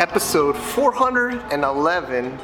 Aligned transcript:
episode 0.00 0.56
411 0.56 2.38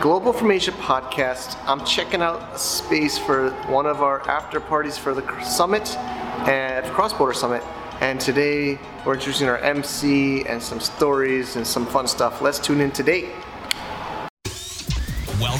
Global 0.00 0.32
from 0.32 0.50
Asia 0.50 0.72
podcast. 0.72 1.58
I'm 1.66 1.84
checking 1.84 2.22
out 2.22 2.54
a 2.54 2.58
space 2.58 3.18
for 3.18 3.50
one 3.66 3.84
of 3.84 4.00
our 4.00 4.26
after 4.26 4.60
parties 4.60 4.96
for 4.96 5.12
the 5.12 5.44
summit 5.44 5.94
and 6.48 6.86
Cross 6.86 7.12
Border 7.12 7.34
Summit. 7.34 7.62
And 8.00 8.18
today 8.18 8.78
we're 9.04 9.12
introducing 9.12 9.46
our 9.46 9.58
MC 9.58 10.46
and 10.46 10.62
some 10.62 10.80
stories 10.80 11.56
and 11.56 11.66
some 11.66 11.84
fun 11.84 12.08
stuff. 12.08 12.40
Let's 12.40 12.58
tune 12.58 12.80
in 12.80 12.92
today. 12.92 13.28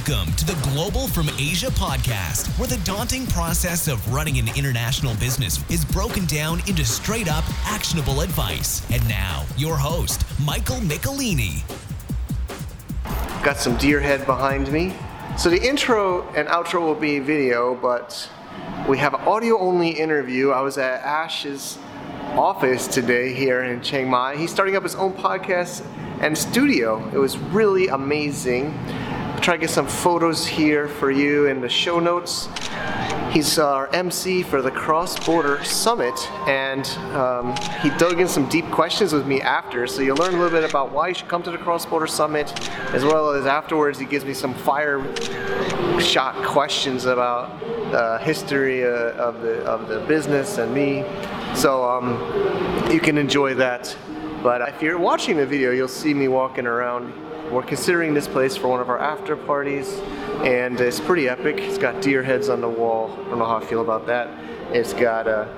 Welcome 0.07 0.33
to 0.35 0.47
the 0.47 0.71
Global 0.71 1.09
from 1.09 1.29
Asia 1.39 1.67
podcast, 1.67 2.47
where 2.59 2.69
the 2.69 2.79
daunting 2.85 3.27
process 3.27 3.87
of 3.87 4.13
running 4.13 4.39
an 4.39 4.49
international 4.57 5.15
business 5.17 5.63
is 5.69 5.85
broken 5.85 6.25
down 6.25 6.61
into 6.67 6.87
straight 6.87 7.29
up 7.29 7.45
actionable 7.67 8.23
advice. 8.23 8.89
And 8.91 9.07
now, 9.09 9.45
your 9.59 9.77
host, 9.77 10.25
Michael 10.41 10.77
Michelini. 10.77 11.63
Got 13.45 13.59
some 13.59 13.77
deer 13.77 14.01
head 14.01 14.25
behind 14.25 14.73
me. 14.73 14.95
So 15.37 15.51
the 15.51 15.61
intro 15.61 16.27
and 16.31 16.49
outro 16.49 16.81
will 16.81 16.95
be 16.95 17.19
video, 17.19 17.75
but 17.75 18.31
we 18.89 18.97
have 18.97 19.15
audio 19.15 19.59
only 19.59 19.91
interview. 19.91 20.51
I 20.51 20.63
was 20.63 20.79
at 20.79 21.03
Ash's 21.03 21.79
office 22.33 22.87
today 22.87 23.35
here 23.35 23.65
in 23.65 23.83
Chiang 23.83 24.09
Mai. 24.09 24.37
He's 24.37 24.51
starting 24.51 24.77
up 24.77 24.83
his 24.83 24.95
own 24.95 25.13
podcast 25.13 25.85
and 26.21 26.37
studio. 26.37 27.07
It 27.13 27.19
was 27.19 27.37
really 27.37 27.89
amazing. 27.89 28.79
Try 29.43 29.55
to 29.55 29.61
get 29.63 29.71
some 29.71 29.87
photos 29.87 30.47
here 30.47 30.87
for 30.87 31.11
you 31.11 31.47
in 31.47 31.63
the 31.63 31.69
show 31.69 31.99
notes. 31.99 32.51
He's 33.31 33.59
our 33.59 33.89
MC 33.95 34.43
for 34.43 34.61
the 34.61 34.71
Cross 34.71 35.25
Border 35.25 35.65
Summit, 35.65 36.15
and 36.47 36.87
um, 37.17 37.57
he 37.81 37.89
dug 37.97 38.21
in 38.21 38.29
some 38.29 38.47
deep 38.51 38.71
questions 38.71 39.15
with 39.15 39.27
me 39.27 39.41
after. 39.41 39.87
So 39.87 40.03
you'll 40.03 40.19
learn 40.19 40.35
a 40.35 40.37
little 40.37 40.51
bit 40.51 40.69
about 40.69 40.93
why 40.93 41.09
you 41.09 41.15
should 41.15 41.29
come 41.29 41.43
to 41.45 41.51
the 41.51 41.57
Cross 41.57 41.87
Border 41.87 42.07
Summit, 42.07 42.53
as 42.93 43.03
well 43.03 43.31
as 43.31 43.47
afterwards 43.47 43.99
he 43.99 44.05
gives 44.05 44.27
me 44.27 44.35
some 44.35 44.53
fire 44.53 45.03
shot 45.99 46.35
questions 46.45 47.07
about 47.07 47.61
the 47.93 48.19
history 48.19 48.85
uh, 48.85 49.13
of 49.15 49.41
the 49.41 49.65
of 49.65 49.89
the 49.89 50.01
business 50.01 50.59
and 50.59 50.75
me. 50.75 51.03
So 51.55 51.89
um, 51.89 52.93
you 52.93 53.01
can 53.01 53.17
enjoy 53.17 53.55
that. 53.55 53.97
But 54.43 54.69
if 54.69 54.83
you're 54.83 54.99
watching 54.99 55.39
the 55.39 55.47
video, 55.47 55.71
you'll 55.71 55.89
see 55.89 56.13
me 56.13 56.29
walking 56.29 56.67
around 56.67 57.13
we're 57.51 57.63
considering 57.63 58.15
this 58.15 58.29
place 58.29 58.57
for 58.57 58.69
one 58.69 58.81
of 58.81 58.89
our 58.89 58.99
after 58.99 59.37
parties, 59.37 59.99
and 60.45 60.81
it's 60.81 61.01
pretty 61.01 61.29
epic. 61.29 61.59
It's 61.59 61.79
got 61.79 62.01
deer 62.01 62.23
heads 62.23 62.49
on 62.49 62.61
the 62.61 62.69
wall. 62.69 63.11
I 63.13 63.29
don't 63.31 63.39
know 63.39 63.45
how 63.45 63.57
I 63.57 63.65
feel 63.65 63.81
about 63.81 64.07
that. 64.07 64.29
It's 64.73 64.93
got 64.93 65.27
a 65.27 65.49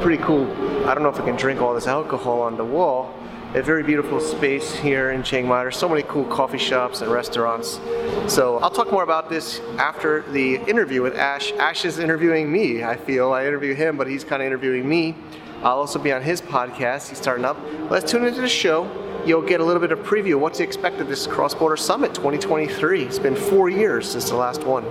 pretty 0.00 0.22
cool, 0.22 0.50
I 0.88 0.94
don't 0.94 1.02
know 1.02 1.08
if 1.10 1.20
I 1.20 1.24
can 1.24 1.36
drink 1.36 1.60
all 1.60 1.74
this 1.74 1.86
alcohol 1.86 2.42
on 2.42 2.56
the 2.56 2.64
wall. 2.64 3.14
A 3.54 3.62
very 3.62 3.82
beautiful 3.82 4.20
space 4.20 4.74
here 4.74 5.12
in 5.12 5.22
Chiang 5.22 5.46
Mai. 5.46 5.62
There's 5.62 5.76
so 5.76 5.88
many 5.88 6.02
cool 6.02 6.24
coffee 6.24 6.58
shops 6.58 7.00
and 7.00 7.10
restaurants. 7.10 7.80
So 8.26 8.58
I'll 8.58 8.70
talk 8.70 8.92
more 8.92 9.04
about 9.04 9.30
this 9.30 9.60
after 9.78 10.22
the 10.32 10.56
interview 10.56 11.02
with 11.02 11.16
Ash. 11.16 11.52
Ash 11.52 11.84
is 11.84 11.98
interviewing 11.98 12.52
me, 12.52 12.84
I 12.84 12.96
feel. 12.96 13.32
I 13.32 13.46
interview 13.46 13.74
him, 13.74 13.96
but 13.96 14.06
he's 14.06 14.22
kind 14.22 14.42
of 14.42 14.46
interviewing 14.46 14.86
me. 14.86 15.14
I'll 15.62 15.78
also 15.78 15.98
be 15.98 16.12
on 16.12 16.20
his 16.20 16.42
podcast. 16.42 17.08
He's 17.08 17.18
starting 17.18 17.44
up. 17.44 17.56
Let's 17.90 18.10
tune 18.10 18.24
into 18.24 18.40
the 18.40 18.48
show 18.48 18.84
you'll 19.28 19.42
get 19.42 19.60
a 19.60 19.64
little 19.64 19.80
bit 19.80 19.92
of 19.92 19.98
preview 19.98 20.36
of 20.36 20.40
what 20.40 20.54
to 20.54 20.62
expect 20.62 21.00
of 21.00 21.06
this 21.06 21.26
Cross 21.26 21.54
Border 21.54 21.76
Summit 21.76 22.14
2023. 22.14 23.02
It's 23.02 23.18
been 23.18 23.36
four 23.36 23.68
years 23.68 24.10
since 24.10 24.30
the 24.30 24.36
last 24.36 24.64
one. 24.64 24.86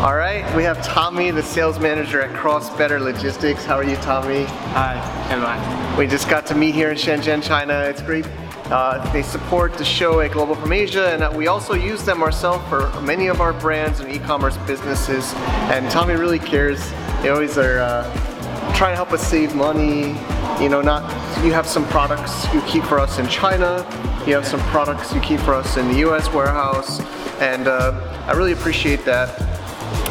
All 0.00 0.16
right, 0.16 0.44
we 0.56 0.64
have 0.64 0.84
Tommy, 0.84 1.30
the 1.30 1.44
sales 1.44 1.78
manager 1.78 2.20
at 2.20 2.34
Cross 2.34 2.76
Better 2.76 2.98
Logistics. 2.98 3.64
How 3.64 3.76
are 3.76 3.84
you, 3.84 3.94
Tommy? 3.96 4.44
Hi, 4.74 4.96
everyone. 5.30 5.96
We 5.96 6.08
just 6.08 6.28
got 6.28 6.44
to 6.46 6.56
meet 6.56 6.74
here 6.74 6.90
in 6.90 6.96
Shenzhen, 6.96 7.40
China. 7.40 7.84
It's 7.84 8.02
great. 8.02 8.26
Uh, 8.64 8.98
they 9.12 9.22
support 9.22 9.74
the 9.74 9.84
show 9.84 10.18
at 10.20 10.32
Global 10.32 10.56
from 10.56 10.72
Asia, 10.72 11.10
and 11.10 11.36
we 11.36 11.46
also 11.46 11.74
use 11.74 12.02
them 12.04 12.20
ourselves 12.20 12.68
for 12.68 12.90
many 13.02 13.28
of 13.28 13.40
our 13.40 13.52
brands 13.52 14.00
and 14.00 14.12
e-commerce 14.12 14.56
businesses. 14.66 15.32
And 15.70 15.88
Tommy 15.88 16.14
really 16.14 16.40
cares. 16.40 16.90
They 17.22 17.28
always 17.28 17.56
are 17.58 17.78
uh, 17.78 18.74
trying 18.74 18.92
to 18.92 18.96
help 18.96 19.12
us 19.12 19.24
save 19.24 19.54
money, 19.54 20.16
you 20.60 20.68
know, 20.68 20.80
not 20.80 21.02
you 21.42 21.52
have 21.52 21.66
some 21.66 21.84
products 21.88 22.46
you 22.54 22.60
keep 22.62 22.84
for 22.84 23.00
us 23.00 23.18
in 23.18 23.26
China, 23.26 23.84
you 24.26 24.34
have 24.34 24.46
some 24.46 24.60
products 24.70 25.12
you 25.12 25.20
keep 25.20 25.40
for 25.40 25.54
us 25.54 25.76
in 25.76 25.88
the 25.88 25.98
U.S. 25.98 26.32
warehouse, 26.32 27.00
and 27.40 27.66
uh, 27.66 28.24
I 28.28 28.32
really 28.32 28.52
appreciate 28.52 29.04
that. 29.06 29.40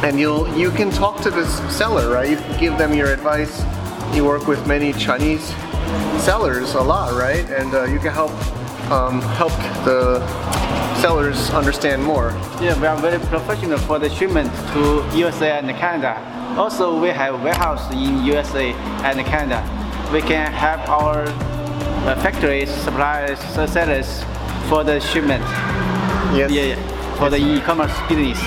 And 0.04 0.20
you'll 0.20 0.46
you 0.58 0.70
can 0.70 0.90
talk 0.90 1.22
to 1.22 1.30
this 1.30 1.50
seller, 1.74 2.12
right? 2.12 2.28
You 2.28 2.36
can 2.36 2.60
give 2.60 2.76
them 2.76 2.92
your 2.92 3.08
advice. 3.08 3.64
You 4.14 4.26
work 4.26 4.46
with 4.46 4.66
many 4.66 4.92
Chinese 4.92 5.46
sellers 6.22 6.74
a 6.74 6.82
lot, 6.82 7.14
right? 7.14 7.48
And 7.48 7.72
uh, 7.72 7.84
you 7.84 7.98
can 7.98 8.12
help 8.12 8.32
um, 8.90 9.22
help 9.22 9.52
the 9.86 10.20
sellers 11.00 11.50
understand 11.50 12.04
more. 12.04 12.30
Yeah, 12.60 12.78
we 12.78 12.86
are 12.86 12.98
very 12.98 13.18
professional 13.26 13.78
for 13.78 13.98
the 13.98 14.10
shipment 14.10 14.50
to 14.74 15.08
USA 15.16 15.58
and 15.58 15.70
Canada. 15.78 16.14
Also, 16.58 17.00
we 17.00 17.08
have 17.08 17.42
warehouse 17.42 17.90
in 17.90 18.22
USA 18.22 18.72
and 18.74 19.18
Canada 19.24 19.81
we 20.12 20.20
can 20.20 20.52
have 20.52 20.80
our 20.90 21.24
uh, 21.26 22.14
factories, 22.20 22.68
suppliers, 22.68 23.38
sellers 23.72 24.22
for 24.68 24.84
the 24.84 25.00
shipment. 25.00 25.42
Yes. 26.36 26.50
Yeah, 26.50 26.74
yeah, 26.74 27.16
for 27.16 27.30
the 27.30 27.38
e-commerce 27.38 27.96
business. 28.08 28.38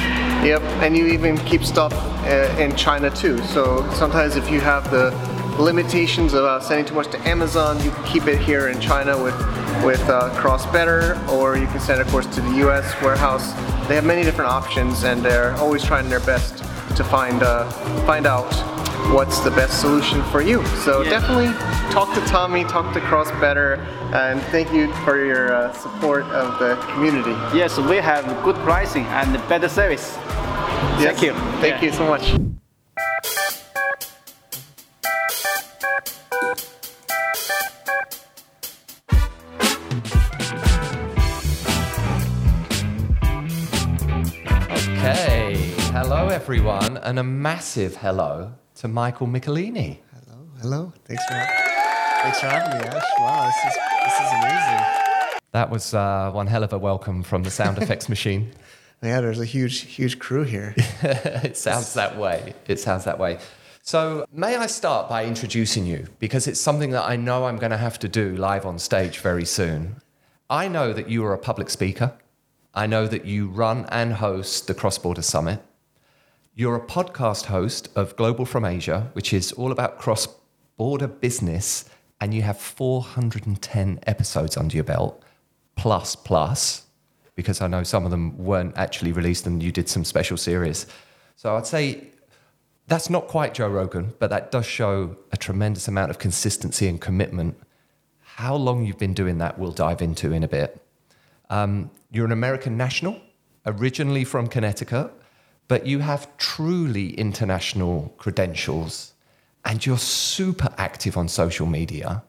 Yep, 0.46 0.62
and 0.84 0.96
you 0.96 1.08
even 1.08 1.38
keep 1.40 1.64
stuff 1.64 1.92
uh, 2.26 2.56
in 2.60 2.76
China 2.76 3.10
too. 3.10 3.40
So 3.46 3.90
sometimes 3.94 4.36
if 4.36 4.52
you 4.52 4.60
have 4.62 4.92
the 4.92 5.10
limitations 5.58 6.34
of 6.34 6.44
uh, 6.44 6.60
sending 6.60 6.86
too 6.86 6.94
much 6.94 7.08
to 7.12 7.20
Amazon, 7.28 7.84
you 7.84 7.90
can 7.90 8.04
keep 8.04 8.28
it 8.28 8.40
here 8.40 8.68
in 8.68 8.80
China 8.80 9.22
with 9.22 9.36
with 9.84 10.08
uh, 10.08 10.30
Cross 10.36 10.68
Better, 10.68 11.20
or 11.30 11.58
you 11.58 11.68
can 11.68 11.80
send, 11.80 12.00
of 12.00 12.08
course, 12.10 12.28
to 12.28 12.42
the 12.42 12.58
U.S. 12.58 12.94
warehouse. 13.02 13.54
They 13.88 13.96
have 13.96 14.06
many 14.06 14.24
different 14.24 14.52
options, 14.52 15.04
and 15.04 15.24
they're 15.24 15.54
always 15.54 15.84
trying 15.84 16.10
their 16.10 16.20
best 16.20 16.60
to 16.96 17.04
find 17.04 17.42
uh, 17.42 17.70
find 18.06 18.28
out 18.28 18.75
what's 19.14 19.40
the 19.40 19.52
best 19.52 19.82
solution 19.82 20.24
for 20.26 20.42
you. 20.42 20.66
So 20.84 21.02
yeah. 21.02 21.10
definitely 21.10 21.48
talk 21.92 22.14
to 22.16 22.22
Tommy, 22.22 22.64
talk 22.64 22.94
to 22.94 23.02
Cross 23.02 23.32
Better, 23.40 23.76
and 24.14 24.42
thank 24.44 24.72
you 24.74 24.92
for 25.04 25.24
your 25.24 25.54
uh, 25.54 25.74
support 25.74 26.24
of 26.26 26.60
the 26.60 26.76
community. 26.94 27.32
Yes, 27.56 27.78
we 27.78 27.98
have 27.98 28.26
good 28.44 28.56
pricing 28.58 29.06
and 29.06 29.34
better 29.48 29.70
service. 29.70 30.16
Yes. 30.98 31.20
Thank 31.20 31.22
you. 31.22 31.34
Thank 31.62 31.82
yeah. 31.82 31.84
you 31.84 31.92
so 31.92 32.08
much. 32.08 32.34
Okay, 44.98 45.54
hello 45.92 46.28
everyone, 46.30 46.98
and 46.98 47.20
a 47.20 47.24
massive 47.24 47.98
hello 47.98 48.54
to 48.76 48.88
Michael 48.90 49.28
Michelini. 49.28 50.00
Hello, 50.12 50.48
hello. 50.62 50.94
Thanks 51.06 51.24
for, 51.26 51.34
thanks 52.22 52.40
for 52.42 52.48
having 52.48 52.78
me, 52.78 52.86
Ash. 52.86 53.04
Wow, 53.20 53.46
this 53.46 53.74
is, 53.74 53.80
this 54.04 54.14
is 54.20 54.34
amazing. 54.34 55.40
That 55.54 55.70
was 55.70 55.94
uh, 55.94 56.32
one 56.32 56.48
hell 56.48 56.64
of 56.64 56.74
a 56.74 56.78
welcome 56.78 57.24
from 57.24 57.44
the 57.44 57.52
sound 57.52 57.78
effects 57.82 58.10
machine. 58.10 58.52
Yeah, 59.02 59.22
there's 59.22 59.40
a 59.40 59.46
huge, 59.46 59.82
huge 59.82 60.20
crew 60.20 60.44
here. 60.44 60.74
it 60.78 61.56
sounds 61.56 61.94
that 61.94 62.18
way. 62.18 62.54
It 62.68 62.80
sounds 62.80 63.06
that 63.06 63.18
way. 63.18 63.40
So, 63.82 64.26
may 64.34 64.58
I 64.58 64.66
start 64.66 65.08
by 65.08 65.26
introducing 65.26 65.86
you? 65.86 66.08
Because 66.20 66.48
it's 66.48 66.60
something 66.60 66.90
that 66.90 67.04
I 67.04 67.16
know 67.16 67.46
I'm 67.46 67.58
going 67.58 67.72
to 67.72 67.78
have 67.78 68.00
to 68.00 68.10
do 68.10 68.36
live 68.36 68.66
on 68.66 68.80
stage 68.80 69.20
very 69.20 69.46
soon. 69.46 70.02
I 70.50 70.68
know 70.68 70.92
that 70.92 71.10
you 71.10 71.24
are 71.26 71.34
a 71.34 71.38
public 71.38 71.70
speaker. 71.70 72.14
I 72.74 72.88
know 72.88 73.08
that 73.08 73.26
you 73.26 73.48
run 73.48 73.86
and 73.90 74.14
host 74.14 74.68
the 74.68 74.74
Cross 74.74 74.98
Border 74.98 75.22
Summit. 75.22 75.62
You're 76.58 76.78
a 76.78 76.88
podcast 76.88 77.48
host 77.48 77.90
of 77.98 78.16
Global 78.16 78.46
from 78.46 78.64
Asia, 78.64 79.10
which 79.12 79.34
is 79.34 79.52
all 79.52 79.74
about 79.74 80.00
cross 80.00 80.26
border 80.78 81.06
business, 81.06 81.84
and 82.22 82.34
you 82.34 82.44
have 82.44 82.58
410 82.58 84.00
episodes 84.08 84.56
under 84.56 84.74
your 84.74 84.86
belt, 84.86 85.22
plus, 85.76 86.16
plus, 86.16 86.86
because 87.36 87.60
I 87.60 87.68
know 87.68 87.84
some 87.84 88.06
of 88.06 88.12
them 88.12 88.38
weren't 88.38 88.78
actually 88.78 89.12
released 89.12 89.46
and 89.46 89.62
you 89.62 89.74
did 89.74 89.90
some 89.90 90.06
special 90.06 90.38
series. 90.38 90.88
So 91.36 91.58
I'd 91.58 91.68
say 91.68 92.12
that's 92.88 93.10
not 93.10 93.28
quite 93.28 93.54
Joe 93.54 93.68
Rogan, 93.68 94.14
but 94.20 94.30
that 94.30 94.50
does 94.50 94.66
show 94.66 95.18
a 95.34 95.38
tremendous 95.38 95.90
amount 95.90 96.10
of 96.10 96.20
consistency 96.20 96.88
and 96.88 97.02
commitment. 97.02 97.58
How 98.22 98.56
long 98.56 98.86
you've 98.86 98.98
been 98.98 99.14
doing 99.14 99.40
that, 99.40 99.60
we'll 99.60 99.74
dive 99.74 100.02
into 100.02 100.32
in 100.32 100.42
a 100.42 100.48
bit. 100.48 100.82
Um, 101.50 101.92
you're 102.12 102.26
an 102.26 102.32
American 102.32 102.78
national, 102.78 103.20
originally 103.66 104.24
from 104.24 104.48
Connecticut 104.48 105.12
but 105.68 105.86
you 105.86 106.00
have 106.00 106.36
truly 106.38 107.14
international 107.18 108.14
credentials 108.18 109.14
and 109.64 109.86
you're 109.86 109.98
super 109.98 110.70
active 110.78 111.18
on 111.18 111.28
social 111.28 111.66
media. 111.66 112.24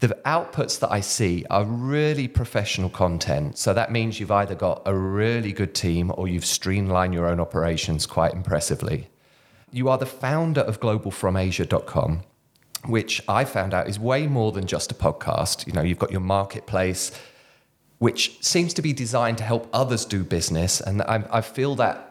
The 0.00 0.08
outputs 0.26 0.80
that 0.80 0.92
I 0.92 1.00
see 1.00 1.46
are 1.48 1.64
really 1.64 2.28
professional 2.28 2.90
content. 2.90 3.56
So 3.56 3.72
that 3.72 3.92
means 3.92 4.20
you've 4.20 4.32
either 4.32 4.54
got 4.54 4.82
a 4.84 4.94
really 4.94 5.52
good 5.52 5.74
team 5.74 6.12
or 6.16 6.28
you've 6.28 6.44
streamlined 6.44 7.14
your 7.14 7.26
own 7.26 7.40
operations 7.40 8.04
quite 8.04 8.34
impressively. 8.34 9.08
You 9.72 9.88
are 9.88 9.96
the 9.96 10.06
founder 10.06 10.60
of 10.60 10.80
globalfromasia.com, 10.80 12.22
which 12.86 13.22
I 13.28 13.44
found 13.44 13.72
out 13.72 13.88
is 13.88 13.98
way 13.98 14.26
more 14.26 14.52
than 14.52 14.66
just 14.66 14.92
a 14.92 14.94
podcast. 14.94 15.66
You 15.66 15.72
know, 15.72 15.82
you've 15.82 15.98
got 15.98 16.10
your 16.10 16.20
marketplace, 16.20 17.12
which 17.98 18.44
seems 18.44 18.74
to 18.74 18.82
be 18.82 18.92
designed 18.92 19.38
to 19.38 19.44
help 19.44 19.68
others 19.72 20.04
do 20.04 20.24
business. 20.24 20.80
And 20.80 21.00
I, 21.02 21.24
I 21.30 21.40
feel 21.40 21.74
that 21.76 22.05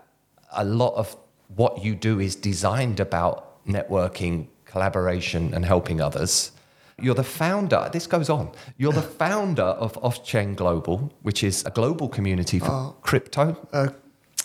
a 0.56 0.64
lot 0.64 0.94
of 0.96 1.16
what 1.56 1.84
you 1.84 1.96
do 1.96 2.20
is 2.20 2.36
designed 2.36 3.00
about 3.00 3.64
networking, 3.66 4.48
collaboration, 4.66 5.54
and 5.54 5.66
helping 5.66 6.02
others. 6.02 6.52
You're 7.00 7.16
the 7.16 7.24
founder, 7.24 7.90
this 7.92 8.08
goes 8.08 8.30
on. 8.30 8.52
You're 8.78 8.94
the 8.94 9.02
founder 9.24 9.64
of 9.64 9.94
Offchain 9.96 10.56
Global, 10.56 11.12
which 11.24 11.44
is 11.44 11.64
a 11.66 11.72
global 11.72 12.08
community 12.08 12.60
for 12.60 12.96
crypto. 13.02 13.58
Uh, 13.74 13.90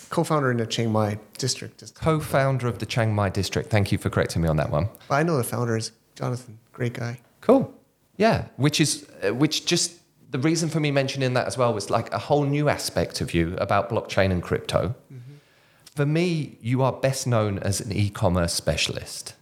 co-founder 0.09 0.51
in 0.51 0.57
the 0.57 0.65
Chiang 0.65 0.91
Mai 0.91 1.17
district. 1.37 1.95
Co 1.95 2.19
founder 2.19 2.67
of 2.67 2.79
the 2.79 2.85
Chiang 2.85 3.15
Mai 3.15 3.29
district. 3.29 3.69
Thank 3.69 3.91
you 3.91 3.97
for 3.97 4.09
correcting 4.09 4.41
me 4.41 4.49
on 4.49 4.57
that 4.57 4.69
one. 4.69 4.89
I 5.09 5.23
know 5.23 5.37
the 5.37 5.43
founder 5.43 5.77
is 5.77 5.91
Jonathan. 6.15 6.59
Great 6.73 6.93
guy. 6.93 7.19
Cool. 7.39 7.73
Yeah, 8.17 8.45
which 8.57 8.81
is, 8.81 9.07
uh, 9.25 9.33
which 9.33 9.65
just, 9.65 9.93
the 10.29 10.39
reason 10.39 10.69
for 10.69 10.79
me 10.81 10.91
mentioning 10.91 11.33
that 11.33 11.47
as 11.47 11.57
well 11.57 11.73
was 11.73 11.89
like 11.89 12.13
a 12.13 12.17
whole 12.17 12.43
new 12.43 12.67
aspect 12.67 13.21
of 13.21 13.33
you 13.33 13.55
about 13.57 13.89
blockchain 13.89 14.31
and 14.31 14.43
crypto. 14.43 14.93
For 15.95 16.05
me, 16.05 16.57
you 16.61 16.81
are 16.83 16.93
best 16.93 17.27
known 17.27 17.59
as 17.59 17.81
an 17.81 17.91
e 17.91 18.09
commerce 18.09 18.53
specialist, 18.53 19.35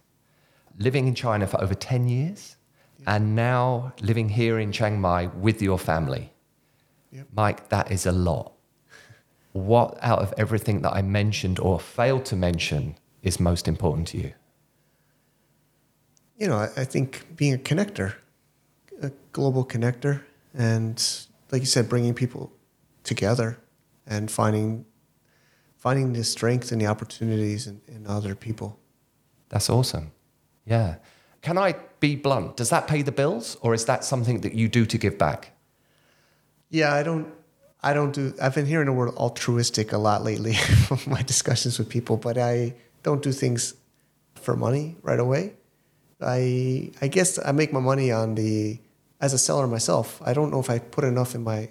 living 0.78 1.06
in 1.06 1.14
China 1.14 1.46
for 1.46 1.60
over 1.60 1.74
10 1.74 2.08
years 2.08 2.56
and 3.06 3.34
now 3.34 3.92
living 4.00 4.28
here 4.28 4.58
in 4.58 4.72
Chiang 4.72 5.00
Mai 5.00 5.26
with 5.26 5.62
your 5.62 5.78
family. 5.78 6.32
Mike, 7.34 7.68
that 7.70 7.90
is 7.90 8.06
a 8.06 8.12
lot. 8.12 8.52
What 9.52 9.98
out 10.00 10.20
of 10.20 10.32
everything 10.36 10.82
that 10.82 10.92
I 10.92 11.02
mentioned 11.02 11.58
or 11.58 11.80
failed 11.80 12.24
to 12.26 12.36
mention 12.36 12.96
is 13.22 13.40
most 13.40 13.66
important 13.66 14.08
to 14.08 14.18
you? 14.18 14.32
You 16.36 16.48
know, 16.48 16.56
I, 16.56 16.68
I 16.76 16.84
think 16.84 17.36
being 17.36 17.54
a 17.54 17.58
connector, 17.58 18.14
a 19.02 19.10
global 19.32 19.64
connector, 19.64 20.22
and 20.54 21.02
like 21.50 21.62
you 21.62 21.66
said, 21.66 21.88
bringing 21.88 22.14
people 22.14 22.52
together 23.02 23.58
and 24.06 24.30
finding 24.30 24.84
finding 25.80 26.12
the 26.12 26.22
strength 26.22 26.70
and 26.72 26.80
the 26.80 26.86
opportunities 26.86 27.66
in, 27.66 27.80
in 27.88 28.06
other 28.06 28.34
people. 28.34 28.78
That's 29.48 29.68
awesome. 29.70 30.12
Yeah. 30.66 30.96
Can 31.40 31.56
I 31.56 31.74
be 32.00 32.16
blunt? 32.16 32.56
Does 32.58 32.68
that 32.68 32.86
pay 32.86 33.00
the 33.02 33.12
bills 33.12 33.56
or 33.62 33.72
is 33.72 33.86
that 33.86 34.04
something 34.04 34.42
that 34.42 34.52
you 34.52 34.68
do 34.68 34.84
to 34.84 34.98
give 34.98 35.16
back? 35.16 35.56
Yeah, 36.68 36.94
I 36.94 37.02
don't 37.02 37.32
I 37.82 37.94
don't 37.94 38.12
do 38.12 38.34
I've 38.40 38.54
been 38.54 38.66
hearing 38.66 38.86
the 38.86 38.92
word 38.92 39.14
altruistic 39.16 39.92
a 39.92 39.98
lot 39.98 40.22
lately 40.22 40.54
from 40.86 41.00
my 41.06 41.22
discussions 41.22 41.78
with 41.78 41.88
people, 41.88 42.18
but 42.18 42.36
I 42.36 42.74
don't 43.02 43.22
do 43.22 43.32
things 43.32 43.74
for 44.34 44.54
money 44.54 44.96
right 45.02 45.18
away. 45.18 45.54
I 46.20 46.92
I 47.00 47.08
guess 47.08 47.38
I 47.42 47.52
make 47.52 47.72
my 47.72 47.80
money 47.80 48.12
on 48.12 48.34
the 48.34 48.78
as 49.18 49.32
a 49.32 49.38
seller 49.38 49.66
myself. 49.66 50.20
I 50.24 50.34
don't 50.34 50.50
know 50.50 50.60
if 50.60 50.68
I 50.68 50.78
put 50.78 51.04
enough 51.04 51.34
in 51.34 51.42
my 51.42 51.70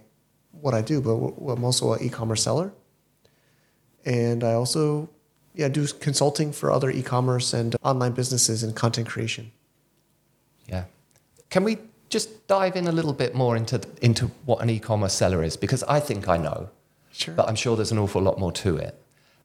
what 0.52 0.74
I 0.74 0.82
do, 0.82 1.00
but 1.00 1.12
I'm 1.54 1.64
also 1.64 1.94
an 1.94 2.04
e-commerce 2.04 2.42
seller 2.42 2.74
and 4.06 4.44
I 4.44 4.54
also 4.54 5.10
yeah 5.56 5.70
do 5.70 5.86
consulting 5.88 6.52
for 6.52 6.72
other 6.72 6.90
e-commerce 6.90 7.54
and 7.54 7.76
online 7.84 8.14
businesses 8.14 8.64
and 8.64 8.76
content 8.76 9.08
creation. 9.08 9.52
Yeah. 10.68 10.86
Can 11.50 11.64
we 11.64 11.78
just 12.10 12.48
dive 12.48 12.76
in 12.76 12.88
a 12.88 12.92
little 12.92 13.14
bit 13.14 13.34
more 13.36 13.56
into 13.56 13.82
into 14.02 14.28
what 14.46 14.62
an 14.62 14.70
e-commerce 14.70 15.14
seller 15.14 15.44
is 15.44 15.56
because 15.56 15.84
I 15.84 16.00
think 16.00 16.28
I 16.28 16.38
know. 16.38 16.70
Sure. 17.12 17.34
But 17.34 17.48
I'm 17.48 17.56
sure 17.56 17.76
there's 17.76 17.92
an 17.92 17.98
awful 17.98 18.22
lot 18.22 18.40
more 18.40 18.52
to 18.52 18.78
it. 18.78 19.02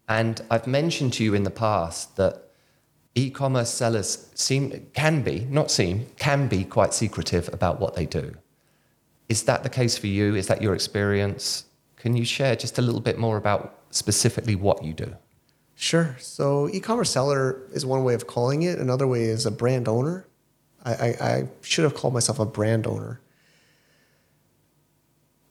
And 0.09 0.41
I've 0.51 0.67
mentioned 0.67 1.13
to 1.15 1.25
you 1.25 1.35
in 1.35 1.45
the 1.45 1.51
past 1.51 2.17
that 2.17 2.51
e-commerce 3.15 3.71
sellers 3.71 4.29
seem 4.35 4.87
can 4.93 5.23
be, 5.23 5.47
not 5.51 5.71
seem, 5.71 6.07
can 6.19 6.49
be 6.49 6.65
quite 6.65 6.93
secretive 6.93 7.49
about 7.53 7.81
what 7.81 7.95
they 7.95 8.07
do. 8.07 8.35
Is 9.29 9.45
that 9.45 9.63
the 9.63 9.71
case 9.71 9.97
for 9.97 10.09
you? 10.09 10.35
Is 10.35 10.47
that 10.49 10.61
your 10.61 10.75
experience? 10.75 11.65
Can 12.05 12.15
you 12.15 12.27
share 12.27 12.55
just 12.55 12.79
a 12.79 12.83
little 12.83 13.01
bit 13.01 13.17
more 13.17 13.39
about 13.39 13.79
specifically 13.89 14.55
what 14.55 14.85
you 14.85 14.93
do? 14.93 15.17
Sure. 15.75 16.15
So 16.19 16.69
e-commerce 16.69 17.09
seller 17.09 17.63
is 17.73 17.87
one 17.87 18.05
way 18.05 18.13
of 18.13 18.27
calling 18.27 18.61
it. 18.61 18.79
Another 18.79 19.07
way 19.07 19.23
is 19.23 19.47
a 19.47 19.51
brand 19.51 19.89
owner. 19.89 20.27
I, 20.85 20.93
I, 20.93 21.07
I 21.07 21.49
should 21.63 21.83
have 21.83 21.95
called 21.95 22.13
myself 22.13 22.39
a 22.39 22.45
brand 22.45 22.87
owner. 22.87 23.23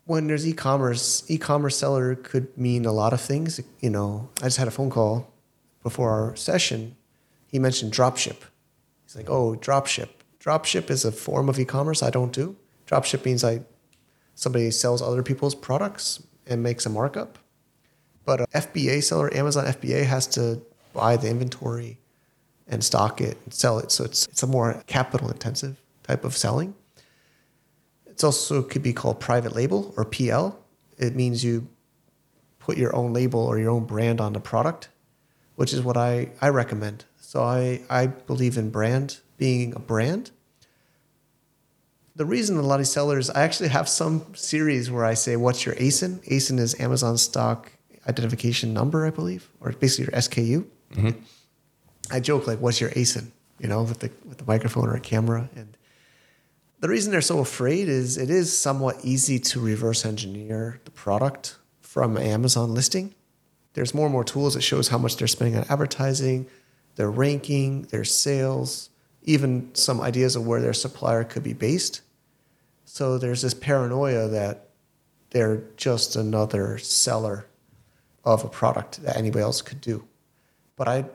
When 0.05 0.27
there's 0.27 0.47
e-commerce, 0.47 1.23
e-commerce 1.27 1.75
seller 1.75 2.13
could 2.13 2.55
mean 2.55 2.85
a 2.85 2.91
lot 2.91 3.13
of 3.13 3.21
things. 3.21 3.59
You 3.79 3.89
know, 3.89 4.29
I 4.39 4.43
just 4.43 4.57
had 4.57 4.67
a 4.67 4.71
phone 4.71 4.91
call 4.91 5.33
before 5.81 6.11
our 6.11 6.35
session. 6.35 6.95
He 7.47 7.57
mentioned 7.57 7.93
dropship. 7.93 8.37
He's 9.05 9.15
like, 9.15 9.27
"Oh, 9.27 9.55
dropship. 9.55 10.09
Dropship 10.39 10.91
is 10.91 11.03
a 11.03 11.11
form 11.11 11.49
of 11.49 11.57
e-commerce 11.57 12.03
I 12.03 12.11
don't 12.11 12.31
do. 12.31 12.55
Dropship 12.85 13.25
means 13.25 13.43
I 13.43 13.61
somebody 14.35 14.69
sells 14.69 15.01
other 15.01 15.23
people's 15.23 15.55
products 15.55 16.21
and 16.47 16.61
makes 16.63 16.85
a 16.85 16.89
markup. 16.89 17.37
But 18.25 18.41
uh, 18.41 18.45
a 18.53 18.61
FBA 18.61 19.03
seller, 19.03 19.33
Amazon 19.33 19.65
FBA, 19.65 20.05
has 20.05 20.27
to 20.27 20.61
buy 20.93 21.17
the 21.17 21.29
inventory 21.29 21.99
and 22.67 22.83
stock 22.83 23.19
it 23.19 23.37
and 23.43 23.53
sell 23.53 23.79
it. 23.79 23.91
So 23.91 24.03
it's 24.03 24.27
it's 24.27 24.43
a 24.43 24.47
more 24.47 24.81
capital 24.87 25.29
intensive 25.29 25.81
type 26.03 26.23
of 26.23 26.35
selling. 26.35 26.75
It's 28.05 28.23
also 28.23 28.61
could 28.61 28.83
be 28.83 28.93
called 28.93 29.19
private 29.19 29.55
label 29.55 29.93
or 29.97 30.05
PL. 30.05 30.59
It 30.97 31.15
means 31.15 31.43
you 31.43 31.67
put 32.59 32.77
your 32.77 32.95
own 32.95 33.11
label 33.11 33.39
or 33.39 33.59
your 33.59 33.71
own 33.71 33.85
brand 33.85 34.21
on 34.21 34.33
the 34.33 34.39
product, 34.39 34.89
which 35.55 35.73
is 35.73 35.81
what 35.81 35.97
I, 35.97 36.31
I 36.39 36.49
recommend. 36.49 37.05
So 37.19 37.41
I, 37.43 37.81
I 37.89 38.07
believe 38.07 38.57
in 38.57 38.69
brand 38.69 39.19
being 39.37 39.73
a 39.75 39.79
brand. 39.79 40.31
The 42.15 42.25
reason 42.25 42.57
a 42.57 42.61
lot 42.61 42.79
of 42.79 42.87
sellers, 42.87 43.29
I 43.29 43.41
actually 43.41 43.69
have 43.69 43.89
some 43.89 44.35
series 44.35 44.91
where 44.91 45.03
I 45.03 45.15
say, 45.15 45.35
What's 45.35 45.65
your 45.65 45.75
ASIN? 45.75 46.23
ASIN 46.27 46.59
is 46.59 46.79
Amazon 46.79 47.17
stock 47.17 47.71
identification 48.07 48.73
number, 48.73 49.05
I 49.05 49.09
believe, 49.09 49.49
or 49.59 49.71
basically 49.71 50.11
your 50.11 50.21
SKU. 50.21 50.65
Mm-hmm. 50.93 51.19
I 52.11 52.19
joke 52.19 52.47
like, 52.47 52.59
"What's 52.59 52.81
your 52.81 52.89
ASIN?" 52.91 53.31
You 53.59 53.67
know, 53.67 53.83
with 53.83 53.99
the 53.99 54.11
with 54.25 54.37
the 54.37 54.45
microphone 54.45 54.87
or 54.87 54.95
a 54.95 54.99
camera. 54.99 55.49
And 55.55 55.77
the 56.79 56.89
reason 56.89 57.11
they're 57.11 57.21
so 57.21 57.39
afraid 57.39 57.87
is 57.87 58.17
it 58.17 58.29
is 58.29 58.57
somewhat 58.57 58.97
easy 59.03 59.39
to 59.39 59.59
reverse 59.59 60.05
engineer 60.05 60.81
the 60.85 60.91
product 60.91 61.57
from 61.81 62.17
Amazon 62.17 62.73
listing. 62.73 63.15
There's 63.73 63.93
more 63.93 64.05
and 64.05 64.13
more 64.13 64.23
tools 64.23 64.53
that 64.53 64.61
shows 64.61 64.89
how 64.89 64.97
much 64.97 65.17
they're 65.17 65.27
spending 65.27 65.57
on 65.57 65.65
advertising, 65.69 66.47
their 66.95 67.09
ranking, 67.09 67.83
their 67.83 68.03
sales, 68.03 68.89
even 69.23 69.73
some 69.73 70.01
ideas 70.01 70.35
of 70.35 70.45
where 70.45 70.61
their 70.61 70.73
supplier 70.73 71.23
could 71.23 71.43
be 71.43 71.53
based. 71.53 72.01
So 72.85 73.17
there's 73.17 73.41
this 73.41 73.53
paranoia 73.53 74.27
that 74.27 74.69
they're 75.31 75.63
just 75.77 76.15
another 76.15 76.77
seller 76.77 77.47
of 78.23 78.43
a 78.43 78.49
product 78.49 79.01
that 79.03 79.17
anybody 79.17 79.41
else 79.41 79.61
could 79.61 79.81
do. 79.81 80.05
But 80.75 80.87
I, 80.87 81.05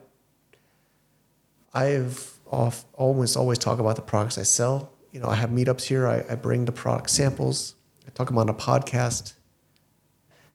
I've 1.73 2.39
off, 2.51 2.85
almost 2.95 3.37
always 3.37 3.59
talk 3.59 3.79
about 3.79 3.97
the 3.97 4.03
products 4.03 4.39
I 4.39 4.43
sell. 4.43 4.93
You 5.13 5.21
know, 5.21 5.29
I 5.29 5.37
have 5.37 5.51
meetups 5.51 5.83
here. 5.83 6.07
I, 6.07 6.25
I 6.29 6.35
bring 6.35 6.65
the 6.65 6.73
product 6.73 7.11
samples. 7.11 7.75
I 8.07 8.11
talk 8.11 8.31
about 8.31 8.43
on 8.43 8.49
a 8.49 8.55
podcast. 8.55 9.35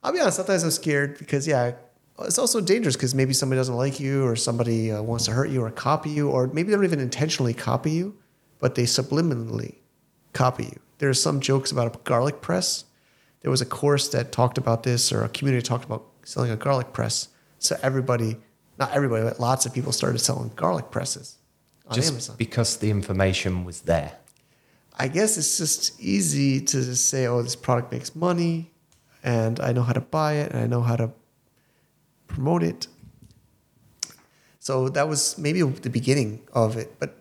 I'll 0.04 0.12
be 0.12 0.20
honest. 0.20 0.38
Sometimes 0.38 0.64
I'm 0.64 0.72
scared 0.72 1.18
because 1.18 1.48
yeah, 1.48 1.74
it's 2.20 2.38
also 2.38 2.62
dangerous 2.62 2.96
because 2.96 3.16
maybe 3.16 3.34
somebody 3.34 3.60
doesn't 3.60 3.76
like 3.76 4.00
you 4.00 4.26
or 4.26 4.36
somebody 4.36 4.92
uh, 4.92 5.02
wants 5.02 5.26
to 5.26 5.32
hurt 5.32 5.50
you 5.50 5.64
or 5.64 5.72
copy 5.72 6.10
you 6.10 6.30
or 6.30 6.48
maybe 6.48 6.70
they 6.70 6.76
don't 6.76 6.86
even 6.86 7.00
intentionally 7.00 7.54
copy 7.54 7.92
you, 7.92 8.16
but 8.60 8.76
they 8.76 8.84
subliminally 8.84 9.76
copy 10.34 10.66
you. 10.66 10.80
There's 11.00 11.22
some 11.22 11.40
jokes 11.40 11.72
about 11.72 11.96
a 11.96 12.00
garlic 12.04 12.42
press. 12.42 12.86
There 13.42 13.52
was 13.52 13.62
a 13.62 13.66
course 13.66 14.10
that 14.10 14.32
talked 14.32 14.58
about 14.58 14.84
this 14.84 15.12
or 15.12 15.24
a 15.24 15.30
community 15.30 15.64
talked 15.64 15.86
about 15.86 16.06
selling 16.24 16.52
a 16.52 16.56
garlic 16.56 16.94
press. 16.94 17.30
So 17.60 17.78
everybody, 17.82 18.38
not 18.78 18.92
everybody, 18.92 19.24
but 19.24 19.40
lots 19.40 19.66
of 19.66 19.74
people 19.74 19.92
started 19.92 20.20
selling 20.20 20.52
garlic 20.56 20.92
presses 20.92 21.38
on 21.88 21.96
just 21.96 22.12
Amazon. 22.12 22.36
because 22.38 22.78
the 22.78 22.90
information 22.90 23.66
was 23.66 23.82
there. 23.82 24.18
I 24.98 25.08
guess 25.08 25.38
it's 25.38 25.58
just 25.58 26.00
easy 26.00 26.62
to 26.62 26.84
just 26.84 27.10
say, 27.10 27.26
oh, 27.26 27.42
this 27.42 27.56
product 27.56 27.92
makes 27.92 28.16
money 28.16 28.72
and 29.24 29.60
I 29.60 29.72
know 29.72 29.82
how 29.82 29.94
to 29.94 30.02
buy 30.02 30.34
it 30.34 30.52
and 30.52 30.62
I 30.62 30.68
know 30.68 30.82
how 30.82 30.96
to 30.96 31.12
promote 32.34 32.64
it. 32.64 32.88
So 34.60 34.90
that 34.90 35.08
was 35.08 35.38
maybe 35.38 35.62
the 35.62 35.90
beginning 35.90 36.42
of 36.54 36.78
it. 36.78 36.98
But 37.00 37.16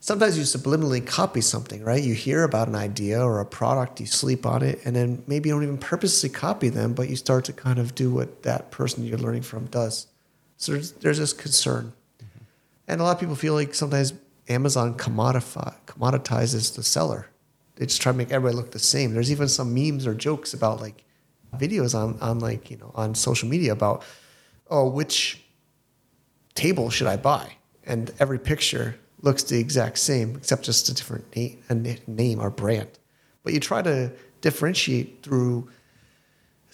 sometimes 0.00 0.38
you 0.38 0.44
subliminally 0.44 1.04
copy 1.04 1.40
something, 1.40 1.82
right? 1.82 2.02
You 2.02 2.14
hear 2.14 2.44
about 2.44 2.68
an 2.68 2.76
idea 2.76 3.20
or 3.20 3.40
a 3.40 3.46
product, 3.46 4.00
you 4.00 4.06
sleep 4.06 4.46
on 4.46 4.62
it, 4.62 4.80
and 4.84 4.94
then 4.94 5.22
maybe 5.26 5.48
you 5.48 5.54
don't 5.54 5.64
even 5.64 5.78
purposely 5.78 6.28
copy 6.28 6.68
them, 6.68 6.94
but 6.94 7.08
you 7.08 7.16
start 7.16 7.44
to 7.46 7.52
kind 7.52 7.78
of 7.78 7.94
do 7.94 8.12
what 8.12 8.42
that 8.42 8.70
person 8.70 9.04
you're 9.04 9.18
learning 9.18 9.42
from 9.42 9.66
does. 9.66 10.06
So 10.56 10.72
there's, 10.72 10.92
there's 10.92 11.18
this 11.18 11.32
concern. 11.32 11.92
Mm-hmm. 12.18 12.44
And 12.88 13.00
a 13.00 13.04
lot 13.04 13.16
of 13.16 13.20
people 13.20 13.34
feel 13.34 13.54
like 13.54 13.74
sometimes 13.74 14.14
Amazon 14.48 14.96
commodify, 14.96 15.74
commoditizes 15.86 16.76
the 16.76 16.82
seller. 16.82 17.28
They 17.76 17.86
just 17.86 18.00
try 18.00 18.12
to 18.12 18.18
make 18.18 18.30
everybody 18.30 18.56
look 18.56 18.70
the 18.70 18.78
same. 18.78 19.14
There's 19.14 19.32
even 19.32 19.48
some 19.48 19.74
memes 19.74 20.06
or 20.06 20.14
jokes 20.14 20.54
about 20.54 20.80
like 20.80 21.02
videos 21.56 21.94
on, 21.94 22.20
on 22.20 22.38
like, 22.38 22.70
you 22.70 22.76
know, 22.76 22.92
on 22.94 23.14
social 23.14 23.48
media 23.48 23.72
about, 23.72 24.04
oh, 24.74 24.88
which 24.88 25.40
table 26.54 26.90
should 26.90 27.06
I 27.06 27.16
buy? 27.16 27.46
And 27.84 28.12
every 28.18 28.40
picture 28.40 28.96
looks 29.22 29.42
the 29.44 29.58
exact 29.60 29.98
same, 29.98 30.34
except 30.36 30.64
just 30.64 30.88
a 30.88 30.94
different 30.94 31.24
name, 31.36 31.62
a 31.68 31.74
name 32.08 32.40
or 32.40 32.50
brand. 32.50 32.90
But 33.44 33.52
you 33.52 33.60
try 33.60 33.82
to 33.82 34.10
differentiate 34.40 35.22
through 35.22 35.68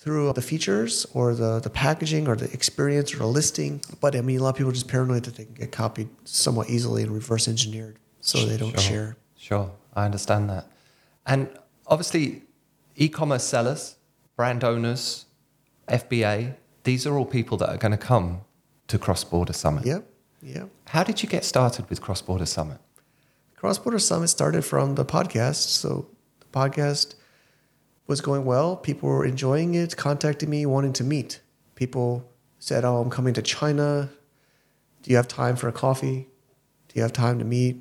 through 0.02 0.32
the 0.32 0.40
features 0.40 1.06
or 1.12 1.34
the, 1.34 1.60
the 1.60 1.68
packaging 1.68 2.26
or 2.26 2.34
the 2.34 2.50
experience 2.54 3.12
or 3.12 3.18
the 3.18 3.26
listing. 3.26 3.82
But 4.00 4.16
I 4.16 4.22
mean, 4.22 4.38
a 4.40 4.42
lot 4.42 4.50
of 4.50 4.56
people 4.56 4.70
are 4.70 4.78
just 4.80 4.88
paranoid 4.88 5.24
that 5.24 5.34
they 5.36 5.44
can 5.44 5.52
get 5.52 5.72
copied 5.72 6.08
somewhat 6.24 6.70
easily 6.70 7.02
and 7.02 7.12
reverse 7.12 7.46
engineered 7.48 7.98
so 8.22 8.46
they 8.46 8.56
don't 8.56 8.70
Sure. 8.70 8.80
share. 8.80 9.16
Sure, 9.36 9.70
I 9.94 10.06
understand 10.06 10.48
that. 10.48 10.64
And 11.26 11.50
obviously, 11.86 12.44
e 12.96 13.10
commerce 13.10 13.44
sellers, 13.44 13.96
brand 14.36 14.64
owners, 14.64 15.26
FBA, 15.86 16.54
these 16.84 17.06
are 17.06 17.16
all 17.16 17.24
people 17.26 17.56
that 17.58 17.68
are 17.68 17.76
going 17.76 17.92
to 17.92 17.98
come 17.98 18.42
to 18.88 18.98
Cross 18.98 19.24
Border 19.24 19.52
Summit. 19.52 19.86
Yep. 19.86 20.06
Yep. 20.42 20.70
How 20.86 21.04
did 21.04 21.22
you 21.22 21.28
get 21.28 21.44
started 21.44 21.88
with 21.90 22.00
Cross 22.00 22.22
Border 22.22 22.46
Summit? 22.46 22.78
Cross 23.56 23.78
Border 23.78 23.98
Summit 23.98 24.28
started 24.28 24.64
from 24.64 24.94
the 24.94 25.04
podcast. 25.04 25.68
So 25.68 26.08
the 26.40 26.46
podcast 26.46 27.14
was 28.06 28.20
going 28.20 28.44
well. 28.44 28.76
People 28.76 29.08
were 29.08 29.24
enjoying 29.24 29.74
it, 29.74 29.96
contacting 29.96 30.48
me, 30.48 30.64
wanting 30.66 30.94
to 30.94 31.04
meet. 31.04 31.40
People 31.74 32.28
said, 32.58 32.84
Oh, 32.84 32.96
I'm 32.96 33.10
coming 33.10 33.34
to 33.34 33.42
China. 33.42 34.10
Do 35.02 35.10
you 35.10 35.16
have 35.16 35.28
time 35.28 35.56
for 35.56 35.68
a 35.68 35.72
coffee? 35.72 36.26
Do 36.88 36.94
you 36.94 37.02
have 37.02 37.12
time 37.12 37.38
to 37.38 37.44
meet? 37.44 37.76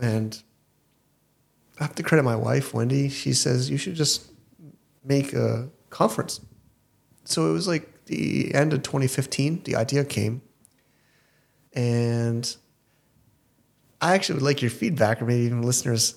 And 0.00 0.42
I 1.78 1.84
have 1.84 1.94
to 1.94 2.02
credit 2.02 2.24
my 2.24 2.36
wife, 2.36 2.74
Wendy. 2.74 3.08
She 3.08 3.32
says, 3.32 3.70
You 3.70 3.78
should 3.78 3.94
just 3.94 4.30
make 5.04 5.32
a 5.32 5.70
conference. 5.88 6.40
So 7.24 7.48
it 7.48 7.52
was 7.52 7.68
like 7.68 7.99
the 8.10 8.54
end 8.54 8.72
of 8.72 8.82
2015, 8.82 9.62
the 9.64 9.76
idea 9.76 10.04
came. 10.04 10.42
And 11.72 12.56
I 14.00 14.14
actually 14.14 14.34
would 14.34 14.42
like 14.42 14.60
your 14.60 14.70
feedback, 14.70 15.22
or 15.22 15.26
maybe 15.26 15.44
even 15.44 15.62
listeners. 15.62 16.16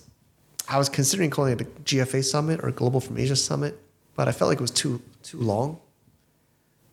I 0.68 0.78
was 0.78 0.88
considering 0.88 1.30
calling 1.30 1.52
it 1.52 1.60
a 1.60 1.64
GFA 1.64 2.24
Summit 2.24 2.60
or 2.62 2.70
Global 2.70 3.00
from 3.00 3.16
Asia 3.16 3.36
Summit, 3.36 3.78
but 4.16 4.28
I 4.28 4.32
felt 4.32 4.48
like 4.48 4.58
it 4.58 4.62
was 4.62 4.70
too 4.70 5.00
too 5.22 5.38
long. 5.38 5.78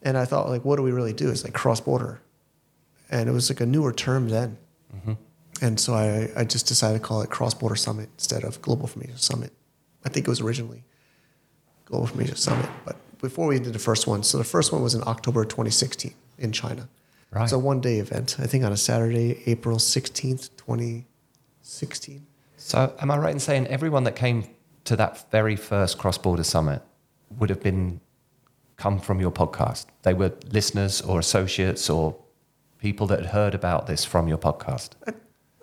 And 0.03 0.17
I 0.17 0.25
thought, 0.25 0.49
like, 0.49 0.65
what 0.65 0.77
do 0.77 0.83
we 0.83 0.91
really 0.91 1.13
do? 1.13 1.29
It's 1.29 1.43
like 1.43 1.53
cross 1.53 1.81
border, 1.81 2.21
and 3.09 3.27
it 3.27 3.31
was 3.31 3.49
like 3.49 3.61
a 3.61 3.65
newer 3.65 3.93
term 3.93 4.29
then. 4.29 4.57
Mm-hmm. 4.95 5.13
And 5.63 5.79
so 5.79 5.93
I, 5.93 6.29
I 6.35 6.43
just 6.43 6.67
decided 6.67 7.01
to 7.01 7.03
call 7.07 7.21
it 7.21 7.29
Cross 7.29 7.55
Border 7.55 7.75
Summit 7.75 8.09
instead 8.17 8.43
of 8.43 8.61
Global 8.61 8.87
from 8.87 9.03
Asia 9.03 9.17
Summit. 9.17 9.53
I 10.03 10.09
think 10.09 10.27
it 10.27 10.29
was 10.29 10.41
originally 10.41 10.83
Global 11.85 12.07
from 12.07 12.21
Asia 12.21 12.35
Summit, 12.35 12.69
but 12.83 12.97
before 13.21 13.47
we 13.47 13.59
did 13.59 13.73
the 13.73 13.79
first 13.79 14.07
one, 14.07 14.23
so 14.23 14.37
the 14.37 14.43
first 14.43 14.71
one 14.71 14.81
was 14.81 14.95
in 14.95 15.03
October 15.05 15.45
2016 15.45 16.13
in 16.39 16.51
China. 16.51 16.89
Right. 17.31 17.43
It's 17.43 17.53
a 17.53 17.59
one 17.59 17.79
day 17.79 17.99
event, 17.99 18.37
I 18.39 18.47
think 18.47 18.65
on 18.65 18.73
a 18.73 18.77
Saturday, 18.77 19.41
April 19.45 19.77
16th, 19.77 20.49
2016. 20.57 22.25
So, 22.57 22.93
am 22.99 23.09
I 23.09 23.17
right 23.17 23.31
in 23.31 23.39
saying 23.39 23.67
everyone 23.67 24.03
that 24.03 24.15
came 24.15 24.43
to 24.85 24.95
that 24.97 25.31
very 25.31 25.55
first 25.55 25.97
Cross 25.97 26.17
Border 26.19 26.43
Summit 26.43 26.81
would 27.39 27.49
have 27.49 27.61
been 27.61 28.01
come 28.75 28.99
from 28.99 29.21
your 29.21 29.31
podcast? 29.31 29.85
They 30.01 30.13
were 30.13 30.33
listeners 30.51 31.01
or 31.01 31.19
associates 31.19 31.89
or 31.89 32.17
people 32.79 33.07
that 33.07 33.19
had 33.19 33.29
heard 33.29 33.55
about 33.55 33.87
this 33.87 34.03
from 34.03 34.27
your 34.27 34.37
podcast. 34.37 34.89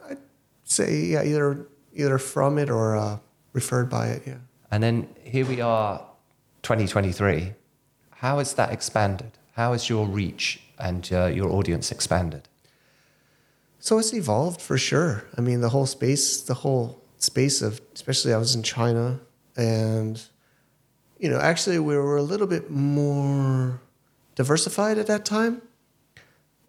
I'd 0.09 0.19
say, 0.65 1.01
yeah, 1.01 1.23
either 1.23 1.69
either 1.95 2.19
from 2.19 2.59
it 2.59 2.71
or 2.71 2.97
uh, 2.97 3.19
referred 3.53 3.91
by 3.91 4.09
it, 4.09 4.23
yeah. 4.27 4.39
And 4.71 4.83
then 4.83 5.09
here 5.25 5.47
we 5.47 5.61
are, 5.61 6.05
2023. 6.63 7.55
How 8.17 8.39
has 8.39 8.55
that 8.55 8.73
expanded? 8.73 9.33
How 9.53 9.73
has 9.73 9.89
your 9.89 10.07
reach 10.07 10.61
and 10.79 11.09
uh, 11.13 11.27
your 11.27 11.51
audience 11.51 11.91
expanded? 11.93 12.49
So 13.81 13.99
it's 13.99 14.13
evolved 14.13 14.61
for 14.61 14.77
sure. 14.77 15.25
I 15.37 15.41
mean, 15.41 15.61
the 15.61 15.69
whole 15.69 15.87
space, 15.87 16.41
the 16.43 16.55
whole 16.55 17.03
space 17.19 17.63
of, 17.63 17.81
especially 17.95 18.35
I 18.35 18.39
was 18.39 18.55
in 18.55 18.63
China, 18.63 19.21
and 19.57 20.21
you 21.19 21.29
know, 21.29 21.39
actually 21.39 21.79
we 21.79 21.97
were 21.97 22.17
a 22.17 22.23
little 22.23 22.47
bit 22.47 22.71
more 22.71 23.81
diversified 24.35 24.99
at 24.99 25.07
that 25.09 25.25
time. 25.25 25.63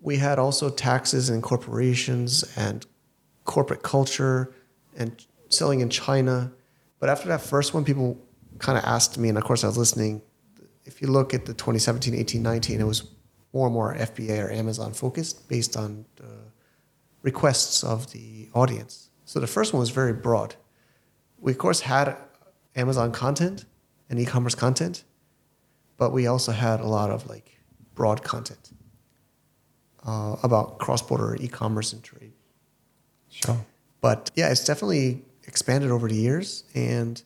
We 0.01 0.17
had 0.17 0.39
also 0.39 0.69
taxes 0.69 1.29
and 1.29 1.43
corporations 1.43 2.43
and 2.55 2.86
corporate 3.46 3.84
culture 3.84 4.53
and 4.96 5.25
selling 5.50 5.81
in 5.81 5.89
China. 5.89 6.51
But 7.00 7.10
after 7.10 7.27
that 7.29 7.41
first 7.41 7.74
one, 7.74 7.86
people 7.86 8.17
kind 8.59 8.77
of 8.77 8.83
asked 8.83 9.17
me, 9.17 9.29
and 9.29 9.37
of 9.37 9.43
course 9.43 9.63
I 9.63 9.67
was 9.67 9.77
listening. 9.77 10.21
If 10.85 11.01
you 11.01 11.07
look 11.07 11.33
at 11.33 11.45
the 11.45 11.53
2017, 11.53 12.13
18, 12.15 12.41
19, 12.41 12.79
it 12.79 12.83
was 12.83 13.03
more 13.53 13.67
and 13.67 13.73
more 13.73 13.95
FBA 13.95 14.45
or 14.45 14.51
Amazon 14.51 14.93
focused 14.93 15.47
based 15.47 15.75
on 15.75 16.05
the 16.15 16.25
requests 17.21 17.83
of 17.83 18.11
the 18.11 18.49
audience. 18.53 19.09
So 19.25 19.39
the 19.39 19.47
first 19.47 19.73
one 19.73 19.79
was 19.79 19.89
very 19.89 20.13
broad. 20.13 20.55
We, 21.39 21.51
of 21.51 21.57
course, 21.57 21.81
had 21.81 22.15
Amazon 22.75 23.11
content 23.11 23.65
and 24.09 24.19
e 24.19 24.25
commerce 24.25 24.55
content, 24.55 25.03
but 25.97 26.11
we 26.11 26.27
also 26.27 26.51
had 26.51 26.79
a 26.79 26.87
lot 26.87 27.09
of 27.11 27.27
like 27.27 27.59
broad 27.95 28.23
content 28.23 28.71
uh, 30.05 30.35
about 30.43 30.79
cross 30.79 31.01
border 31.01 31.35
e 31.39 31.47
commerce 31.47 31.93
and 31.93 32.03
trade. 32.03 32.33
Sure. 33.29 33.65
But 34.01 34.31
yeah, 34.35 34.49
it's 34.49 34.65
definitely 34.65 35.23
expanded 35.45 35.91
over 35.91 36.07
the 36.07 36.15
years. 36.15 36.63
And 36.73 37.21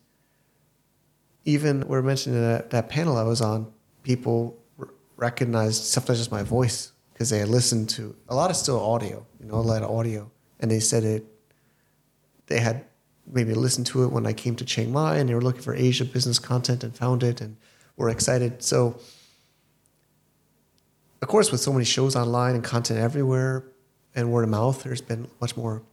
even 1.45 1.81
we 1.81 1.88
were 1.88 2.03
mentioning 2.03 2.41
that, 2.41 2.69
that 2.69 2.89
panel 2.89 3.17
I 3.17 3.23
was 3.23 3.41
on, 3.41 3.71
people 4.03 4.57
r- 4.79 4.89
recognized 5.17 5.83
sometimes 5.83 6.19
just 6.19 6.31
my 6.31 6.43
voice 6.43 6.91
because 7.13 7.29
they 7.29 7.39
had 7.39 7.50
listened 7.50 7.89
to 7.89 8.15
a 8.29 8.35
lot 8.35 8.50
of 8.50 8.55
still 8.55 8.79
audio, 8.79 9.25
you 9.39 9.45
know, 9.45 9.55
a 9.55 9.57
lot 9.57 9.83
of 9.83 9.91
audio. 9.91 10.31
And 10.59 10.71
they 10.71 10.79
said 10.79 11.03
it, 11.03 11.25
they 12.47 12.59
had 12.59 12.85
maybe 13.31 13.53
listened 13.53 13.88
to 13.88 14.03
it 14.03 14.12
when 14.12 14.25
I 14.25 14.33
came 14.33 14.55
to 14.55 14.65
Chiang 14.65 14.91
Mai 14.91 15.17
and 15.17 15.29
they 15.29 15.33
were 15.33 15.41
looking 15.41 15.62
for 15.62 15.75
Asia 15.75 16.05
business 16.05 16.39
content 16.39 16.83
and 16.83 16.95
found 16.95 17.23
it 17.23 17.41
and 17.41 17.57
were 17.95 18.09
excited. 18.09 18.63
So, 18.63 19.00
of 21.21 21.27
course, 21.27 21.51
with 21.51 21.62
so 21.62 21.71
many 21.71 21.85
shows 21.85 22.15
online 22.15 22.55
and 22.55 22.63
content 22.63 23.00
everywhere 23.00 23.63
and 24.15 24.31
word 24.31 24.43
of 24.43 24.50
mouth, 24.50 24.83
there's 24.83 25.01
been 25.01 25.27
much 25.39 25.55
more 25.55 25.83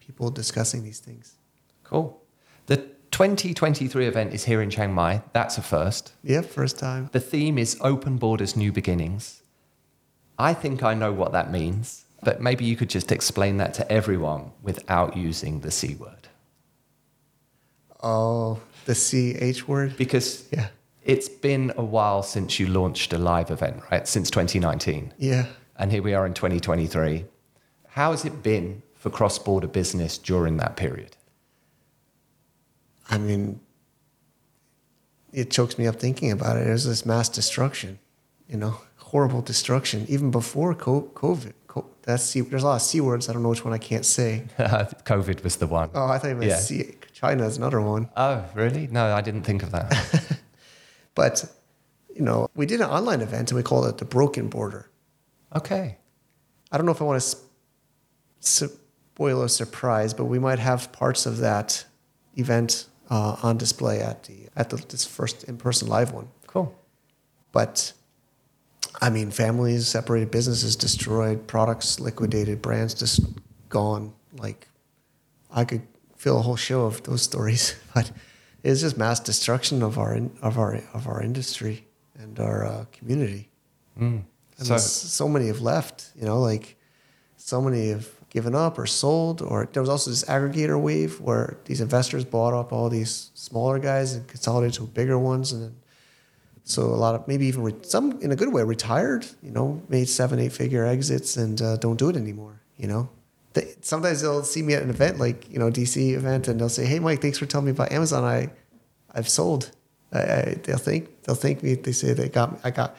people 0.00 0.30
discussing 0.30 0.82
these 0.82 0.98
things. 0.98 1.36
Cool. 1.84 2.20
The 2.66 2.88
2023 3.20 4.06
event 4.06 4.32
is 4.32 4.46
here 4.46 4.62
in 4.62 4.70
Chiang 4.70 4.94
Mai. 4.94 5.20
That's 5.34 5.58
a 5.58 5.62
first. 5.62 6.14
Yeah, 6.22 6.40
first 6.40 6.78
time. 6.78 7.10
The 7.12 7.20
theme 7.20 7.58
is 7.58 7.76
Open 7.82 8.16
Borders, 8.16 8.56
New 8.56 8.72
Beginnings. 8.72 9.42
I 10.38 10.54
think 10.54 10.82
I 10.82 10.94
know 10.94 11.12
what 11.12 11.32
that 11.32 11.52
means, 11.52 12.06
but 12.22 12.40
maybe 12.40 12.64
you 12.64 12.76
could 12.76 12.88
just 12.88 13.12
explain 13.12 13.58
that 13.58 13.74
to 13.74 13.92
everyone 13.92 14.52
without 14.62 15.18
using 15.18 15.60
the 15.60 15.70
C 15.70 15.96
word. 15.96 16.28
Oh, 18.02 18.60
the 18.86 18.94
CH 18.94 19.68
word? 19.68 19.98
Because 19.98 20.44
Yeah. 20.50 20.68
it's 21.04 21.28
been 21.28 21.74
a 21.76 21.84
while 21.84 22.22
since 22.22 22.58
you 22.58 22.68
launched 22.68 23.12
a 23.12 23.18
live 23.18 23.50
event, 23.50 23.82
right? 23.92 24.08
Since 24.08 24.30
2019. 24.30 25.12
Yeah. 25.18 25.44
And 25.76 25.92
here 25.92 26.02
we 26.02 26.14
are 26.14 26.24
in 26.24 26.32
2023. 26.32 27.26
How 27.88 28.12
has 28.12 28.24
it 28.24 28.42
been 28.42 28.82
for 28.94 29.10
cross 29.10 29.38
border 29.38 29.68
business 29.68 30.16
during 30.16 30.56
that 30.56 30.74
period? 30.76 31.16
I 33.10 33.18
mean, 33.18 33.60
it 35.32 35.50
chokes 35.50 35.78
me 35.78 35.86
up 35.86 35.96
thinking 35.96 36.30
about 36.32 36.56
it. 36.56 36.64
There's 36.64 36.84
this 36.84 37.04
mass 37.04 37.28
destruction, 37.28 37.98
you 38.48 38.56
know, 38.56 38.76
horrible 38.96 39.42
destruction, 39.42 40.06
even 40.08 40.30
before 40.30 40.74
COVID. 40.74 41.52
That's 42.02 42.22
C- 42.24 42.40
there's 42.40 42.62
a 42.62 42.66
lot 42.66 42.76
of 42.76 42.82
C 42.82 43.00
words. 43.00 43.28
I 43.28 43.32
don't 43.34 43.42
know 43.42 43.50
which 43.50 43.64
one 43.64 43.74
I 43.74 43.78
can't 43.78 44.06
say. 44.06 44.44
COVID 44.58 45.44
was 45.44 45.56
the 45.56 45.66
one. 45.66 45.90
Oh, 45.94 46.06
I 46.06 46.18
thought 46.18 46.28
you 46.28 46.34
meant 46.36 46.50
Yeah. 46.50 46.56
C- 46.58 46.94
China 47.12 47.44
is 47.46 47.58
another 47.58 47.80
one. 47.80 48.08
Oh, 48.16 48.44
really? 48.54 48.86
No, 48.86 49.14
I 49.14 49.20
didn't 49.20 49.42
think 49.42 49.62
of 49.62 49.70
that. 49.72 50.38
But, 51.14 51.44
you 52.14 52.22
know, 52.22 52.48
we 52.54 52.64
did 52.66 52.80
an 52.80 52.88
online 52.88 53.20
event 53.20 53.50
and 53.50 53.56
we 53.56 53.62
called 53.64 53.86
it 53.86 53.98
the 53.98 54.04
Broken 54.04 54.48
Border. 54.48 54.88
okay. 55.54 55.98
I 56.72 56.76
don't 56.76 56.86
know 56.86 56.92
if 56.92 57.02
I 57.02 57.04
want 57.04 57.20
to 57.20 57.36
spoil 58.40 59.42
a 59.42 59.48
surprise, 59.48 60.14
but 60.14 60.24
we 60.26 60.38
might 60.38 60.60
have 60.60 60.92
parts 60.92 61.26
of 61.26 61.38
that 61.38 61.84
event 62.36 62.86
uh, 63.10 63.36
on 63.42 63.58
display 63.58 64.00
at 64.00 64.24
the 64.24 64.46
at 64.56 64.70
the, 64.70 64.76
this 64.88 65.04
first 65.04 65.44
in-person 65.44 65.88
live 65.88 66.12
one. 66.12 66.28
Cool. 66.46 66.74
But 67.52 67.92
I 69.02 69.10
mean, 69.10 69.30
families 69.30 69.88
separated, 69.88 70.30
businesses 70.30 70.76
destroyed, 70.76 71.46
products 71.46 72.00
liquidated, 72.00 72.62
brands 72.62 72.94
just 72.94 73.20
gone. 73.68 74.12
Like 74.38 74.68
I 75.50 75.64
could 75.64 75.82
fill 76.16 76.38
a 76.38 76.42
whole 76.42 76.56
show 76.56 76.84
of 76.86 77.02
those 77.02 77.22
stories, 77.22 77.74
but 77.94 78.10
it's 78.62 78.80
just 78.82 78.96
mass 78.96 79.20
destruction 79.20 79.82
of 79.82 79.98
our 79.98 80.14
in, 80.14 80.30
of 80.42 80.58
our 80.58 80.80
of 80.94 81.06
our 81.08 81.22
industry 81.22 81.86
and 82.18 82.38
our 82.38 82.64
uh, 82.66 82.84
community. 82.92 83.48
And 84.58 84.66
So- 84.66 84.76
so 84.78 85.28
many 85.28 85.46
have 85.48 85.60
left, 85.62 86.10
you 86.14 86.24
know, 86.26 86.40
like 86.40 86.76
so 87.36 87.60
many 87.60 87.88
have 87.90 88.06
given 88.30 88.54
up 88.54 88.78
or 88.78 88.86
sold. 88.86 89.42
Or 89.42 89.68
there 89.72 89.82
was 89.82 89.90
also 89.90 90.10
this 90.10 90.24
aggregator 90.24 90.80
wave 90.80 91.20
where 91.20 91.58
these 91.66 91.80
investors 91.80 92.24
bought 92.24 92.54
up 92.54 92.72
all 92.72 92.88
these 92.88 93.30
smaller 93.34 93.78
guys 93.78 94.14
and 94.14 94.26
consolidated 94.26 94.74
to 94.76 94.86
bigger 94.86 95.18
ones, 95.18 95.52
and 95.52 95.76
so 96.64 96.82
a 96.82 96.96
lot 96.96 97.14
of 97.14 97.28
maybe 97.28 97.46
even 97.46 97.62
re- 97.62 97.74
some 97.82 98.20
in 98.22 98.32
a 98.32 98.36
good 98.36 98.52
way 98.52 98.62
retired, 98.62 99.26
you 99.42 99.50
know, 99.50 99.82
made 99.88 100.08
seven 100.08 100.38
eight 100.38 100.52
figure 100.52 100.86
exits 100.86 101.36
and 101.36 101.60
uh, 101.60 101.76
don't 101.76 101.98
do 101.98 102.08
it 102.08 102.16
anymore. 102.16 102.60
You 102.76 102.86
know, 102.86 103.10
they, 103.52 103.74
sometimes 103.80 104.22
they'll 104.22 104.44
see 104.44 104.62
me 104.62 104.74
at 104.74 104.82
an 104.82 104.90
event 104.90 105.18
like 105.18 105.50
you 105.50 105.58
know 105.58 105.70
DC 105.70 106.14
event 106.14 106.48
and 106.48 106.60
they'll 106.60 106.68
say, 106.68 106.86
"Hey 106.86 106.98
Mike, 106.98 107.20
thanks 107.20 107.38
for 107.38 107.46
telling 107.46 107.66
me 107.66 107.72
about 107.72 107.92
Amazon. 107.92 108.24
I 108.24 108.50
I've 109.12 109.28
sold." 109.28 109.72
I, 110.12 110.18
I, 110.18 110.60
they'll 110.64 110.78
think 110.78 111.22
they'll 111.22 111.36
think 111.36 111.62
me. 111.62 111.74
They 111.74 111.92
say 111.92 112.12
they 112.12 112.28
got 112.28 112.52
me. 112.52 112.58
I 112.64 112.70
got, 112.70 112.96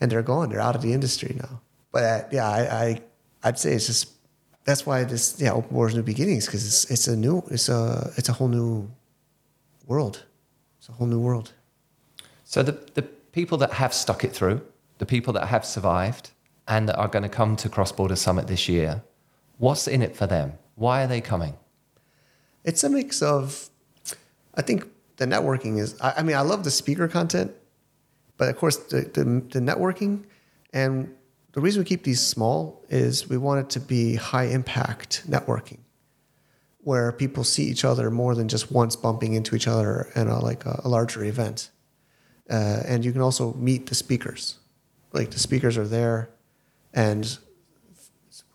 and 0.00 0.10
they're 0.10 0.22
gone. 0.22 0.48
They're 0.48 0.60
out 0.60 0.74
of 0.74 0.82
the 0.82 0.92
industry 0.92 1.36
now. 1.38 1.60
But 1.92 2.02
uh, 2.04 2.24
yeah, 2.32 2.48
I, 2.48 2.60
I 2.60 3.00
I'd 3.42 3.58
say 3.58 3.72
it's 3.72 3.86
just 3.86 4.12
that's 4.68 4.84
why 4.84 5.02
this 5.02 5.40
yeah 5.40 5.52
open 5.52 5.74
borders 5.74 5.94
new 5.94 6.02
beginnings 6.02 6.44
because 6.44 6.66
it's 6.66 6.90
it's 6.90 7.08
a 7.08 7.16
new 7.16 7.42
it's 7.50 7.70
a 7.70 8.12
it's 8.18 8.28
a 8.28 8.34
whole 8.34 8.48
new 8.48 8.90
world. 9.86 10.26
It's 10.78 10.90
a 10.90 10.92
whole 10.92 11.06
new 11.06 11.18
world. 11.18 11.54
So 12.44 12.62
the 12.62 12.72
the 12.92 13.02
people 13.32 13.56
that 13.58 13.72
have 13.72 13.94
stuck 13.94 14.24
it 14.24 14.32
through, 14.34 14.60
the 14.98 15.06
people 15.06 15.32
that 15.32 15.46
have 15.46 15.64
survived, 15.64 16.32
and 16.66 16.86
that 16.86 16.96
are 16.96 17.08
going 17.08 17.22
to 17.22 17.30
come 17.30 17.56
to 17.56 17.68
Cross 17.70 17.92
Border 17.92 18.16
Summit 18.16 18.46
this 18.46 18.68
year, 18.68 19.02
what's 19.56 19.88
in 19.88 20.02
it 20.02 20.14
for 20.14 20.26
them? 20.26 20.52
Why 20.74 21.04
are 21.04 21.06
they 21.06 21.22
coming? 21.22 21.54
It's 22.62 22.84
a 22.84 22.90
mix 22.90 23.22
of, 23.22 23.70
I 24.54 24.60
think 24.60 24.84
the 25.16 25.26
networking 25.26 25.78
is. 25.78 25.98
I, 25.98 26.12
I 26.18 26.22
mean, 26.22 26.36
I 26.36 26.42
love 26.42 26.64
the 26.64 26.70
speaker 26.70 27.08
content, 27.08 27.52
but 28.36 28.50
of 28.50 28.56
course 28.58 28.76
the, 28.76 29.00
the 29.16 29.24
the 29.54 29.60
networking 29.70 30.24
and 30.74 31.14
the 31.58 31.62
reason 31.62 31.80
we 31.80 31.86
keep 31.86 32.04
these 32.04 32.20
small 32.20 32.84
is 32.88 33.28
we 33.28 33.36
want 33.36 33.58
it 33.58 33.68
to 33.70 33.80
be 33.80 34.14
high 34.14 34.44
impact 34.44 35.28
networking 35.28 35.78
where 36.82 37.10
people 37.10 37.42
see 37.42 37.64
each 37.64 37.84
other 37.84 38.12
more 38.12 38.36
than 38.36 38.46
just 38.46 38.70
once 38.70 38.94
bumping 38.94 39.32
into 39.32 39.56
each 39.56 39.66
other 39.66 40.08
in 40.14 40.28
a, 40.28 40.38
like 40.38 40.64
a, 40.66 40.80
a 40.84 40.88
larger 40.88 41.24
event. 41.24 41.70
Uh, 42.48 42.82
and 42.86 43.04
you 43.04 43.10
can 43.10 43.20
also 43.20 43.54
meet 43.54 43.86
the 43.86 43.96
speakers. 43.96 44.58
Like 45.12 45.32
the 45.32 45.40
speakers 45.40 45.76
are 45.76 45.88
there 45.88 46.30
and 46.94 47.24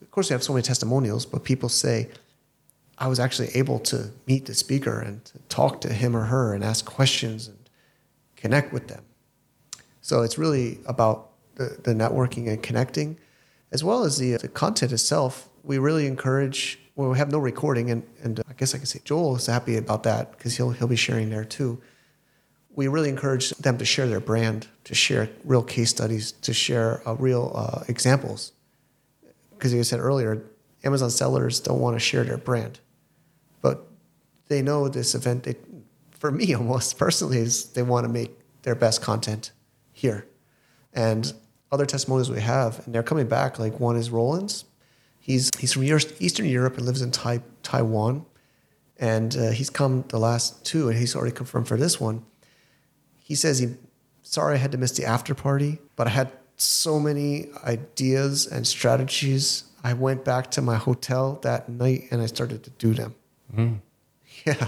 of 0.01 0.09
course 0.09 0.29
we 0.29 0.33
have 0.33 0.41
so 0.41 0.53
many 0.53 0.63
testimonials 0.63 1.25
but 1.25 1.43
people 1.43 1.67
say 1.67 2.09
i 2.99 3.07
was 3.09 3.19
actually 3.19 3.49
able 3.53 3.79
to 3.79 4.11
meet 4.27 4.45
the 4.45 4.53
speaker 4.53 5.01
and 5.01 5.25
to 5.25 5.39
talk 5.49 5.81
to 5.81 5.91
him 5.91 6.15
or 6.15 6.23
her 6.23 6.53
and 6.53 6.63
ask 6.63 6.85
questions 6.85 7.49
and 7.49 7.69
connect 8.37 8.71
with 8.71 8.87
them. 8.87 9.03
So 9.99 10.21
it's 10.21 10.37
really 10.37 10.79
about 10.85 11.32
the, 11.55 11.77
the 11.83 11.93
networking 11.93 12.47
and 12.47 12.61
connecting, 12.61 13.17
as 13.71 13.83
well 13.83 14.03
as 14.03 14.17
the, 14.17 14.37
the 14.37 14.47
content 14.47 14.91
itself. 14.91 15.49
We 15.63 15.77
really 15.77 16.07
encourage. 16.07 16.79
Well, 16.95 17.09
we 17.09 17.17
have 17.17 17.31
no 17.31 17.39
recording, 17.39 17.89
and, 17.89 18.03
and 18.21 18.39
I 18.47 18.53
guess 18.53 18.75
I 18.75 18.77
can 18.77 18.85
say 18.85 19.01
Joel 19.03 19.35
is 19.35 19.47
happy 19.47 19.77
about 19.77 20.03
that 20.03 20.31
because 20.37 20.57
he'll 20.57 20.71
he'll 20.71 20.87
be 20.87 20.95
sharing 20.95 21.29
there 21.29 21.45
too. 21.45 21.81
We 22.75 22.87
really 22.87 23.09
encourage 23.09 23.51
them 23.51 23.77
to 23.77 23.85
share 23.85 24.07
their 24.07 24.19
brand, 24.19 24.67
to 24.85 24.95
share 24.95 25.29
real 25.43 25.63
case 25.63 25.89
studies, 25.89 26.31
to 26.31 26.53
share 26.53 27.07
uh, 27.07 27.15
real 27.15 27.51
uh, 27.55 27.83
examples. 27.87 28.51
Because, 29.51 29.73
like 29.73 29.79
I 29.79 29.83
said 29.83 29.99
earlier, 29.99 30.43
Amazon 30.83 31.09
sellers 31.09 31.59
don't 31.59 31.79
want 31.79 31.95
to 31.95 31.99
share 31.99 32.23
their 32.23 32.37
brand, 32.37 32.79
but 33.61 33.87
they 34.47 34.61
know 34.61 34.87
this 34.87 35.15
event. 35.15 35.43
They, 35.43 35.55
for 36.11 36.31
me, 36.31 36.53
almost 36.55 36.97
personally, 36.97 37.37
is 37.37 37.71
they 37.71 37.83
want 37.83 38.05
to 38.05 38.11
make 38.11 38.37
their 38.63 38.75
best 38.75 39.01
content 39.01 39.51
here, 39.91 40.27
and 40.93 41.33
other 41.73 41.85
testimonials 41.85 42.29
we 42.29 42.39
have, 42.39 42.85
and 42.85 42.93
they're 42.93 43.03
coming 43.03 43.27
back. 43.27 43.57
Like 43.57 43.79
one 43.79 43.97
is 43.97 44.11
Roland's. 44.11 44.65
He's 45.19 45.49
he's 45.57 45.73
from 45.73 45.83
Eastern 45.83 46.45
Europe 46.45 46.77
and 46.77 46.85
lives 46.85 47.01
in 47.01 47.11
tai, 47.11 47.41
Taiwan, 47.63 48.25
and 48.97 49.35
uh, 49.35 49.49
he's 49.51 49.69
come 49.69 50.05
the 50.09 50.19
last 50.19 50.63
two, 50.63 50.89
and 50.89 50.97
he's 50.97 51.15
already 51.15 51.33
confirmed 51.33 51.67
for 51.67 51.77
this 51.77 51.99
one. 51.99 52.23
He 53.23 53.35
says 53.35 53.59
he 53.59 53.75
sorry 54.21 54.55
I 54.55 54.57
had 54.57 54.71
to 54.73 54.77
miss 54.77 54.91
the 54.91 55.05
after 55.05 55.33
party, 55.33 55.79
but 55.95 56.07
I 56.07 56.11
had 56.11 56.31
so 56.57 56.99
many 56.99 57.49
ideas 57.65 58.45
and 58.45 58.67
strategies. 58.67 59.63
I 59.83 59.93
went 59.93 60.23
back 60.23 60.51
to 60.51 60.61
my 60.61 60.75
hotel 60.75 61.39
that 61.41 61.67
night 61.67 62.05
and 62.11 62.21
I 62.21 62.27
started 62.27 62.63
to 62.63 62.69
do 62.71 62.93
them. 62.93 63.15
Mm. 63.53 63.79
Yeah, 64.45 64.67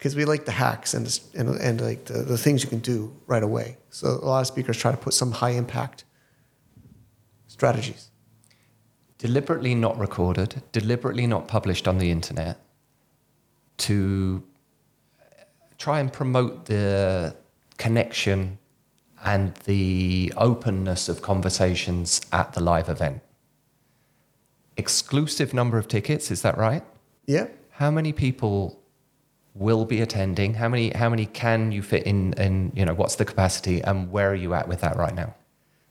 because 0.00 0.16
we 0.16 0.24
like 0.24 0.46
the 0.46 0.52
hacks 0.52 0.94
and 0.94 1.04
the, 1.04 1.20
and, 1.38 1.48
and 1.60 1.78
like 1.82 2.06
the, 2.06 2.22
the 2.22 2.38
things 2.38 2.62
you 2.62 2.70
can 2.70 2.78
do 2.78 3.14
right 3.26 3.42
away. 3.42 3.76
So 3.90 4.08
a 4.08 4.24
lot 4.24 4.40
of 4.40 4.46
speakers 4.46 4.78
try 4.78 4.92
to 4.92 4.96
put 4.96 5.12
some 5.12 5.30
high 5.30 5.50
impact 5.50 6.04
strategies. 7.48 8.08
Deliberately 9.18 9.74
not 9.74 9.98
recorded, 9.98 10.62
deliberately 10.72 11.26
not 11.26 11.48
published 11.48 11.86
on 11.86 11.98
the 11.98 12.10
internet 12.10 12.56
to 13.76 14.42
uh, 15.20 15.44
try 15.76 16.00
and 16.00 16.10
promote 16.10 16.64
the 16.64 17.36
connection 17.76 18.58
and 19.22 19.54
the 19.66 20.32
openness 20.38 21.10
of 21.10 21.20
conversations 21.20 22.22
at 22.32 22.54
the 22.54 22.62
live 22.62 22.88
event. 22.88 23.20
Exclusive 24.78 25.52
number 25.52 25.76
of 25.76 25.88
tickets, 25.88 26.30
is 26.30 26.40
that 26.40 26.56
right? 26.56 26.84
Yeah. 27.26 27.48
How 27.72 27.90
many 27.90 28.14
people 28.14 28.79
will 29.54 29.84
be 29.84 30.00
attending? 30.00 30.54
How 30.54 30.68
many 30.68 30.90
how 30.90 31.08
many 31.08 31.26
can 31.26 31.72
you 31.72 31.82
fit 31.82 32.04
in 32.04 32.34
and 32.34 32.72
you 32.74 32.84
know 32.84 32.94
what's 32.94 33.16
the 33.16 33.24
capacity 33.24 33.80
and 33.82 34.10
where 34.10 34.30
are 34.30 34.34
you 34.34 34.54
at 34.54 34.68
with 34.68 34.80
that 34.80 34.96
right 34.96 35.14
now? 35.14 35.34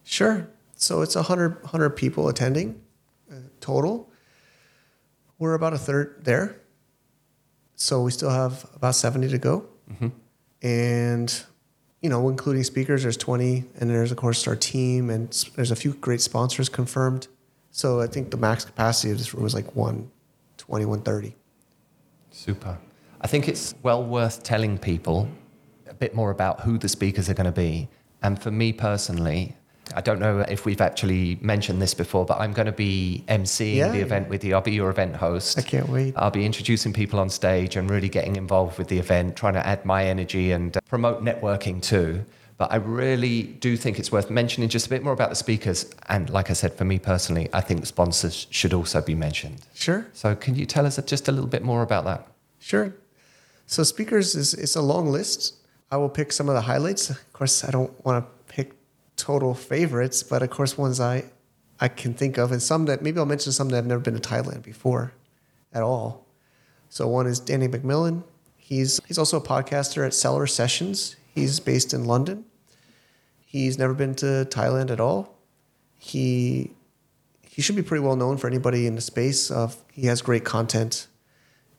Sure. 0.04 0.48
So 0.76 1.02
it's 1.02 1.16
100, 1.16 1.62
100 1.62 1.90
people 1.92 2.30
attending 2.30 2.82
uh, 3.32 3.36
total. 3.60 4.10
We're 5.38 5.54
about 5.54 5.74
a 5.74 5.78
third 5.78 6.22
there. 6.24 6.62
So 7.76 8.02
we 8.02 8.12
still 8.12 8.30
have 8.30 8.66
about 8.76 8.96
70 8.96 9.30
to 9.30 9.38
go. 9.38 9.66
Mm-hmm. 9.92 10.08
And 10.62 11.44
you 12.02 12.10
know, 12.10 12.30
including 12.30 12.64
speakers, 12.64 13.04
there's 13.04 13.18
20 13.18 13.66
and 13.80 13.90
there's 13.90 14.12
of 14.12 14.18
course 14.18 14.48
our 14.48 14.56
team 14.56 15.10
and 15.10 15.32
there's 15.56 15.72
a 15.72 15.76
few 15.76 15.94
great 15.94 16.22
sponsors 16.22 16.70
confirmed. 16.70 17.28
So 17.72 18.00
I 18.00 18.08
think 18.08 18.32
the 18.32 18.38
max 18.38 18.66
capacity 18.66 19.12
of 19.12 19.18
this 19.18 19.34
room 19.34 19.46
is 19.46 19.54
like 19.54 19.76
120, 19.76 20.86
130. 20.86 21.36
Super. 22.32 22.78
I 23.22 23.28
think 23.28 23.48
it's 23.48 23.76
well 23.84 24.04
worth 24.04 24.44
telling 24.44 24.78
people 24.78 25.28
a 25.88 25.94
bit 25.94 26.16
more 26.16 26.32
about 26.32 26.62
who 26.62 26.78
the 26.78 26.88
speakers 26.88 27.30
are 27.30 27.34
going 27.34 27.46
to 27.46 27.52
be. 27.52 27.90
And 28.22 28.42
for 28.42 28.52
me 28.52 28.72
personally, 28.74 29.56
I 29.96 30.02
don't 30.02 30.20
know 30.20 30.42
if 30.42 30.66
we've 30.66 30.82
actually 30.82 31.38
mentioned 31.42 31.82
this 31.82 31.94
before, 31.94 32.26
but 32.26 32.40
I'm 32.40 32.54
going 32.54 32.68
to 32.68 32.72
be 32.72 33.24
emceeing 33.28 33.76
yeah, 33.76 33.90
the 33.90 34.00
event 34.00 34.30
with 34.30 34.44
you. 34.44 34.54
I'll 34.54 34.62
be 34.62 34.72
your 34.72 34.90
event 34.90 35.16
host. 35.16 35.58
I 35.58 35.64
can't 35.64 35.90
wait. 35.90 36.14
I'll 36.16 36.32
be 36.32 36.46
introducing 36.46 36.94
people 36.94 37.20
on 37.20 37.30
stage 37.30 37.76
and 37.76 37.90
really 37.90 38.10
getting 38.10 38.36
involved 38.36 38.78
with 38.78 38.88
the 38.88 39.00
event, 39.00 39.36
trying 39.36 39.56
to 39.56 39.66
add 39.66 39.86
my 39.86 40.06
energy 40.06 40.52
and 40.52 40.78
uh, 40.78 40.82
promote 40.88 41.24
networking 41.24 41.82
too. 41.82 42.24
But 42.58 42.72
I 42.72 42.76
really 42.76 43.44
do 43.44 43.78
think 43.78 44.00
it's 44.00 44.12
worth 44.12 44.30
mentioning 44.30 44.70
just 44.70 44.88
a 44.88 44.90
bit 44.90 45.02
more 45.02 45.14
about 45.14 45.30
the 45.30 45.36
speakers. 45.36 45.90
And 46.10 46.30
like 46.30 46.50
I 46.50 46.54
said, 46.54 46.74
for 46.74 46.84
me 46.86 47.00
personally, 47.00 47.50
I 47.54 47.62
think 47.62 47.86
sponsors 47.86 48.48
should 48.50 48.74
also 48.74 49.02
be 49.02 49.16
mentioned. 49.16 49.62
Sure. 49.74 50.06
So 50.14 50.36
can 50.36 50.56
you 50.56 50.66
tell 50.66 50.86
us 50.86 51.00
just 51.06 51.30
a 51.30 51.32
little 51.32 51.50
bit 51.50 51.64
more 51.64 51.82
about 51.82 52.04
that? 52.06 52.28
Sure. 52.60 52.94
So 53.70 53.84
speakers 53.84 54.34
is 54.34 54.56
it's 54.56 54.76
a 54.76 54.82
long 54.82 55.12
list. 55.12 55.54
I 55.92 55.98
will 55.98 56.10
pick 56.10 56.32
some 56.32 56.50
of 56.50 56.56
the 56.56 56.62
highlights. 56.62 57.12
Of 57.12 57.34
course, 57.34 57.64
I 57.64 57.70
don't 57.70 57.94
want 58.04 58.26
to 58.26 58.52
pick 58.52 58.74
total 59.16 59.54
favorites, 59.54 60.24
but 60.24 60.42
of 60.42 60.50
course 60.50 60.76
ones 60.76 61.00
I 61.00 61.26
I 61.80 61.88
can 61.88 62.16
think 62.16 62.40
of, 62.40 62.52
and 62.52 62.64
some 62.64 62.86
that 62.86 63.04
maybe 63.04 63.20
I'll 63.20 63.28
mention 63.28 63.52
some 63.52 63.70
that 63.70 63.78
I've 63.78 63.86
never 63.86 64.02
been 64.02 64.20
to 64.20 64.28
Thailand 64.28 64.64
before, 64.64 65.14
at 65.72 65.84
all. 65.84 66.26
So 66.90 67.08
one 67.08 67.28
is 67.28 67.40
Danny 67.40 67.68
McMillan. 67.68 68.24
He's 68.58 69.00
he's 69.08 69.20
also 69.20 69.38
a 69.38 69.42
podcaster 69.42 70.04
at 70.04 70.16
Seller 70.16 70.48
Sessions. 70.48 71.16
He's 71.36 71.60
based 71.60 71.94
in 71.94 72.06
London. 72.06 72.46
He's 73.46 73.78
never 73.78 73.94
been 73.94 74.16
to 74.16 74.48
Thailand 74.50 74.90
at 74.90 75.00
all. 75.00 75.38
He 76.00 76.72
he 77.44 77.62
should 77.62 77.76
be 77.76 77.84
pretty 77.84 78.04
well 78.04 78.16
known 78.16 78.38
for 78.38 78.48
anybody 78.48 78.88
in 78.88 78.96
the 78.96 79.02
space 79.02 79.52
of 79.52 79.78
he 79.94 80.08
has 80.08 80.24
great 80.24 80.44
content 80.44 81.06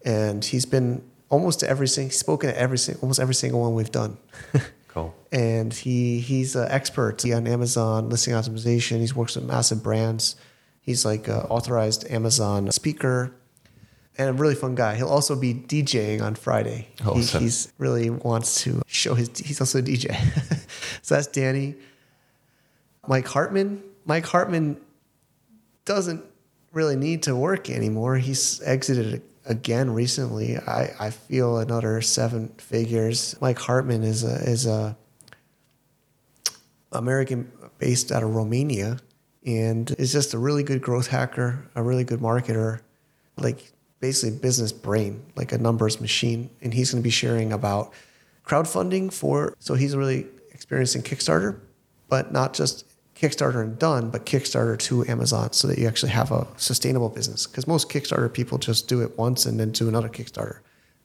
and 0.05 0.45
he's 0.45 0.67
been 0.67 1.03
almost 1.31 1.63
every 1.63 1.89
single, 1.89 2.13
spoken 2.13 2.51
at 2.51 2.57
every 2.57 2.77
single, 2.77 3.03
almost 3.03 3.21
every 3.21 3.35
single 3.35 3.61
one 3.61 3.75
we've 3.75 3.91
done. 3.91 4.19
cool. 4.89 5.15
And 5.33 5.73
he 5.73 6.21
he's 6.21 6.55
an 6.57 6.69
expert 6.71 7.25
on 7.25 7.47
Amazon 7.47 8.11
listing 8.11 8.35
optimization. 8.35 8.99
He's 8.99 9.15
works 9.15 9.37
with 9.37 9.45
massive 9.45 9.83
brands. 9.83 10.37
He's 10.83 11.05
like 11.05 11.29
an 11.29 11.43
authorized 11.49 12.11
Amazon 12.11 12.71
speaker 12.73 13.35
and 14.19 14.29
a 14.29 14.33
really 14.33 14.55
fun 14.55 14.75
guy. 14.75 14.97
He'll 14.97 15.09
also 15.09 15.37
be 15.37 15.55
DJing 15.55 16.21
on 16.21 16.35
Friday. 16.35 16.89
Awesome. 17.05 17.41
He 17.41 17.47
he's 17.47 17.73
really 17.79 18.11
wants 18.11 18.63
to 18.65 18.83
show 18.87 19.15
his. 19.15 19.31
He's 19.39 19.61
also 19.61 19.79
a 19.79 19.83
DJ. 19.83 20.15
so 21.03 21.15
that's 21.15 21.29
Danny. 21.29 21.77
Mike 23.07 23.29
Hartman. 23.29 23.83
Mike 24.05 24.27
Hartman 24.27 24.79
doesn't 25.85 26.25
really 26.73 26.97
need 26.97 27.23
to 27.25 27.37
work 27.37 27.71
anymore. 27.71 28.17
He's 28.17 28.61
exited 28.63 29.23
again 29.45 29.91
recently. 29.91 30.57
I, 30.57 30.95
I 30.99 31.11
feel 31.11 31.59
another 31.59 32.01
seven 32.03 32.49
figures. 32.59 33.37
Mike 33.41 33.59
Hartman 33.59 34.03
is 34.03 34.25
a 34.25 34.35
is 34.49 34.67
a 34.67 34.97
American 36.93 37.51
based 37.79 38.13
out 38.13 38.23
of 38.23 38.35
Romania 38.35 38.99
and 39.47 39.91
is 39.93 40.13
just 40.13 40.35
a 40.35 40.39
really 40.39 40.63
good 40.63 40.83
growth 40.83 41.07
hacker, 41.07 41.69
a 41.75 41.83
really 41.83 42.05
good 42.05 42.21
marketer, 42.21 42.81
like 43.37 43.73
basically 44.01 44.39
business 44.39 44.73
brain, 44.73 45.23
like 45.37 45.53
a 45.53 45.59
numbers 45.59 46.01
machine. 46.01 46.51
And 46.61 46.75
he's 46.75 46.93
going 46.93 47.03
to 47.03 47.05
be 47.05 47.11
sharing 47.11 47.53
about 47.53 47.93
crowdfunding 48.47 49.13
for. 49.13 49.55
So 49.59 49.75
he's 49.75 49.97
really 49.97 50.27
experienced 50.51 50.97
in 50.97 51.03
Kickstarter, 51.03 51.59
but 52.09 52.33
not 52.33 52.53
just 52.53 52.85
Kickstarter 53.21 53.63
and 53.63 53.79
done, 53.79 54.09
but 54.09 54.25
Kickstarter 54.25 54.79
to 54.79 55.05
Amazon 55.07 55.53
so 55.53 55.69
that 55.69 55.79
you 55.79 55.87
actually 55.87 56.13
have 56.13 56.33
a 56.33 56.47
sustainable 56.57 57.11
business. 57.11 57.47
Because 57.47 57.67
most 57.67 57.91
Kickstarter 57.91 58.33
people 58.33 58.57
just 58.57 58.89
do 58.89 59.03
it 59.03 59.19
once 59.19 59.45
and 59.45 59.61
then 59.61 59.73
do 59.73 59.89
another 59.89 60.09
Kickstarter. 60.09 60.61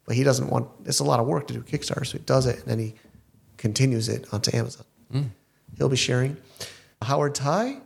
But 0.06 0.16
he 0.16 0.24
doesn't 0.24 0.50
want, 0.50 0.70
it's 0.86 1.00
a 1.00 1.04
lot 1.04 1.20
of 1.20 1.28
work 1.28 1.48
to 1.48 1.54
do 1.54 1.62
Kickstarter. 1.62 2.06
So 2.06 2.18
he 2.18 2.24
does 2.24 2.46
it 2.46 2.60
and 2.60 2.66
then 2.66 2.80
he 2.80 2.96
continues 3.58 4.08
it 4.08 4.34
onto 4.34 4.56
Amazon. 4.56 4.86
Mm. 5.14 5.30
He'll 5.78 5.90
be 5.90 5.98
sharing. 5.98 6.38
Howard 7.02 7.36
Tai, 7.36 7.80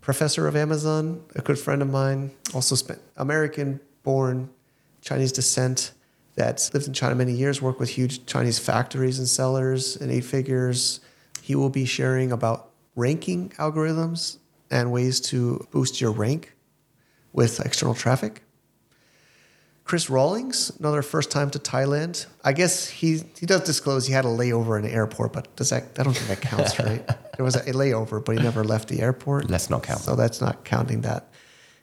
professor 0.00 0.46
of 0.46 0.54
Amazon, 0.54 1.24
a 1.34 1.42
good 1.42 1.58
friend 1.58 1.82
of 1.82 1.90
mine, 1.90 2.30
also 2.54 2.76
spent 2.76 3.00
American 3.16 3.80
born, 4.04 4.50
Chinese 5.00 5.32
descent, 5.32 5.90
that 6.36 6.70
lived 6.72 6.86
in 6.86 6.92
China 6.92 7.14
many 7.16 7.32
years, 7.32 7.60
worked 7.60 7.80
with 7.80 7.88
huge 7.88 8.24
Chinese 8.26 8.58
factories 8.58 9.18
and 9.18 9.28
sellers 9.28 9.96
and 9.96 10.12
eight 10.12 10.24
figures. 10.24 11.00
He 11.42 11.54
will 11.54 11.70
be 11.70 11.84
sharing 11.84 12.30
about 12.30 12.70
ranking 12.96 13.50
algorithms 13.50 14.38
and 14.70 14.92
ways 14.92 15.20
to 15.20 15.66
boost 15.70 16.00
your 16.00 16.12
rank 16.12 16.54
with 17.32 17.60
external 17.64 17.94
traffic. 17.94 18.42
Chris 19.84 20.08
Rawlings, 20.08 20.70
another 20.78 21.02
first 21.02 21.30
time 21.30 21.50
to 21.50 21.58
Thailand. 21.58 22.26
I 22.42 22.54
guess 22.54 22.88
he 22.88 23.22
he 23.38 23.44
does 23.44 23.62
disclose 23.62 24.06
he 24.06 24.14
had 24.14 24.24
a 24.24 24.28
layover 24.28 24.78
in 24.78 24.84
the 24.84 24.90
airport, 24.90 25.34
but 25.34 25.54
does 25.56 25.70
that 25.70 25.84
I 25.98 26.02
don't 26.02 26.14
think 26.16 26.28
that 26.28 26.40
counts, 26.40 26.78
right? 26.80 27.06
There 27.36 27.44
was 27.44 27.56
a 27.56 27.60
layover, 27.60 28.24
but 28.24 28.36
he 28.36 28.42
never 28.42 28.64
left 28.64 28.88
the 28.88 29.02
airport. 29.02 29.50
Let's 29.50 29.68
not 29.68 29.82
count 29.82 30.00
So 30.00 30.16
that's 30.16 30.40
not 30.40 30.64
counting 30.64 31.02
that. 31.02 31.28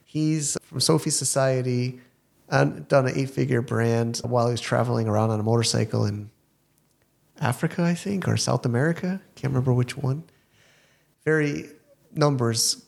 He's 0.04 0.58
from 0.64 0.80
Sophie 0.80 1.10
Society 1.10 2.00
and 2.48 2.86
done 2.88 3.06
an 3.06 3.16
eight-figure 3.16 3.62
brand 3.62 4.20
while 4.24 4.46
he 4.46 4.50
was 4.50 4.60
traveling 4.60 5.08
around 5.08 5.30
on 5.30 5.40
a 5.40 5.42
motorcycle 5.42 6.04
in 6.04 6.30
Africa, 7.40 7.82
I 7.82 7.94
think, 7.94 8.28
or 8.28 8.36
South 8.36 8.66
America. 8.66 9.22
Can't 9.36 9.52
remember 9.52 9.72
which 9.72 9.96
one. 9.96 10.24
Very 11.24 11.70
numbers 12.12 12.84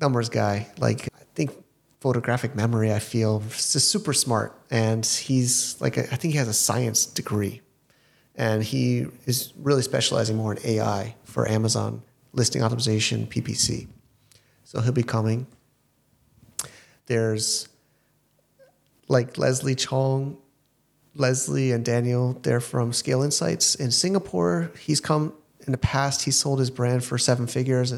numbers 0.00 0.28
guy. 0.28 0.68
Like 0.78 1.08
I 1.14 1.24
think 1.34 1.52
photographic 2.00 2.54
memory. 2.54 2.92
I 2.92 2.98
feel 2.98 3.40
just 3.40 3.90
super 3.90 4.12
smart, 4.12 4.58
and 4.70 5.04
he's 5.04 5.80
like 5.80 5.96
a, 5.96 6.02
I 6.12 6.16
think 6.16 6.32
he 6.32 6.38
has 6.38 6.48
a 6.48 6.54
science 6.54 7.06
degree, 7.06 7.60
and 8.36 8.62
he 8.62 9.06
is 9.26 9.52
really 9.56 9.82
specializing 9.82 10.36
more 10.36 10.54
in 10.54 10.58
AI 10.64 11.14
for 11.24 11.48
Amazon 11.48 12.02
listing 12.32 12.62
optimization 12.62 13.26
PPC. 13.26 13.88
So 14.64 14.80
he'll 14.80 14.92
be 14.92 15.02
coming. 15.02 15.46
There's 17.06 17.68
like 19.08 19.38
Leslie 19.38 19.74
Chong, 19.74 20.36
Leslie 21.14 21.72
and 21.72 21.84
Daniel, 21.84 22.38
they're 22.42 22.60
from 22.60 22.92
Scale 22.92 23.22
Insights 23.22 23.74
in 23.74 23.90
Singapore. 23.90 24.70
He's 24.78 25.00
come 25.00 25.32
in 25.68 25.72
the 25.72 25.78
past, 25.78 26.22
he 26.22 26.30
sold 26.30 26.58
his 26.60 26.70
brand 26.70 27.04
for 27.04 27.18
seven 27.18 27.46
figures. 27.46 27.92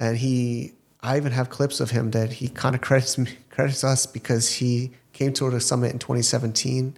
And 0.00 0.18
he, 0.18 0.72
I 1.00 1.16
even 1.16 1.30
have 1.30 1.48
clips 1.48 1.78
of 1.78 1.92
him 1.92 2.10
that 2.10 2.32
he 2.32 2.48
kind 2.48 2.74
of 2.74 2.80
credits 2.88 3.16
me, 3.16 3.30
credits 3.50 3.84
us 3.84 4.04
because 4.04 4.52
he 4.54 4.90
came 5.12 5.32
to 5.34 5.48
the 5.48 5.60
summit 5.60 5.92
in 5.92 5.98
2017 6.00 6.96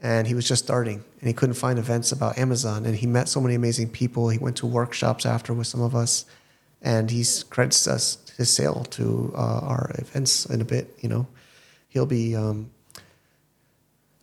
and 0.00 0.26
he 0.26 0.34
was 0.34 0.46
just 0.46 0.64
starting 0.64 1.02
and 1.20 1.28
he 1.28 1.32
couldn't 1.32 1.54
find 1.54 1.78
events 1.78 2.12
about 2.12 2.36
Amazon. 2.36 2.84
And 2.84 2.94
he 2.94 3.06
met 3.06 3.28
so 3.28 3.40
many 3.40 3.54
amazing 3.54 3.88
people. 3.88 4.28
He 4.28 4.38
went 4.38 4.56
to 4.58 4.66
workshops 4.66 5.24
after 5.24 5.54
with 5.54 5.66
some 5.66 5.80
of 5.80 5.96
us 5.96 6.26
and 6.82 7.10
he 7.10 7.24
credits 7.48 7.86
us 7.86 8.18
his 8.36 8.52
sale 8.52 8.84
to 8.90 9.32
uh, 9.34 9.60
our 9.60 9.92
events 9.98 10.44
in 10.46 10.60
a 10.60 10.64
bit, 10.64 10.94
you 11.00 11.08
know. 11.08 11.26
He'll 11.88 12.06
be 12.06 12.36
um, 12.36 12.70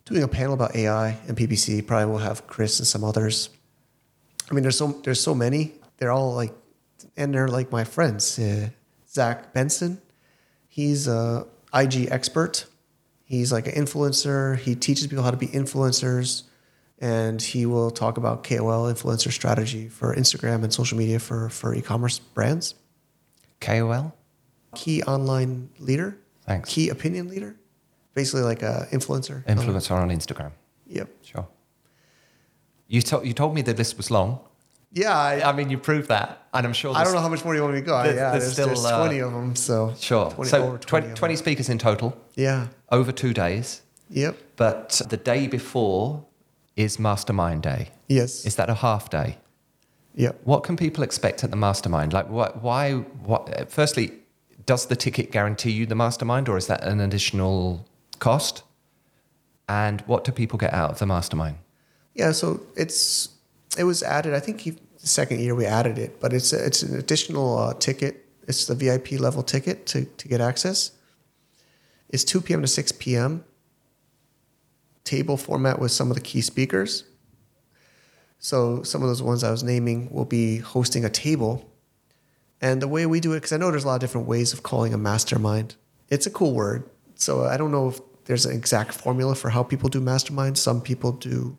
doing 0.06 0.22
a 0.22 0.28
panel 0.28 0.54
about 0.54 0.76
AI 0.76 1.18
and 1.28 1.36
PPC. 1.36 1.86
Probably 1.86 2.12
will 2.12 2.20
have 2.20 2.46
Chris 2.46 2.80
and 2.80 2.88
some 2.88 3.04
others. 3.04 3.50
I 4.50 4.54
mean, 4.54 4.64
there's 4.64 4.78
so 4.78 4.88
there's 5.04 5.22
so 5.22 5.36
many. 5.36 5.74
They're 5.98 6.12
all 6.12 6.34
like, 6.34 6.54
and 7.16 7.34
they're 7.34 7.48
like 7.48 7.72
my 7.72 7.84
friends. 7.84 8.40
Uh, 8.40 8.70
Zach 9.08 9.54
Benson, 9.54 10.02
he's 10.68 11.08
a 11.08 11.46
IG 11.74 12.08
expert. 12.12 12.66
He's 13.26 13.52
like 13.52 13.68
an 13.68 13.74
influencer. 13.74 14.58
He 14.58 14.76
teaches 14.76 15.08
people 15.08 15.24
how 15.24 15.32
to 15.32 15.38
be 15.38 15.48
influencers, 15.48 16.44
and 17.00 17.42
he 17.42 17.66
will 17.66 17.92
talk 17.92 18.18
about 18.18 18.44
KOL 18.44 18.92
influencer 18.92 19.32
strategy 19.32 19.88
for 19.88 20.16
Instagram 20.16 20.64
and 20.64 20.74
social 20.74 20.98
media 20.98 21.20
for 21.20 21.50
for 21.50 21.76
e-commerce 21.76 22.20
brands. 22.20 22.76
KOL? 23.60 24.16
Key 24.76 25.04
online 25.04 25.70
leader. 25.80 26.18
Thanks. 26.46 26.70
Key 26.70 26.90
opinion 26.90 27.28
leader. 27.28 27.56
Basically, 28.16 28.42
like 28.42 28.64
a 28.64 28.88
influencer. 28.92 29.46
Influencer 29.46 29.92
on 29.92 30.10
Instagram. 30.10 30.52
Yep. 30.88 31.10
Sure. 31.22 31.48
You, 32.90 33.02
to- 33.04 33.22
you 33.24 33.34
told 33.34 33.54
me 33.56 33.62
the 33.62 33.74
list 33.74 33.96
was 33.96 34.12
long. 34.12 34.40
Yeah, 34.92 35.16
I, 35.16 35.50
I 35.50 35.54
mean, 35.54 35.70
you 35.70 35.78
proved 35.78 36.10
that. 36.10 36.48
And 36.54 36.66
I'm 36.66 36.74
sure 36.74 36.96
I 36.96 37.04
don't 37.04 37.14
know 37.14 37.22
how 37.22 37.30
much 37.30 37.46
more 37.46 37.54
you 37.56 37.62
want 37.62 37.76
me 37.76 37.80
to 37.82 37.86
go. 37.86 38.02
There's- 38.04 38.16
yeah, 38.18 38.32
there's 38.32 38.44
there's, 38.44 38.54
still, 38.54 38.68
there's 38.68 38.86
uh, 38.86 38.98
20 39.06 39.20
of 39.20 39.32
them. 39.32 39.56
So 39.56 39.94
Sure. 40.00 40.32
20, 40.32 40.50
so 40.50 40.60
20, 40.78 40.86
20, 40.86 41.14
20, 41.14 41.14
of 41.14 41.20
them. 41.20 41.36
speakers 41.38 41.70
in 41.70 41.78
total 41.78 42.18
Yeah. 42.36 42.68
over 42.92 43.12
two 43.12 43.34
days. 43.34 43.82
Yep. 44.10 44.36
But 44.56 45.02
the 45.10 45.18
day 45.18 45.46
before 45.48 46.26
is 46.76 46.98
Mastermind 46.98 47.62
Day. 47.62 47.90
Yes. 48.08 48.46
Is 48.46 48.56
that 48.56 48.70
a 48.70 48.74
half 48.74 49.10
day? 49.10 49.38
yep. 50.16 50.42
What 50.44 50.64
can 50.64 50.76
people 50.76 51.04
expect 51.04 51.44
at 51.44 51.52
the 51.52 51.56
mastermind? 51.58 52.12
Like, 52.12 52.28
what, 52.30 52.62
why? 52.64 52.94
What? 52.94 53.70
Firstly, 53.72 54.12
does 54.66 54.88
the 54.88 54.96
ticket 54.96 55.32
guarantee 55.32 55.72
you 55.72 55.86
the 55.86 55.96
mastermind, 55.96 56.50
or 56.50 56.58
is 56.58 56.66
that 56.68 56.84
an 56.84 57.00
additional 57.00 57.86
cost? 58.18 58.64
And 59.68 60.02
what 60.08 60.24
do 60.24 60.32
people 60.32 60.58
get 60.58 60.74
out 60.74 60.90
of 60.90 61.00
the 61.00 61.06
mastermind? 61.06 61.58
Yeah. 62.20 62.34
So 62.34 62.60
it's 62.76 63.30
it 63.78 63.86
was 63.86 64.04
added. 64.04 64.34
I 64.34 64.42
think 64.42 64.60
he, 64.60 64.72
the 64.72 65.08
second 65.08 65.40
year 65.40 65.56
we 65.56 65.66
added 65.66 65.98
it, 65.98 66.20
but 66.20 66.34
it's 66.34 66.52
a, 66.52 66.66
it's 66.66 66.84
an 66.84 67.00
additional 67.00 67.58
uh, 67.58 67.74
ticket. 67.76 68.26
It's 68.46 68.66
the 68.66 68.76
VIP 68.76 69.14
level 69.14 69.42
ticket 69.42 69.86
to 69.88 70.04
to 70.04 70.28
get 70.28 70.42
access. 70.42 70.92
It's 72.10 72.26
2 72.26 72.42
p.m. 72.42 72.62
to 72.62 72.68
6 72.68 72.92
p.m. 72.94 73.46
Table 75.06 75.38
format 75.38 75.80
with 75.80 75.92
some 75.94 76.12
of 76.12 76.16
the 76.16 76.22
key 76.22 76.42
speakers. 76.42 77.06
So 78.40 78.84
some 78.84 79.02
of 79.02 79.08
those 79.08 79.22
ones 79.22 79.44
I 79.44 79.52
was 79.52 79.64
naming 79.64 80.10
will 80.12 80.26
be 80.26 80.58
hosting 80.58 81.06
a 81.06 81.10
table. 81.10 81.72
And 82.60 82.82
the 82.82 82.88
way 82.88 83.06
we 83.06 83.22
do 83.22 83.32
it, 83.32 83.38
because 83.38 83.54
I 83.54 83.58
know 83.58 83.72
there's 83.72 83.86
a 83.86 83.88
lot 83.88 83.96
of 83.96 84.02
different 84.02 84.28
ways 84.28 84.52
of 84.52 84.64
calling 84.64 84.94
a 84.94 84.98
mastermind. 84.98 85.76
It's 86.10 86.26
a 86.26 86.30
cool 86.30 86.54
word. 86.54 86.90
So 87.16 87.46
I 87.46 87.56
don't 87.56 87.72
know 87.72 87.90
if 87.90 88.02
there's 88.26 88.46
an 88.46 88.56
exact 88.56 88.94
formula 88.94 89.36
for 89.36 89.50
how 89.52 89.64
people 89.64 89.88
do 89.88 90.02
masterminds. 90.02 90.58
Some 90.58 90.82
people 90.82 91.14
do 91.14 91.58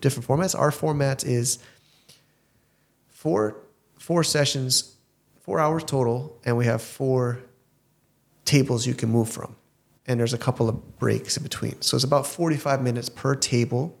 different 0.00 0.26
formats. 0.26 0.58
Our 0.58 0.70
format 0.70 1.24
is 1.24 1.58
four 3.08 3.56
four 3.98 4.24
sessions, 4.24 4.96
four 5.40 5.60
hours 5.60 5.84
total, 5.84 6.38
and 6.44 6.56
we 6.56 6.64
have 6.64 6.82
four 6.82 7.38
tables 8.44 8.86
you 8.86 8.94
can 8.94 9.10
move 9.10 9.28
from. 9.28 9.54
And 10.06 10.18
there's 10.18 10.32
a 10.32 10.38
couple 10.38 10.68
of 10.68 10.98
breaks 10.98 11.36
in 11.36 11.42
between. 11.42 11.80
So 11.82 11.96
it's 11.96 12.04
about 12.04 12.26
45 12.26 12.82
minutes 12.82 13.08
per 13.08 13.34
table. 13.34 13.96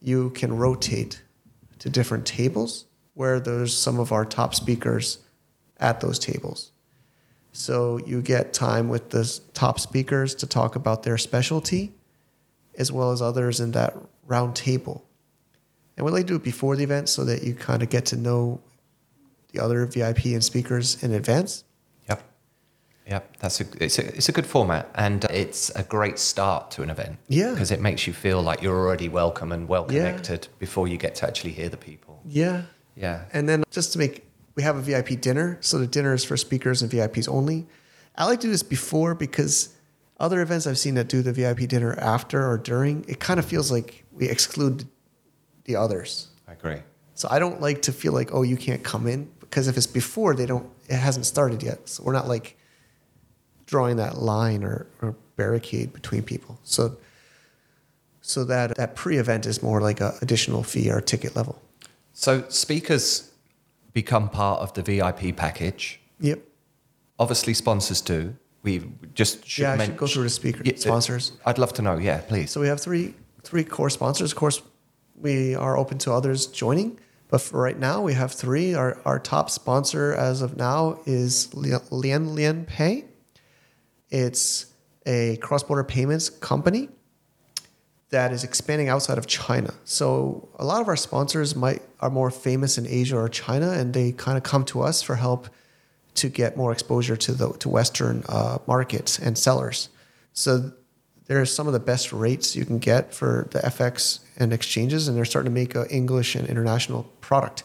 You 0.00 0.30
can 0.30 0.56
rotate 0.56 1.22
to 1.78 1.88
different 1.88 2.26
tables 2.26 2.86
where 3.14 3.38
there's 3.40 3.76
some 3.76 4.00
of 4.00 4.12
our 4.12 4.24
top 4.24 4.54
speakers 4.54 5.18
at 5.78 6.00
those 6.00 6.18
tables. 6.18 6.72
So 7.52 7.98
you 7.98 8.22
get 8.22 8.52
time 8.52 8.88
with 8.88 9.10
the 9.10 9.40
top 9.54 9.78
speakers 9.78 10.34
to 10.36 10.46
talk 10.46 10.74
about 10.74 11.02
their 11.02 11.18
specialty 11.18 11.92
as 12.76 12.90
well 12.90 13.12
as 13.12 13.20
others 13.20 13.60
in 13.60 13.72
that 13.72 13.96
round 14.26 14.56
table. 14.56 15.06
And 15.96 16.06
we 16.06 16.12
like 16.12 16.22
to 16.26 16.28
do 16.28 16.36
it 16.36 16.42
before 16.42 16.76
the 16.76 16.84
event 16.84 17.08
so 17.08 17.24
that 17.24 17.42
you 17.42 17.54
kind 17.54 17.82
of 17.82 17.90
get 17.90 18.06
to 18.06 18.16
know 18.16 18.60
the 19.52 19.60
other 19.60 19.84
VIP 19.86 20.26
and 20.26 20.42
speakers 20.42 21.02
in 21.02 21.12
advance. 21.12 21.64
Yep. 22.08 22.22
Yep. 23.08 23.36
That's 23.38 23.60
a 23.60 23.64
it's 23.80 23.98
a 23.98 24.06
it's 24.16 24.28
a 24.28 24.32
good 24.32 24.46
format, 24.46 24.88
and 24.94 25.24
it's 25.26 25.70
a 25.76 25.82
great 25.82 26.18
start 26.18 26.70
to 26.72 26.82
an 26.82 26.90
event. 26.90 27.18
Yeah. 27.28 27.50
Because 27.50 27.70
it 27.70 27.80
makes 27.80 28.06
you 28.06 28.12
feel 28.14 28.40
like 28.42 28.62
you're 28.62 28.76
already 28.78 29.08
welcome 29.08 29.52
and 29.52 29.68
well 29.68 29.86
Yeah. 29.90 29.98
connected 30.10 30.48
before 30.58 30.88
you 30.88 30.96
get 30.96 31.14
to 31.16 31.26
actually 31.26 31.52
hear 31.52 31.68
the 31.68 31.76
people. 31.76 32.20
Yeah. 32.24 32.62
Yeah. 32.96 33.24
And 33.32 33.48
then 33.48 33.64
just 33.70 33.92
to 33.92 33.98
make, 33.98 34.24
we 34.54 34.62
have 34.62 34.76
a 34.76 34.80
VIP 34.82 35.20
dinner. 35.20 35.58
So 35.60 35.78
the 35.78 35.86
dinner 35.86 36.14
is 36.14 36.24
for 36.24 36.36
speakers 36.36 36.82
and 36.82 36.90
VIPs 36.90 37.28
only. 37.28 37.66
I 38.16 38.26
like 38.26 38.40
to 38.40 38.46
do 38.46 38.50
this 38.52 38.62
before 38.62 39.14
because 39.14 39.70
other 40.20 40.40
events 40.42 40.66
I've 40.66 40.78
seen 40.78 40.94
that 40.94 41.08
do 41.08 41.22
the 41.22 41.32
VIP 41.32 41.60
dinner 41.68 41.94
after 41.98 42.46
or 42.46 42.58
during, 42.58 43.04
it 43.08 43.18
kind 43.18 43.40
of 43.40 43.46
feels 43.46 43.70
like 43.72 44.04
we 44.12 44.28
exclude 44.28 44.86
the 45.64 45.76
others. 45.76 46.28
I 46.48 46.52
agree. 46.52 46.82
So 47.14 47.28
I 47.30 47.38
don't 47.38 47.60
like 47.60 47.82
to 47.82 47.92
feel 47.92 48.12
like, 48.12 48.32
oh, 48.32 48.42
you 48.42 48.56
can't 48.56 48.82
come 48.82 49.06
in 49.06 49.30
because 49.40 49.68
if 49.68 49.76
it's 49.76 49.86
before, 49.86 50.34
they 50.34 50.46
don't, 50.46 50.68
it 50.88 50.96
hasn't 50.96 51.26
started 51.26 51.62
yet. 51.62 51.88
So 51.88 52.02
we're 52.02 52.12
not 52.12 52.26
like 52.28 52.56
drawing 53.66 53.96
that 53.96 54.18
line 54.18 54.64
or, 54.64 54.86
or 55.00 55.14
barricade 55.36 55.92
between 55.92 56.22
people. 56.22 56.58
So, 56.64 56.96
so 58.20 58.44
that 58.44 58.76
that 58.76 58.94
pre-event 58.94 59.46
is 59.46 59.62
more 59.62 59.80
like 59.80 60.00
a 60.00 60.14
additional 60.22 60.62
fee 60.62 60.90
or 60.90 61.00
ticket 61.00 61.34
level. 61.36 61.60
So 62.12 62.48
speakers 62.48 63.30
become 63.92 64.28
part 64.28 64.60
of 64.60 64.72
the 64.74 64.82
VIP 64.82 65.36
package. 65.36 66.00
Yep. 66.20 66.40
Obviously, 67.18 67.54
sponsors 67.54 68.00
do. 68.00 68.36
We 68.62 68.84
just 69.14 69.46
should 69.46 69.62
yeah, 69.62 69.72
I 69.72 69.76
men- 69.76 69.88
should 69.88 69.96
go 69.96 70.06
through 70.06 70.22
the 70.22 70.30
speaker 70.30 70.62
Yeah, 70.64 70.74
sponsors. 70.76 71.32
I'd 71.44 71.58
love 71.58 71.72
to 71.74 71.82
know. 71.82 71.98
Yeah, 71.98 72.20
please. 72.20 72.50
So 72.50 72.60
we 72.60 72.68
have 72.68 72.80
three 72.80 73.14
three 73.42 73.64
core 73.64 73.90
sponsors. 73.90 74.32
Of 74.32 74.38
course, 74.38 74.62
we 75.14 75.54
are 75.54 75.76
open 75.76 75.98
to 75.98 76.12
others 76.12 76.46
joining, 76.46 76.98
but 77.28 77.40
for 77.40 77.60
right 77.60 77.78
now, 77.78 78.02
we 78.02 78.14
have 78.14 78.32
three. 78.32 78.74
Our 78.74 78.98
our 79.04 79.18
top 79.18 79.50
sponsor 79.50 80.12
as 80.12 80.42
of 80.42 80.56
now 80.56 81.00
is 81.06 81.48
Lian 81.54 82.34
Lian 82.34 82.66
Pay. 82.66 83.04
It's 84.10 84.66
a 85.06 85.36
cross 85.38 85.62
border 85.62 85.84
payments 85.84 86.28
company 86.28 86.88
that 88.10 88.30
is 88.30 88.44
expanding 88.44 88.90
outside 88.90 89.16
of 89.16 89.26
China. 89.26 89.72
So 89.84 90.50
a 90.56 90.64
lot 90.64 90.82
of 90.82 90.88
our 90.88 90.96
sponsors 90.96 91.56
might 91.56 91.80
are 92.00 92.10
more 92.10 92.30
famous 92.30 92.76
in 92.76 92.86
Asia 92.86 93.16
or 93.16 93.28
China, 93.28 93.70
and 93.70 93.94
they 93.94 94.12
kind 94.12 94.36
of 94.36 94.44
come 94.44 94.64
to 94.66 94.82
us 94.82 95.00
for 95.00 95.16
help 95.16 95.48
to 96.14 96.28
get 96.28 96.56
more 96.56 96.72
exposure 96.72 97.16
to 97.16 97.32
the 97.32 97.52
to 97.54 97.68
Western 97.70 98.22
uh, 98.28 98.58
markets 98.66 99.18
and 99.18 99.38
sellers. 99.38 99.88
So 100.34 100.72
there 101.32 101.40
are 101.40 101.46
some 101.46 101.66
of 101.66 101.72
the 101.72 101.80
best 101.80 102.12
rates 102.12 102.54
you 102.54 102.66
can 102.66 102.78
get 102.78 103.14
for 103.14 103.48
the 103.52 103.60
FX 103.60 104.18
and 104.36 104.52
exchanges, 104.52 105.08
and 105.08 105.16
they're 105.16 105.24
starting 105.24 105.50
to 105.50 105.54
make 105.54 105.74
an 105.74 105.86
English 105.86 106.34
and 106.34 106.46
international 106.46 107.04
product. 107.22 107.64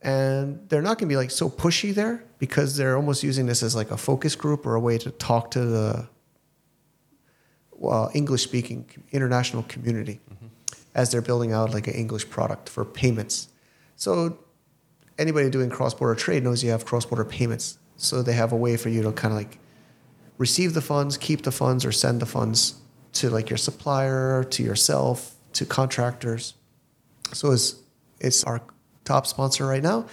And 0.00 0.68
they're 0.68 0.80
not 0.80 0.98
going 0.98 1.08
to 1.08 1.12
be 1.12 1.16
like 1.16 1.32
so 1.32 1.50
pushy 1.50 1.92
there 1.92 2.22
because 2.38 2.76
they're 2.76 2.94
almost 2.94 3.24
using 3.24 3.46
this 3.46 3.64
as 3.64 3.74
like 3.74 3.90
a 3.90 3.96
focus 3.96 4.36
group 4.36 4.64
or 4.64 4.76
a 4.76 4.80
way 4.80 4.96
to 4.98 5.10
talk 5.10 5.50
to 5.50 5.64
the 5.64 6.08
well, 7.72 8.12
English 8.14 8.44
speaking 8.44 8.88
international 9.10 9.64
community 9.64 10.20
mm-hmm. 10.32 10.46
as 10.94 11.10
they're 11.10 11.20
building 11.20 11.52
out 11.52 11.74
like 11.74 11.88
an 11.88 11.94
English 11.94 12.30
product 12.30 12.68
for 12.68 12.84
payments. 12.84 13.48
So 13.96 14.38
anybody 15.18 15.50
doing 15.50 15.68
cross 15.68 15.94
border 15.94 16.14
trade 16.14 16.44
knows 16.44 16.62
you 16.62 16.70
have 16.70 16.84
cross 16.84 17.04
border 17.04 17.24
payments. 17.24 17.76
So 17.96 18.22
they 18.22 18.34
have 18.34 18.52
a 18.52 18.56
way 18.56 18.76
for 18.76 18.88
you 18.88 19.02
to 19.02 19.10
kind 19.10 19.32
of 19.34 19.38
like 19.38 19.58
receive 20.38 20.74
the 20.74 20.80
funds, 20.80 21.16
keep 21.16 21.42
the 21.42 21.50
funds, 21.50 21.84
or 21.84 21.90
send 21.90 22.20
the 22.20 22.26
funds 22.26 22.74
to 23.14 23.30
like 23.30 23.50
your 23.50 23.56
supplier, 23.56 24.44
to 24.44 24.62
yourself, 24.62 25.34
to 25.54 25.64
contractors. 25.64 26.54
So 27.32 27.52
it's 27.52 27.76
it's 28.20 28.44
our 28.44 28.60
top 29.04 29.26
sponsor 29.26 29.66
right 29.66 29.82
now. 29.82 30.06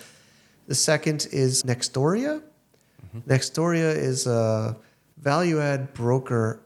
The 0.67 0.75
second 0.75 1.27
is 1.31 1.63
Nextoria. 1.63 2.41
Mm-hmm. 3.15 3.31
Nextoria 3.31 3.95
is 3.95 4.27
a 4.27 4.77
value 5.17 5.59
add 5.59 5.93
broker. 5.93 6.61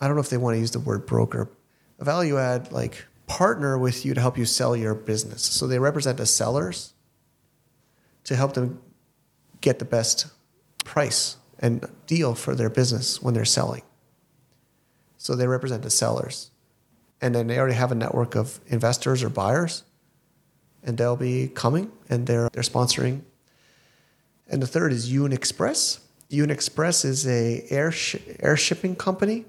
I 0.00 0.06
don't 0.06 0.16
know 0.16 0.22
if 0.22 0.30
they 0.30 0.36
want 0.36 0.54
to 0.54 0.60
use 0.60 0.70
the 0.70 0.80
word 0.80 1.06
broker. 1.06 1.50
A 1.98 2.04
value 2.04 2.38
add 2.38 2.72
like 2.72 3.04
partner 3.26 3.78
with 3.78 4.04
you 4.04 4.14
to 4.14 4.20
help 4.20 4.36
you 4.36 4.44
sell 4.44 4.76
your 4.76 4.94
business. 4.94 5.42
So 5.42 5.66
they 5.66 5.78
represent 5.78 6.18
the 6.18 6.26
sellers 6.26 6.92
to 8.24 8.36
help 8.36 8.54
them 8.54 8.80
get 9.60 9.78
the 9.78 9.84
best 9.84 10.26
price 10.84 11.36
and 11.58 11.88
deal 12.06 12.34
for 12.34 12.54
their 12.54 12.68
business 12.68 13.22
when 13.22 13.34
they're 13.34 13.44
selling. 13.44 13.82
So 15.22 15.36
they 15.36 15.46
represent 15.46 15.84
the 15.84 15.90
sellers. 15.90 16.50
And 17.20 17.32
then 17.32 17.46
they 17.46 17.56
already 17.56 17.76
have 17.76 17.92
a 17.92 17.94
network 17.94 18.34
of 18.34 18.58
investors 18.66 19.22
or 19.22 19.28
buyers 19.28 19.84
and 20.82 20.98
they'll 20.98 21.14
be 21.14 21.46
coming 21.46 21.92
and 22.08 22.26
they're 22.26 22.48
they're 22.52 22.64
sponsoring. 22.64 23.20
And 24.48 24.60
the 24.60 24.66
third 24.66 24.92
is 24.92 25.12
Yun 25.12 25.32
Express. 25.32 26.00
Yun 26.28 26.50
Express 26.50 27.04
is 27.04 27.24
a 27.28 27.64
air 27.70 27.92
sh- 27.92 28.16
air 28.40 28.56
shipping 28.56 28.96
company 28.96 29.44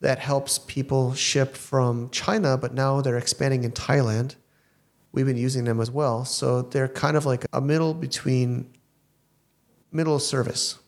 that 0.00 0.20
helps 0.20 0.58
people 0.58 1.12
ship 1.12 1.54
from 1.54 2.08
China, 2.08 2.56
but 2.56 2.72
now 2.72 3.02
they're 3.02 3.18
expanding 3.18 3.64
in 3.64 3.72
Thailand. 3.72 4.36
We've 5.12 5.26
been 5.26 5.36
using 5.36 5.64
them 5.64 5.82
as 5.82 5.90
well. 5.90 6.24
So 6.24 6.62
they're 6.62 6.88
kind 6.88 7.18
of 7.18 7.26
like 7.26 7.44
a 7.52 7.60
middle 7.60 7.92
between 7.92 8.70
middle 9.92 10.18
service. 10.18 10.78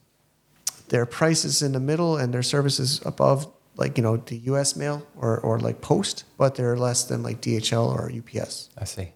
Their 0.88 1.04
price 1.04 1.44
is 1.44 1.60
in 1.60 1.72
the 1.72 1.80
middle 1.80 2.16
and 2.16 2.32
their 2.32 2.42
service 2.42 2.80
is 2.80 3.04
above 3.04 3.52
like, 3.76 3.96
you 3.96 4.02
know, 4.02 4.16
the 4.16 4.36
US 4.38 4.76
mail 4.76 5.06
or, 5.16 5.38
or 5.38 5.58
like 5.58 5.80
post, 5.80 6.24
but 6.38 6.54
they're 6.54 6.76
less 6.76 7.04
than 7.04 7.22
like 7.22 7.40
DHL 7.40 7.86
or 7.86 8.10
UPS. 8.10 8.70
I 8.76 8.84
see. 8.84 9.12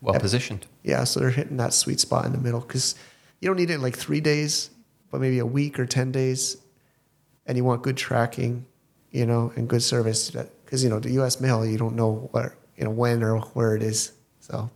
Well 0.00 0.18
positioned. 0.18 0.66
Yeah, 0.82 1.04
so 1.04 1.20
they're 1.20 1.30
hitting 1.30 1.58
that 1.58 1.74
sweet 1.74 2.00
spot 2.00 2.24
in 2.24 2.32
the 2.32 2.38
middle 2.38 2.60
because 2.60 2.94
you 3.40 3.48
don't 3.48 3.56
need 3.56 3.70
it 3.70 3.74
in 3.74 3.82
like 3.82 3.96
three 3.96 4.20
days, 4.20 4.70
but 5.10 5.20
maybe 5.20 5.38
a 5.38 5.46
week 5.46 5.78
or 5.78 5.86
10 5.86 6.12
days. 6.12 6.56
And 7.46 7.56
you 7.56 7.64
want 7.64 7.82
good 7.82 7.96
tracking, 7.96 8.64
you 9.10 9.26
know, 9.26 9.52
and 9.56 9.68
good 9.68 9.82
service. 9.82 10.30
Because, 10.30 10.82
you 10.82 10.88
know, 10.88 11.00
the 11.00 11.10
US 11.20 11.40
mail, 11.40 11.66
you 11.66 11.76
don't 11.76 11.96
know 11.96 12.28
where, 12.32 12.56
you 12.76 12.84
know, 12.84 12.90
when 12.90 13.22
or 13.22 13.40
where 13.40 13.74
it 13.74 13.82
is. 13.82 14.12
So, 14.38 14.70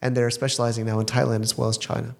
and 0.00 0.16
they're 0.16 0.30
specializing 0.30 0.86
now 0.86 1.00
in 1.00 1.06
Thailand 1.06 1.42
as 1.42 1.58
well 1.58 1.68
as 1.68 1.76
China. 1.76 2.14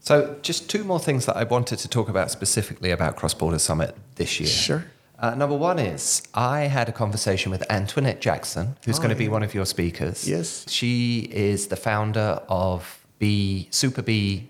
So, 0.00 0.36
just 0.42 0.70
two 0.70 0.84
more 0.84 0.98
things 1.00 1.26
that 1.26 1.36
I 1.36 1.44
wanted 1.44 1.78
to 1.80 1.88
talk 1.88 2.08
about 2.08 2.30
specifically 2.30 2.90
about 2.90 3.16
Cross 3.16 3.34
Border 3.34 3.58
Summit 3.58 3.94
this 4.14 4.40
year. 4.40 4.48
Sure. 4.48 4.84
Uh, 5.18 5.34
number 5.34 5.56
one 5.56 5.78
is 5.78 6.22
I 6.32 6.60
had 6.60 6.88
a 6.88 6.92
conversation 6.92 7.50
with 7.50 7.68
Antoinette 7.70 8.20
Jackson, 8.20 8.76
who's 8.84 8.98
Oh, 8.98 9.02
going 9.02 9.10
to 9.10 9.16
be 9.16 9.28
one 9.28 9.42
of 9.42 9.52
your 9.52 9.66
speakers. 9.66 10.28
Yes. 10.28 10.64
She 10.68 11.28
is 11.32 11.66
the 11.66 11.76
founder 11.76 12.40
of 12.48 13.04
Bee 13.18 13.66
Super 13.70 14.00
Bee. 14.02 14.48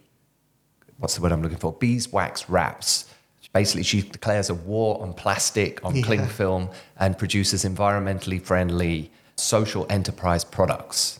What's 0.98 1.14
the 1.16 1.22
word 1.22 1.32
I'm 1.32 1.42
looking 1.42 1.58
for? 1.58 1.72
Beeswax 1.72 2.48
Wraps. 2.50 3.06
Basically, 3.54 3.82
she 3.82 4.02
declares 4.02 4.50
a 4.50 4.54
war 4.54 5.00
on 5.00 5.14
plastic, 5.14 5.82
on 5.82 6.02
cling 6.02 6.26
film, 6.26 6.68
and 7.00 7.16
produces 7.16 7.64
environmentally 7.64 8.40
friendly 8.42 9.10
social 9.36 9.86
enterprise 9.88 10.44
products. 10.44 11.18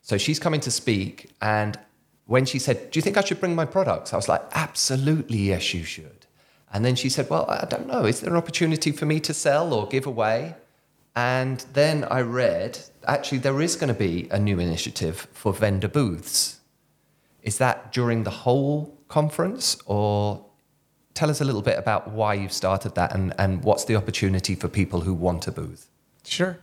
So 0.00 0.16
she's 0.16 0.38
coming 0.38 0.60
to 0.60 0.70
speak, 0.70 1.30
and 1.42 1.78
when 2.26 2.44
she 2.44 2.58
said, 2.58 2.90
"Do 2.90 2.98
you 2.98 3.02
think 3.02 3.16
I 3.16 3.24
should 3.24 3.40
bring 3.40 3.54
my 3.54 3.64
products?" 3.64 4.12
I 4.12 4.16
was 4.16 4.28
like, 4.28 4.42
"Absolutely, 4.52 5.38
yes, 5.38 5.74
you 5.74 5.84
should." 5.84 6.26
And 6.72 6.84
then 6.84 6.94
she 6.94 7.08
said, 7.08 7.30
Well, 7.30 7.46
I 7.48 7.64
don't 7.64 7.86
know. 7.86 8.04
Is 8.04 8.20
there 8.20 8.30
an 8.30 8.36
opportunity 8.36 8.92
for 8.92 9.06
me 9.06 9.20
to 9.20 9.32
sell 9.32 9.72
or 9.72 9.86
give 9.88 10.06
away? 10.06 10.56
And 11.14 11.64
then 11.72 12.04
I 12.04 12.20
read 12.20 12.78
actually, 13.06 13.38
there 13.38 13.62
is 13.62 13.76
going 13.76 13.88
to 13.88 13.98
be 13.98 14.28
a 14.30 14.38
new 14.38 14.58
initiative 14.58 15.26
for 15.32 15.52
vendor 15.52 15.88
booths. 15.88 16.60
Is 17.42 17.58
that 17.58 17.92
during 17.92 18.24
the 18.24 18.30
whole 18.30 18.98
conference? 19.08 19.78
Or 19.86 20.44
tell 21.14 21.30
us 21.30 21.40
a 21.40 21.44
little 21.44 21.62
bit 21.62 21.78
about 21.78 22.10
why 22.10 22.34
you've 22.34 22.52
started 22.52 22.94
that 22.96 23.14
and, 23.14 23.32
and 23.38 23.64
what's 23.64 23.84
the 23.84 23.96
opportunity 23.96 24.54
for 24.54 24.68
people 24.68 25.00
who 25.00 25.14
want 25.14 25.46
a 25.46 25.52
booth? 25.52 25.88
Sure. 26.24 26.58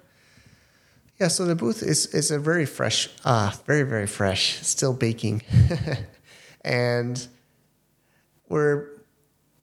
Yeah, 1.23 1.29
so 1.29 1.45
the 1.45 1.55
booth 1.55 1.81
is 1.83 2.07
is 2.07 2.31
a 2.31 2.37
very 2.37 2.65
fresh, 2.65 3.07
uh, 3.23 3.53
very 3.65 3.83
very 3.83 4.07
fresh, 4.07 4.59
still 4.61 4.91
baking, 4.91 5.41
and 6.65 7.15
we're 8.49 8.89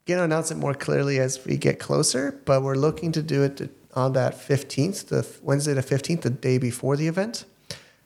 gonna 0.07 0.23
announce 0.23 0.51
it 0.51 0.57
more 0.57 0.73
clearly 0.73 1.19
as 1.19 1.45
we 1.45 1.59
get 1.59 1.79
closer. 1.79 2.41
But 2.47 2.63
we're 2.63 2.77
looking 2.77 3.13
to 3.13 3.23
do 3.23 3.43
it 3.43 3.71
on 3.95 4.15
that 4.15 4.41
fifteenth, 4.41 5.11
the 5.11 5.27
Wednesday 5.43 5.75
the 5.75 5.83
fifteenth, 5.83 6.23
the 6.23 6.31
day 6.31 6.57
before 6.57 6.97
the 6.97 7.09
event, 7.09 7.45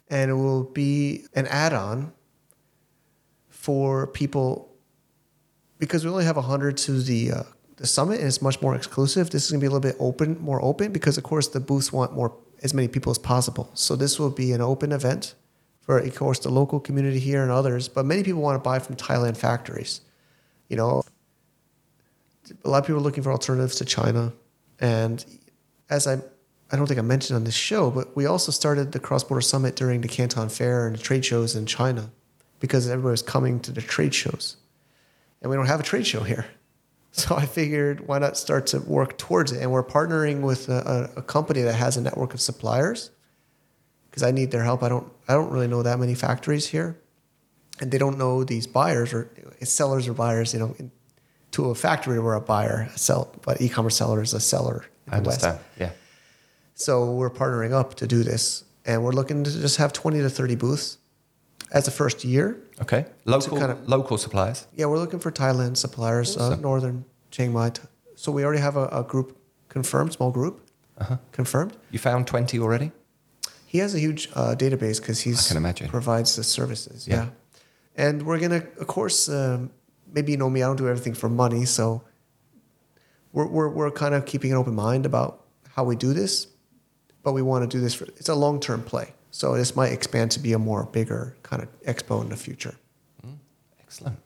and 0.08 0.32
it 0.32 0.34
will 0.34 0.64
be 0.64 1.26
an 1.36 1.46
add-on 1.46 2.12
for 3.50 4.08
people 4.08 4.68
because 5.78 6.04
we 6.04 6.10
only 6.10 6.24
have 6.24 6.34
100 6.34 6.76
to 6.76 7.00
the 7.00 7.30
uh, 7.30 7.42
the 7.76 7.86
summit 7.86 8.18
and 8.18 8.26
it's 8.26 8.42
much 8.42 8.60
more 8.60 8.74
exclusive 8.74 9.30
this 9.30 9.44
is 9.44 9.52
going 9.52 9.60
to 9.60 9.64
be 9.64 9.68
a 9.68 9.70
little 9.70 9.88
bit 9.92 9.96
open 10.00 10.38
more 10.40 10.60
open 10.60 10.92
because 10.92 11.16
of 11.18 11.22
course 11.24 11.46
the 11.48 11.60
booths 11.60 11.92
want 11.92 12.12
more 12.12 12.34
as 12.64 12.74
many 12.74 12.88
people 12.88 13.10
as 13.10 13.18
possible. 13.18 13.70
So 13.74 13.94
this 13.94 14.18
will 14.18 14.30
be 14.30 14.50
an 14.52 14.60
open 14.60 14.90
event 14.90 15.34
for 15.80 15.98
of 15.98 16.14
course 16.16 16.40
the 16.40 16.48
local 16.48 16.80
community 16.80 17.20
here 17.20 17.42
and 17.42 17.52
others 17.52 17.88
but 17.88 18.06
many 18.06 18.22
people 18.24 18.40
want 18.40 18.56
to 18.56 18.68
buy 18.68 18.78
from 18.78 18.96
thailand 18.96 19.36
factories. 19.36 20.00
You 20.68 20.76
know 20.78 21.04
a 22.64 22.68
lot 22.68 22.78
of 22.78 22.86
people 22.86 23.00
are 23.00 23.04
looking 23.04 23.22
for 23.22 23.32
alternatives 23.32 23.76
to 23.76 23.84
china 23.84 24.32
and 24.80 25.24
as 25.88 26.06
i 26.06 26.14
i 26.72 26.76
don't 26.76 26.86
think 26.86 26.98
i 26.98 27.02
mentioned 27.02 27.36
on 27.36 27.44
this 27.44 27.54
show 27.54 27.90
but 27.90 28.14
we 28.14 28.26
also 28.26 28.52
started 28.52 28.92
the 28.92 28.98
cross-border 28.98 29.40
summit 29.40 29.76
during 29.76 30.02
the 30.02 30.08
canton 30.08 30.50
fair 30.50 30.86
and 30.86 30.96
the 30.96 31.00
trade 31.00 31.24
shows 31.24 31.56
in 31.56 31.64
china 31.64 32.10
because 32.64 32.88
everybody 32.88 33.10
was 33.10 33.20
coming 33.20 33.60
to 33.60 33.70
the 33.70 33.82
trade 33.82 34.14
shows. 34.14 34.56
And 35.42 35.50
we 35.50 35.56
don't 35.56 35.66
have 35.66 35.80
a 35.80 35.82
trade 35.82 36.06
show 36.06 36.22
here. 36.22 36.46
So 37.16 37.36
I 37.36 37.46
figured 37.46 38.08
why 38.08 38.18
not 38.18 38.36
start 38.36 38.66
to 38.68 38.80
work 38.80 39.16
towards 39.16 39.52
it? 39.52 39.62
And 39.62 39.70
we're 39.70 39.84
partnering 39.84 40.40
with 40.40 40.68
a, 40.68 41.12
a, 41.14 41.22
company 41.22 41.62
that 41.62 41.76
has 41.76 41.96
a 41.96 42.00
network 42.00 42.34
of 42.34 42.40
suppliers 42.40 43.12
because 44.10 44.24
I 44.24 44.32
need 44.32 44.50
their 44.50 44.64
help. 44.64 44.82
I 44.82 44.88
don't 44.88 45.08
I 45.28 45.34
don't 45.34 45.48
really 45.52 45.68
know 45.68 45.84
that 45.84 46.00
many 46.00 46.16
factories 46.16 46.66
here, 46.66 46.98
and 47.80 47.92
they 47.92 47.98
don't 47.98 48.18
know 48.18 48.42
these 48.42 48.66
buyers 48.66 49.14
or 49.14 49.30
eh, 49.60 49.64
sellers 49.64 50.08
or 50.08 50.12
buyers. 50.12 50.52
You 50.52 50.58
know, 50.58 50.74
in, 50.80 50.90
to 51.52 51.70
a 51.70 51.76
factory 51.76 52.18
we're 52.18 52.34
a 52.34 52.40
buyer, 52.40 52.90
a 52.92 52.98
sell, 52.98 53.32
but 53.42 53.60
e-commerce 53.60 53.94
seller 53.94 54.20
is 54.20 54.34
a 54.34 54.40
seller. 54.40 54.84
in 55.06 55.14
I 55.14 55.20
the 55.20 55.28
West. 55.28 55.44
understand. 55.44 55.64
Yeah. 55.78 55.90
So 56.74 57.12
we're 57.12 57.30
partnering 57.30 57.70
up 57.70 57.94
to 57.94 58.08
do 58.08 58.24
this, 58.24 58.64
and 58.84 59.04
we're 59.04 59.12
looking 59.12 59.44
to 59.44 59.52
just 59.52 59.76
have 59.76 59.92
twenty 59.92 60.20
to 60.20 60.28
thirty 60.28 60.56
booths 60.56 60.98
as 61.74 61.88
a 61.88 61.90
first 61.90 62.24
year. 62.24 62.56
Okay. 62.80 63.04
Local, 63.24 63.58
kind 63.58 63.72
of- 63.72 63.88
local 63.88 64.16
suppliers. 64.18 64.66
Yeah, 64.76 64.86
we're 64.86 64.98
looking 64.98 65.20
for 65.20 65.30
Thailand 65.32 65.76
suppliers, 65.76 66.36
uh, 66.36 66.56
northern 66.56 67.04
Chiang 67.30 67.52
Mai. 67.52 67.72
So 68.16 68.32
we 68.32 68.44
already 68.44 68.60
have 68.62 68.76
a, 68.76 68.86
a 68.92 69.02
group 69.02 69.36
confirmed, 69.68 70.12
small 70.12 70.30
group 70.30 70.60
Uh-huh. 70.98 71.16
confirmed. 71.32 71.72
You 71.90 71.98
found 71.98 72.26
20 72.26 72.58
already? 72.60 72.90
He 73.66 73.78
has 73.80 73.94
a 73.94 73.98
huge 73.98 74.28
uh, 74.34 74.54
database 74.56 75.00
because 75.00 75.20
he's 75.26 75.40
I 75.46 75.48
can 75.48 75.56
imagine. 75.56 75.88
provides 75.88 76.36
the 76.36 76.44
services. 76.44 77.08
Yeah. 77.08 77.14
Yeah, 77.14 77.28
and 78.06 78.22
we're 78.22 78.38
gonna, 78.38 78.62
of 78.80 78.86
course, 78.86 79.28
um, 79.28 79.70
maybe 80.14 80.30
you 80.32 80.38
know 80.38 80.48
me. 80.50 80.62
I 80.62 80.66
don't 80.66 80.76
do 80.78 80.86
everything 80.88 81.14
for 81.14 81.28
money, 81.28 81.64
so 81.66 82.02
we're 83.32 83.48
we're 83.48 83.68
we're 83.68 83.90
kind 83.90 84.14
of 84.14 84.24
keeping 84.26 84.52
an 84.52 84.58
open 84.58 84.74
mind 84.74 85.06
about 85.06 85.42
how 85.74 85.82
we 85.90 85.96
do 85.96 86.12
this, 86.14 86.46
but 87.24 87.32
we 87.34 87.42
want 87.42 87.68
to 87.68 87.76
do 87.78 87.82
this 87.82 87.94
for. 87.94 88.04
It's 88.20 88.28
a 88.28 88.34
long 88.34 88.60
term 88.60 88.82
play, 88.82 89.12
so 89.34 89.56
this 89.56 89.74
might 89.74 89.90
expand 89.92 90.30
to 90.30 90.38
be 90.38 90.52
a 90.52 90.58
more 90.60 90.84
bigger 90.84 91.34
kind 91.42 91.60
of 91.60 91.68
expo 91.82 92.22
in 92.22 92.28
the 92.28 92.36
future. 92.36 92.74
Mm, 93.26 93.36
excellent. 93.80 94.18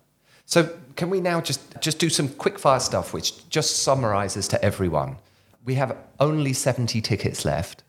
So 0.45 0.69
can 0.97 1.09
we 1.09 1.21
now 1.23 1.41
just 1.41 1.61
just 1.81 1.99
do 1.99 2.11
some 2.11 2.29
quick 2.29 2.59
fire 2.59 2.81
stuff, 2.81 3.15
which 3.15 3.49
just 3.49 3.83
summarizes 3.83 4.49
to 4.49 4.63
everyone? 4.63 5.17
We 5.65 5.77
have 5.77 5.97
only 6.21 6.53
70 6.53 7.01
tickets 7.01 7.45
left. 7.47 7.85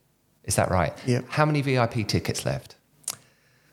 Is 0.45 0.55
that 0.55 0.71
right? 0.71 0.93
Yeah. 1.05 1.21
How 1.27 1.45
many 1.45 1.61
VIP 1.61 2.07
tickets 2.07 2.45
left? 2.45 2.75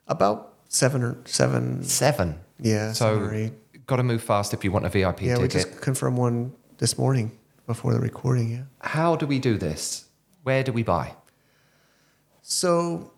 About 0.09 0.55
seven 0.69 1.03
or 1.05 1.17
seven. 1.25 1.85
Seven. 1.85 2.39
Yeah, 2.59 2.93
So 2.95 3.05
seven 3.15 3.23
or 3.29 3.35
eight. 3.35 3.87
got 3.87 3.97
to 3.97 4.03
move 4.03 4.23
fast 4.23 4.55
if 4.55 4.65
you 4.65 4.73
want 4.73 4.87
a 4.87 4.89
VIP 4.89 5.23
Yeah, 5.23 5.37
we 5.39 5.47
ticket. 5.49 5.69
just 5.71 5.81
confirmed 5.81 6.19
one 6.19 6.53
this 6.79 6.99
morning 6.99 7.31
before 7.67 7.93
the 7.95 8.01
recording. 8.01 8.51
Yeah. 8.51 8.63
How 8.81 9.15
do 9.15 9.25
we 9.27 9.39
do 9.39 9.57
this? 9.57 10.07
Where 10.43 10.65
do 10.65 10.73
we 10.73 10.83
buy? 10.83 11.15
So 12.43 13.13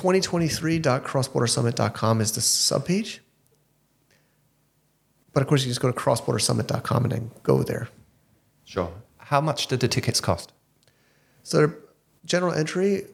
2023.crossbordersummit.com 0.00 2.20
is 2.20 2.32
the 2.32 2.40
subpage. 2.40 3.20
But 5.32 5.42
of 5.42 5.48
course, 5.48 5.62
you 5.62 5.68
just 5.68 5.80
go 5.80 5.92
to 5.92 5.98
crossbordersummit.com 5.98 7.04
and 7.04 7.12
then 7.12 7.30
go 7.42 7.62
there. 7.62 7.88
Sure. 8.64 8.90
How 9.18 9.40
much 9.40 9.66
did 9.66 9.80
the 9.80 9.88
tickets 9.88 10.20
cost? 10.20 10.52
So 11.42 11.66
the 11.66 11.74
general 12.24 12.52
entry 12.52 13.06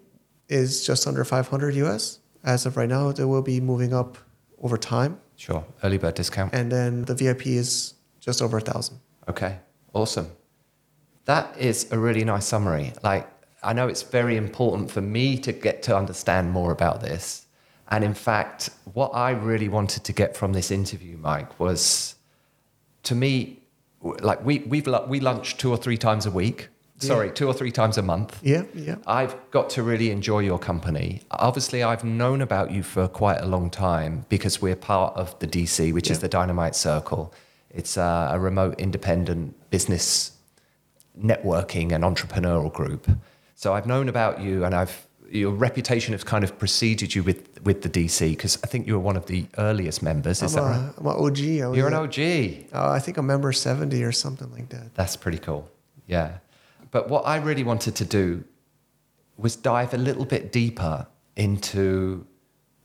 is 0.48 0.86
just 0.86 1.06
under 1.06 1.24
500 1.24 1.74
US. 1.74 2.20
As 2.44 2.66
of 2.66 2.76
right 2.76 2.88
now, 2.88 3.10
they 3.10 3.24
will 3.24 3.42
be 3.42 3.60
moving 3.60 3.92
up 3.92 4.18
over 4.62 4.78
time. 4.78 5.18
Sure. 5.34 5.64
Early 5.82 5.98
bird 5.98 6.14
discount. 6.14 6.54
And 6.54 6.70
then 6.70 7.02
the 7.02 7.14
VIP 7.14 7.48
is 7.48 7.94
just 8.20 8.40
over 8.40 8.58
a 8.58 8.60
thousand. 8.60 9.00
Okay, 9.28 9.58
awesome. 9.92 10.28
That 11.24 11.58
is 11.58 11.90
a 11.90 11.98
really 11.98 12.24
nice 12.24 12.46
summary. 12.46 12.92
Like, 13.02 13.28
I 13.62 13.72
know 13.72 13.88
it's 13.88 14.02
very 14.02 14.36
important 14.36 14.90
for 14.90 15.00
me 15.00 15.38
to 15.38 15.52
get 15.52 15.82
to 15.84 15.96
understand 15.96 16.50
more 16.50 16.72
about 16.72 17.00
this. 17.00 17.46
And 17.88 18.02
in 18.04 18.14
fact, 18.14 18.70
what 18.92 19.10
I 19.14 19.30
really 19.30 19.68
wanted 19.68 20.04
to 20.04 20.12
get 20.12 20.36
from 20.36 20.52
this 20.52 20.70
interview, 20.70 21.16
Mike, 21.16 21.58
was 21.60 22.16
to 23.04 23.14
me, 23.14 23.62
like 24.02 24.44
we 24.44 24.58
we've 24.60 24.88
we 25.08 25.20
lunch 25.20 25.56
two 25.56 25.70
or 25.70 25.76
three 25.76 25.96
times 25.96 26.26
a 26.26 26.30
week. 26.30 26.68
Sorry, 26.98 27.30
two 27.30 27.46
or 27.46 27.52
three 27.52 27.70
times 27.70 27.98
a 27.98 28.02
month. 28.02 28.40
Yeah, 28.42 28.62
yeah. 28.72 28.96
I've 29.06 29.36
got 29.50 29.68
to 29.70 29.82
really 29.82 30.10
enjoy 30.10 30.38
your 30.38 30.58
company. 30.58 31.20
Obviously, 31.30 31.82
I've 31.82 32.04
known 32.04 32.40
about 32.40 32.70
you 32.70 32.82
for 32.82 33.06
quite 33.06 33.42
a 33.42 33.46
long 33.46 33.68
time 33.68 34.24
because 34.30 34.62
we're 34.62 34.76
part 34.76 35.14
of 35.14 35.38
the 35.38 35.46
DC, 35.46 35.92
which 35.92 36.10
is 36.10 36.20
the 36.20 36.28
Dynamite 36.28 36.74
Circle. 36.74 37.34
It's 37.68 37.98
a, 37.98 38.30
a 38.32 38.38
remote 38.38 38.80
independent 38.80 39.68
business 39.68 40.32
networking 41.20 41.92
and 41.92 42.02
entrepreneurial 42.02 42.72
group. 42.72 43.10
So 43.56 43.72
I've 43.72 43.86
known 43.86 44.08
about 44.08 44.40
you, 44.40 44.64
and 44.64 44.74
I've 44.74 45.06
your 45.28 45.50
reputation 45.50 46.12
has 46.12 46.22
kind 46.22 46.44
of 46.44 46.56
preceded 46.58 47.14
you 47.14 47.22
with 47.22 47.60
with 47.64 47.82
the 47.82 47.88
DC 47.88 48.30
because 48.30 48.58
I 48.62 48.66
think 48.66 48.86
you 48.86 48.92
were 48.92 49.00
one 49.00 49.16
of 49.16 49.26
the 49.26 49.46
earliest 49.58 50.02
members. 50.02 50.42
Is 50.42 50.56
I'm, 50.56 50.62
that 50.62 50.68
a, 50.68 50.80
right? 50.80 50.94
I'm 50.98 51.06
an 51.06 51.16
OG. 51.26 51.38
You're 51.76 51.88
an 51.88 51.94
OG. 51.94 52.18
uh, 52.72 52.90
I 52.90 53.00
think 53.00 53.16
a 53.16 53.22
member 53.22 53.50
70 53.52 54.02
or 54.04 54.12
something 54.12 54.52
like 54.52 54.68
that. 54.68 54.94
That's 54.94 55.16
pretty 55.16 55.38
cool. 55.38 55.68
Yeah. 56.06 56.38
But 56.90 57.08
what 57.08 57.26
I 57.26 57.36
really 57.38 57.64
wanted 57.64 57.96
to 57.96 58.04
do 58.04 58.44
was 59.36 59.56
dive 59.56 59.94
a 59.94 59.98
little 59.98 60.24
bit 60.24 60.52
deeper 60.52 61.06
into 61.34 62.26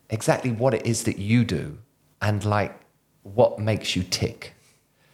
exactly 0.09 0.51
what 0.51 0.73
it 0.73 0.85
is 0.85 1.03
that 1.03 1.19
you 1.19 1.45
do 1.45 1.77
and 2.21 2.43
like 2.43 2.79
what 3.23 3.59
makes 3.59 3.95
you 3.95 4.03
tick. 4.03 4.53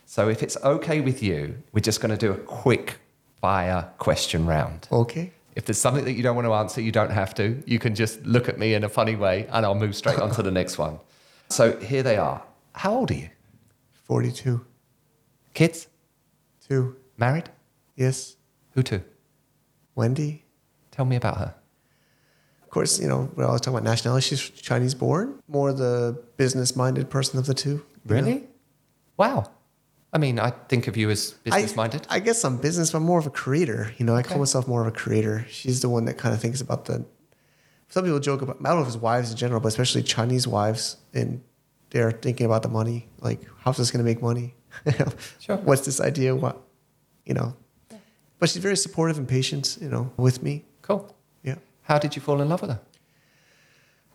So 0.06 0.30
if 0.30 0.42
it's 0.42 0.56
okay 0.64 1.02
with 1.02 1.22
you, 1.22 1.62
we're 1.74 1.82
just 1.82 2.00
going 2.00 2.12
to 2.12 2.18
do 2.18 2.32
a 2.32 2.38
quick 2.38 3.00
fire 3.42 3.92
question 3.98 4.46
round. 4.46 4.88
Okay. 4.92 5.34
If 5.58 5.66
there's 5.66 5.80
something 5.82 6.06
that 6.06 6.14
you 6.14 6.22
don't 6.22 6.36
want 6.36 6.46
to 6.48 6.54
answer, 6.54 6.82
you 6.82 6.92
don't 6.92 7.10
have 7.10 7.34
to. 7.34 7.64
You 7.66 7.80
can 7.80 7.96
just 7.96 8.24
look 8.24 8.48
at 8.48 8.60
me 8.60 8.76
in 8.76 8.84
a 8.84 8.90
funny 8.90 9.16
way 9.16 9.48
and 9.52 9.66
I'll 9.66 9.74
move 9.74 9.96
straight 9.96 10.20
on 10.20 10.30
to 10.36 10.44
the 10.44 10.52
next 10.52 10.78
one. 10.78 11.00
So 11.50 11.76
here 11.80 12.04
they 12.04 12.16
are. 12.16 12.44
How 12.74 12.94
old 12.94 13.10
are 13.10 13.16
you? 13.16 13.30
42. 14.04 14.64
Kids? 15.56 15.88
Two. 16.70 16.96
Married? 17.18 17.50
Yes. 17.96 18.38
Who 18.74 18.84
to? 18.84 19.02
Wendy. 19.96 20.46
Tell 20.92 21.06
me 21.06 21.16
about 21.16 21.38
her. 21.38 21.56
Of 22.62 22.70
course, 22.70 23.00
you 23.00 23.08
know, 23.08 23.32
we're 23.36 23.46
always 23.46 23.62
talking 23.62 23.80
about 23.80 23.90
nationality. 23.90 24.28
She's 24.28 24.52
Chinese 24.52 24.94
born. 24.94 25.42
More 25.48 25.74
the 25.74 26.24
business 26.38 26.76
minded 26.76 27.10
person 27.10 27.40
of 27.40 27.48
the 27.48 27.56
two. 27.56 27.70
you 27.70 27.78
know? 27.78 28.16
Really? 28.16 28.44
Wow. 29.18 29.50
I 30.18 30.20
mean, 30.20 30.40
I 30.40 30.50
think 30.50 30.88
of 30.88 30.98
you 30.98 31.12
as 31.12 31.34
business 31.44 31.76
minded. 31.76 32.08
I, 32.10 32.18
guess 32.18 32.44
I'm 32.44 32.58
business, 32.58 32.90
but 32.90 32.98
I'm 32.98 33.04
more 33.04 33.20
of 33.20 33.28
a 33.28 33.30
creator. 33.30 33.94
You 34.00 34.06
know, 34.08 34.16
I 34.16 34.24
call 34.24 34.40
myself 34.40 34.68
more 34.68 34.82
of 34.82 34.88
a 34.88 34.92
creator. 34.92 35.46
She's 35.48 35.82
the 35.82 35.90
one 35.90 36.06
that 36.06 36.18
kind 36.18 36.34
of 36.34 36.42
thinks 36.42 36.60
about 36.60 36.86
the. 36.86 37.06
Some 37.90 38.04
people 38.04 38.20
joke 38.20 38.42
about. 38.42 38.58
I 38.60 38.64
don't 38.64 38.78
know 38.78 38.82
if 38.82 38.88
it's 38.88 38.98
wives 38.98 39.30
in 39.30 39.38
general, 39.38 39.60
but 39.60 39.68
especially 39.68 40.02
Chinese 40.02 40.48
wives, 40.48 40.98
and 41.14 41.44
they're 41.92 42.10
thinking 42.10 42.48
about 42.48 42.64
the 42.64 42.68
money. 42.70 43.08
Like, 43.20 43.42
how's 43.60 43.78
this 43.78 43.92
going 43.92 44.04
to 44.04 44.10
make 44.12 44.20
money? 44.20 44.56
Sure. 45.40 45.58
What's 45.58 45.86
this 45.86 46.02
idea? 46.02 46.36
What, 46.36 46.64
you 47.24 47.36
know? 47.36 47.56
But 48.40 48.50
she's 48.50 48.64
very 48.64 48.76
supportive 48.76 49.20
and 49.20 49.28
patient. 49.28 49.78
You 49.80 49.90
know, 49.90 50.12
with 50.18 50.42
me. 50.42 50.66
Cool. 50.82 51.16
Yeah. 51.44 51.58
How 51.84 52.00
did 52.00 52.16
you 52.16 52.24
fall 52.24 52.42
in 52.42 52.50
love 52.50 52.62
with 52.62 52.72
her? 52.72 52.80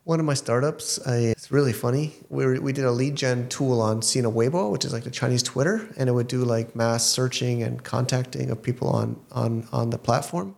One 0.04 0.18
of 0.18 0.26
my 0.26 0.34
startups, 0.34 0.98
I, 1.06 1.16
it's 1.16 1.52
really 1.52 1.72
funny. 1.72 2.14
We, 2.28 2.58
we 2.58 2.72
did 2.72 2.84
a 2.84 2.90
lead 2.90 3.14
gen 3.14 3.48
tool 3.48 3.80
on 3.80 4.02
Sina 4.02 4.30
Weibo, 4.30 4.70
which 4.72 4.84
is 4.84 4.92
like 4.92 5.04
the 5.04 5.12
Chinese 5.12 5.44
Twitter, 5.44 5.88
and 5.96 6.08
it 6.08 6.12
would 6.12 6.26
do 6.26 6.44
like 6.44 6.74
mass 6.74 7.06
searching 7.06 7.62
and 7.62 7.82
contacting 7.84 8.50
of 8.50 8.62
people 8.62 8.88
on, 8.88 9.20
on, 9.30 9.68
on 9.72 9.90
the 9.90 9.98
platform. 9.98 10.56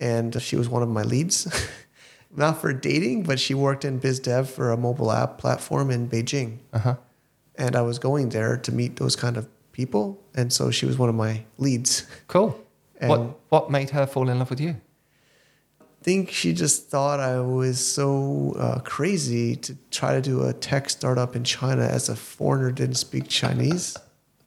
And 0.00 0.40
she 0.40 0.56
was 0.56 0.70
one 0.70 0.82
of 0.82 0.88
my 0.88 1.02
leads, 1.02 1.46
not 2.34 2.62
for 2.62 2.72
dating, 2.72 3.24
but 3.24 3.38
she 3.38 3.52
worked 3.52 3.84
in 3.84 3.98
biz 3.98 4.18
dev 4.20 4.48
for 4.48 4.70
a 4.70 4.76
mobile 4.76 5.12
app 5.12 5.36
platform 5.36 5.90
in 5.90 6.08
Beijing. 6.08 6.58
Uh 6.72 6.78
huh. 6.78 6.96
And 7.56 7.76
I 7.76 7.82
was 7.82 7.98
going 7.98 8.30
there 8.30 8.56
to 8.56 8.72
meet 8.72 8.96
those 8.96 9.16
kind 9.16 9.36
of 9.36 9.46
people. 9.72 10.18
And 10.34 10.50
so 10.50 10.70
she 10.70 10.86
was 10.86 10.96
one 10.96 11.10
of 11.10 11.14
my 11.14 11.44
leads. 11.58 12.06
Cool. 12.26 12.58
what 13.00 13.38
What 13.50 13.70
made 13.70 13.90
her 13.90 14.06
fall 14.06 14.30
in 14.30 14.38
love 14.38 14.48
with 14.48 14.60
you? 14.60 14.80
Think 16.02 16.30
she 16.30 16.52
just 16.52 16.88
thought 16.88 17.20
I 17.20 17.40
was 17.40 17.84
so 17.84 18.54
uh, 18.58 18.80
crazy 18.80 19.56
to 19.56 19.76
try 19.90 20.14
to 20.14 20.20
do 20.20 20.46
a 20.46 20.52
tech 20.52 20.90
startup 20.90 21.36
in 21.36 21.44
China 21.44 21.82
as 21.82 22.08
a 22.08 22.16
foreigner 22.16 22.72
didn't 22.72 22.96
speak 22.96 23.28
Chinese. 23.28 23.96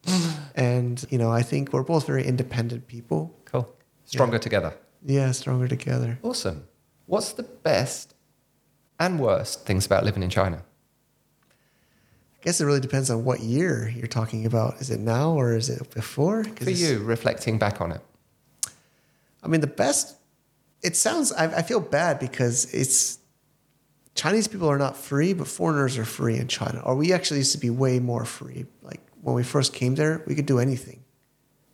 and, 0.56 1.06
you 1.10 1.18
know, 1.18 1.32
I 1.32 1.42
think 1.42 1.74
we're 1.74 1.84
both 1.84 2.06
very 2.06 2.26
independent 2.26 2.88
people. 2.88 3.36
Cool. 3.46 3.68
Stronger 4.06 4.38
together. 4.38 4.74
Yeah, 5.04 5.32
stronger 5.32 5.68
together. 5.68 6.20
Awesome. 6.24 6.68
What's 7.06 7.34
the 7.34 7.44
best 7.44 8.16
and 9.00 9.20
worst 9.20 9.66
things 9.66 9.86
about 9.86 10.04
living 10.04 10.24
in 10.24 10.30
China? 10.30 10.64
I 11.48 12.44
guess 12.44 12.62
it 12.62 12.66
really 12.66 12.80
depends 12.80 13.10
on 13.10 13.24
what 13.24 13.40
year 13.40 13.92
you're 13.96 14.08
talking 14.08 14.46
about. 14.46 14.82
Is 14.82 14.90
it 14.90 15.00
now 15.00 15.32
or 15.32 15.56
is 15.56 15.70
it 15.70 15.90
before? 15.92 16.44
For 16.44 16.70
you, 16.70 17.00
reflecting 17.00 17.58
back 17.58 17.82
on 17.82 17.92
it. 17.92 18.02
I 19.44 19.48
mean, 19.48 19.62
the 19.62 19.68
best, 19.68 20.16
it 20.86 20.96
sounds, 20.96 21.34
I, 21.34 21.46
I 21.46 21.62
feel 21.64 21.80
bad 21.80 22.20
because 22.20 22.72
it's, 22.74 23.18
Chinese 24.14 24.48
people 24.48 24.70
are 24.70 24.78
not 24.78 24.96
free, 24.96 25.34
but 25.34 25.48
foreigners 25.48 25.98
are 25.98 26.06
free 26.06 26.38
in 26.38 26.48
China. 26.48 26.80
Or 26.86 26.96
we 26.96 27.12
actually 27.12 27.40
used 27.40 27.52
to 27.54 27.58
be 27.58 27.70
way 27.70 28.00
more 28.00 28.24
free. 28.24 28.66
Like 28.84 29.02
when 29.22 29.36
we 29.36 29.44
first 29.44 29.74
came 29.74 29.96
there, 29.96 30.24
we 30.28 30.36
could 30.36 30.46
do 30.46 30.60
anything, 30.60 31.04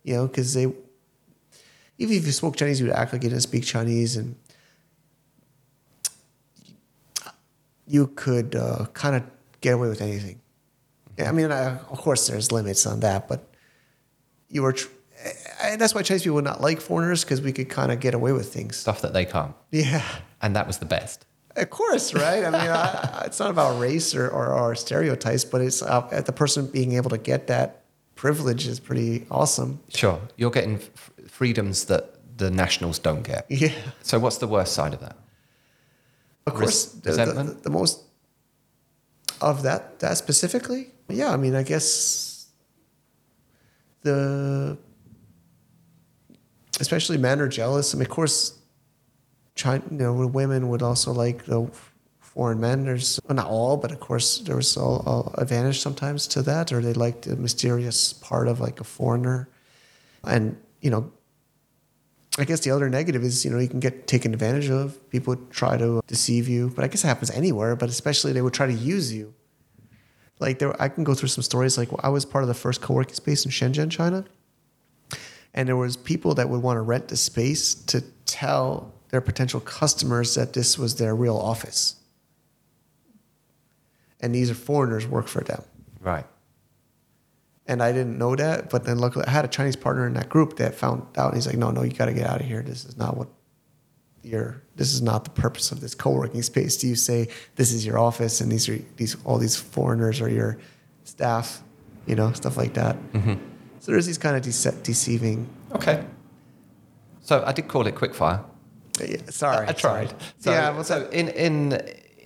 you 0.04 0.16
know, 0.16 0.28
because 0.28 0.54
they, 0.54 0.64
even 1.98 2.16
if 2.16 2.26
you 2.26 2.32
spoke 2.32 2.56
Chinese, 2.56 2.80
you 2.80 2.88
would 2.88 2.96
act 2.96 3.12
like 3.14 3.22
you 3.22 3.30
didn't 3.30 3.44
speak 3.44 3.64
Chinese 3.64 4.16
and 4.16 4.36
you 7.86 8.08
could 8.08 8.56
uh, 8.56 8.86
kind 8.94 9.18
of 9.18 9.24
get 9.60 9.74
away 9.74 9.90
with 9.90 10.02
anything. 10.02 10.40
I 11.20 11.34
mean, 11.34 11.52
I, 11.52 11.78
of 11.78 12.00
course, 12.00 12.28
there's 12.28 12.52
limits 12.52 12.88
on 12.88 13.02
that, 13.02 13.28
but 13.28 13.54
you 14.50 14.64
were, 14.64 14.74
tr- 14.74 14.88
and 15.64 15.80
that's 15.80 15.94
why 15.94 16.02
Chinese 16.02 16.24
people 16.24 16.36
would 16.36 16.44
not 16.44 16.62
like 16.62 16.82
foreigners 16.82 17.24
because 17.24 17.42
we 17.42 17.52
could 17.52 17.70
kind 17.70 17.92
of 17.92 18.00
get 18.00 18.14
away 18.14 18.32
with 18.32 18.54
things. 18.54 18.78
Stuff 18.78 19.02
that 19.02 19.14
they 19.14 19.26
can't. 19.26 19.54
Yeah. 19.72 20.04
And 20.42 20.56
that 20.56 20.68
was 20.68 20.80
the 20.80 20.86
best. 20.86 21.26
Of 21.56 21.70
course, 21.70 22.14
right? 22.14 22.44
I 22.46 22.50
mean, 22.50 22.62
I, 22.62 23.24
it's 23.26 23.40
not 23.40 23.50
about 23.50 23.80
race 23.80 24.16
or, 24.16 24.30
or, 24.30 24.54
or 24.54 24.76
stereotypes, 24.76 25.44
but 25.46 25.62
it's 25.62 25.82
uh, 25.82 26.22
the 26.26 26.32
person 26.32 26.68
being 26.68 26.94
able 26.94 27.10
to 27.10 27.18
get 27.18 27.48
that 27.48 27.84
privilege 28.16 28.68
is 28.68 28.80
pretty 28.80 29.26
awesome. 29.30 29.80
Sure. 29.90 30.20
You're 30.38 30.52
getting 30.52 30.76
f- 30.76 31.12
freedoms 31.28 31.86
that 31.86 32.16
the 32.38 32.50
nationals 32.50 33.00
don't 33.00 33.24
get. 33.24 33.46
Yeah. 33.50 33.74
So, 34.02 34.20
what's 34.20 34.38
the 34.38 34.48
worst 34.48 34.74
side 34.74 34.94
of 34.94 35.02
that? 35.02 35.18
Of 36.48 36.54
course, 36.54 36.96
Res- 37.06 37.18
the, 37.18 37.26
the, 37.26 37.44
the 37.64 37.70
most 37.70 38.04
of 39.42 39.64
that 39.64 40.00
that 40.00 40.18
specifically, 40.18 40.90
yeah. 41.08 41.32
I 41.32 41.38
mean, 41.38 41.56
I 41.56 41.64
guess 41.64 42.48
the 44.02 44.78
especially 46.82 47.18
men 47.18 47.40
are 47.40 47.48
jealous. 47.48 47.94
I 47.94 47.98
mean, 47.98 48.08
of 48.08 48.10
course, 48.10 48.58
China, 49.56 49.84
you 49.92 49.98
know, 49.98 50.28
women 50.28 50.70
would 50.70 50.82
also 50.82 51.12
like 51.14 51.46
the 51.46 51.70
foreign 52.20 52.60
men. 52.60 52.84
There's 52.86 53.20
well, 53.28 53.36
not 53.36 53.48
all, 53.48 53.78
but 53.78 53.92
of 53.92 54.00
course, 54.00 54.40
there 54.40 54.56
was 54.56 54.76
a, 54.76 54.82
a 54.82 55.32
advantage 55.38 55.80
sometimes 55.80 56.28
to 56.28 56.42
that, 56.44 56.74
or 56.74 56.82
they 56.82 56.94
liked 56.94 57.24
the 57.24 57.36
mysterious 57.36 58.14
part 58.14 58.48
of 58.48 58.60
like 58.60 58.82
a 58.82 58.84
foreigner, 58.84 59.48
and 60.24 60.58
you 60.82 60.90
know, 60.90 61.12
I 62.40 62.46
guess 62.46 62.62
the 62.62 62.72
other 62.72 62.90
negative 62.90 63.24
is, 63.24 63.46
you 63.46 63.52
know, 63.52 63.60
you 63.60 63.68
can 63.68 63.80
get 63.80 64.08
taken 64.08 64.34
advantage 64.34 64.70
of. 64.70 65.10
People 65.10 65.36
would 65.36 65.52
try 65.52 65.78
to 65.78 66.02
deceive 66.08 66.48
you, 66.48 66.72
but 66.76 66.84
I 66.84 66.88
guess 66.88 67.04
it 67.04 67.08
happens 67.08 67.30
anywhere. 67.32 67.76
But 67.76 67.90
especially 67.90 68.34
they 68.34 68.42
would 68.42 68.54
try 68.54 68.66
to 68.66 68.74
use 68.74 69.14
you. 69.14 69.34
Like 70.40 70.58
there, 70.58 70.82
I 70.82 70.90
can 70.90 71.04
go 71.04 71.14
through 71.14 71.30
some 71.30 71.44
stories. 71.44 71.78
Like 71.78 71.90
I 72.00 72.10
was 72.10 72.26
part 72.26 72.44
of 72.44 72.48
the 72.48 72.56
first 72.56 72.82
co-working 72.82 73.14
space 73.14 73.46
in 73.46 73.52
Shenzhen, 73.52 73.92
China, 73.92 74.26
and 75.54 75.68
there 75.68 75.76
was 75.76 75.98
people 75.98 76.34
that 76.36 76.50
would 76.50 76.62
want 76.62 76.78
to 76.78 76.82
rent 76.82 77.08
the 77.10 77.18
space 77.18 77.74
to 77.74 78.02
tell 78.26 78.94
their 79.10 79.22
potential 79.22 79.60
customers 79.60 80.36
that 80.36 80.54
this 80.54 80.78
was 80.78 80.96
their 80.96 81.16
real 81.16 81.38
office. 81.38 81.96
and 84.24 84.36
these 84.36 84.52
are 84.52 84.56
foreigners 84.56 85.08
work 85.08 85.28
for 85.28 85.42
them. 85.44 85.64
Right. 86.00 86.26
And 87.66 87.82
I 87.82 87.92
didn't 87.92 88.18
know 88.18 88.36
that, 88.36 88.70
but 88.70 88.84
then 88.84 89.00
luckily 89.00 89.26
I 89.26 89.32
had 89.32 89.46
a 89.46 89.48
Chinese 89.48 89.76
partner 89.76 90.06
in 90.06 90.14
that 90.14 90.30
group 90.30 90.58
that 90.58 90.76
found 90.76 91.06
out. 91.18 91.30
And 91.30 91.36
he's 91.36 91.48
like, 91.48 91.58
"No, 91.58 91.72
no, 91.72 91.84
you 91.84 91.92
got 91.92 92.06
to 92.06 92.14
get 92.14 92.28
out 92.28 92.40
of 92.40 92.46
here. 92.46 92.62
This 92.62 92.86
is 92.86 92.98
not 92.98 93.18
what 93.18 93.30
your. 94.24 94.62
This 94.76 94.94
is 94.94 95.02
not 95.02 95.24
the 95.24 95.30
purpose 95.32 95.72
of 95.72 95.80
this 95.82 95.96
co-working 95.96 96.42
space. 96.44 96.78
Do 96.78 96.88
you 96.88 96.96
say 96.96 97.30
this 97.56 97.72
is 97.72 97.86
your 97.86 97.98
office 97.98 98.42
and 98.42 98.52
these 98.52 98.68
are 98.70 98.78
these 98.98 99.16
all 99.26 99.38
these 99.38 99.56
foreigners 99.56 100.22
are 100.22 100.30
your 100.30 100.58
staff, 101.04 101.62
you 102.06 102.16
know, 102.16 102.32
stuff 102.34 102.58
like 102.58 102.74
that. 102.76 102.96
Mm-hmm. 103.14 103.36
So 103.82 103.92
there's 103.92 104.06
these 104.06 104.20
kind 104.20 104.36
of 104.38 104.44
dece- 104.44 104.84
deceiving. 104.84 105.48
Okay. 105.74 106.04
So 107.22 107.44
I 107.46 107.52
did 107.52 107.68
call 107.68 107.88
it 107.88 107.96
quickfire. 107.96 108.44
Yeah, 109.00 109.18
sorry, 109.30 109.66
I, 109.66 109.70
I 109.70 109.74
tried. 109.74 110.10
sorry. 110.10 110.22
So, 110.40 110.52
yeah, 110.52 110.70
well, 110.70 110.84
so 110.84 111.10
in 111.10 111.30
in 111.30 111.74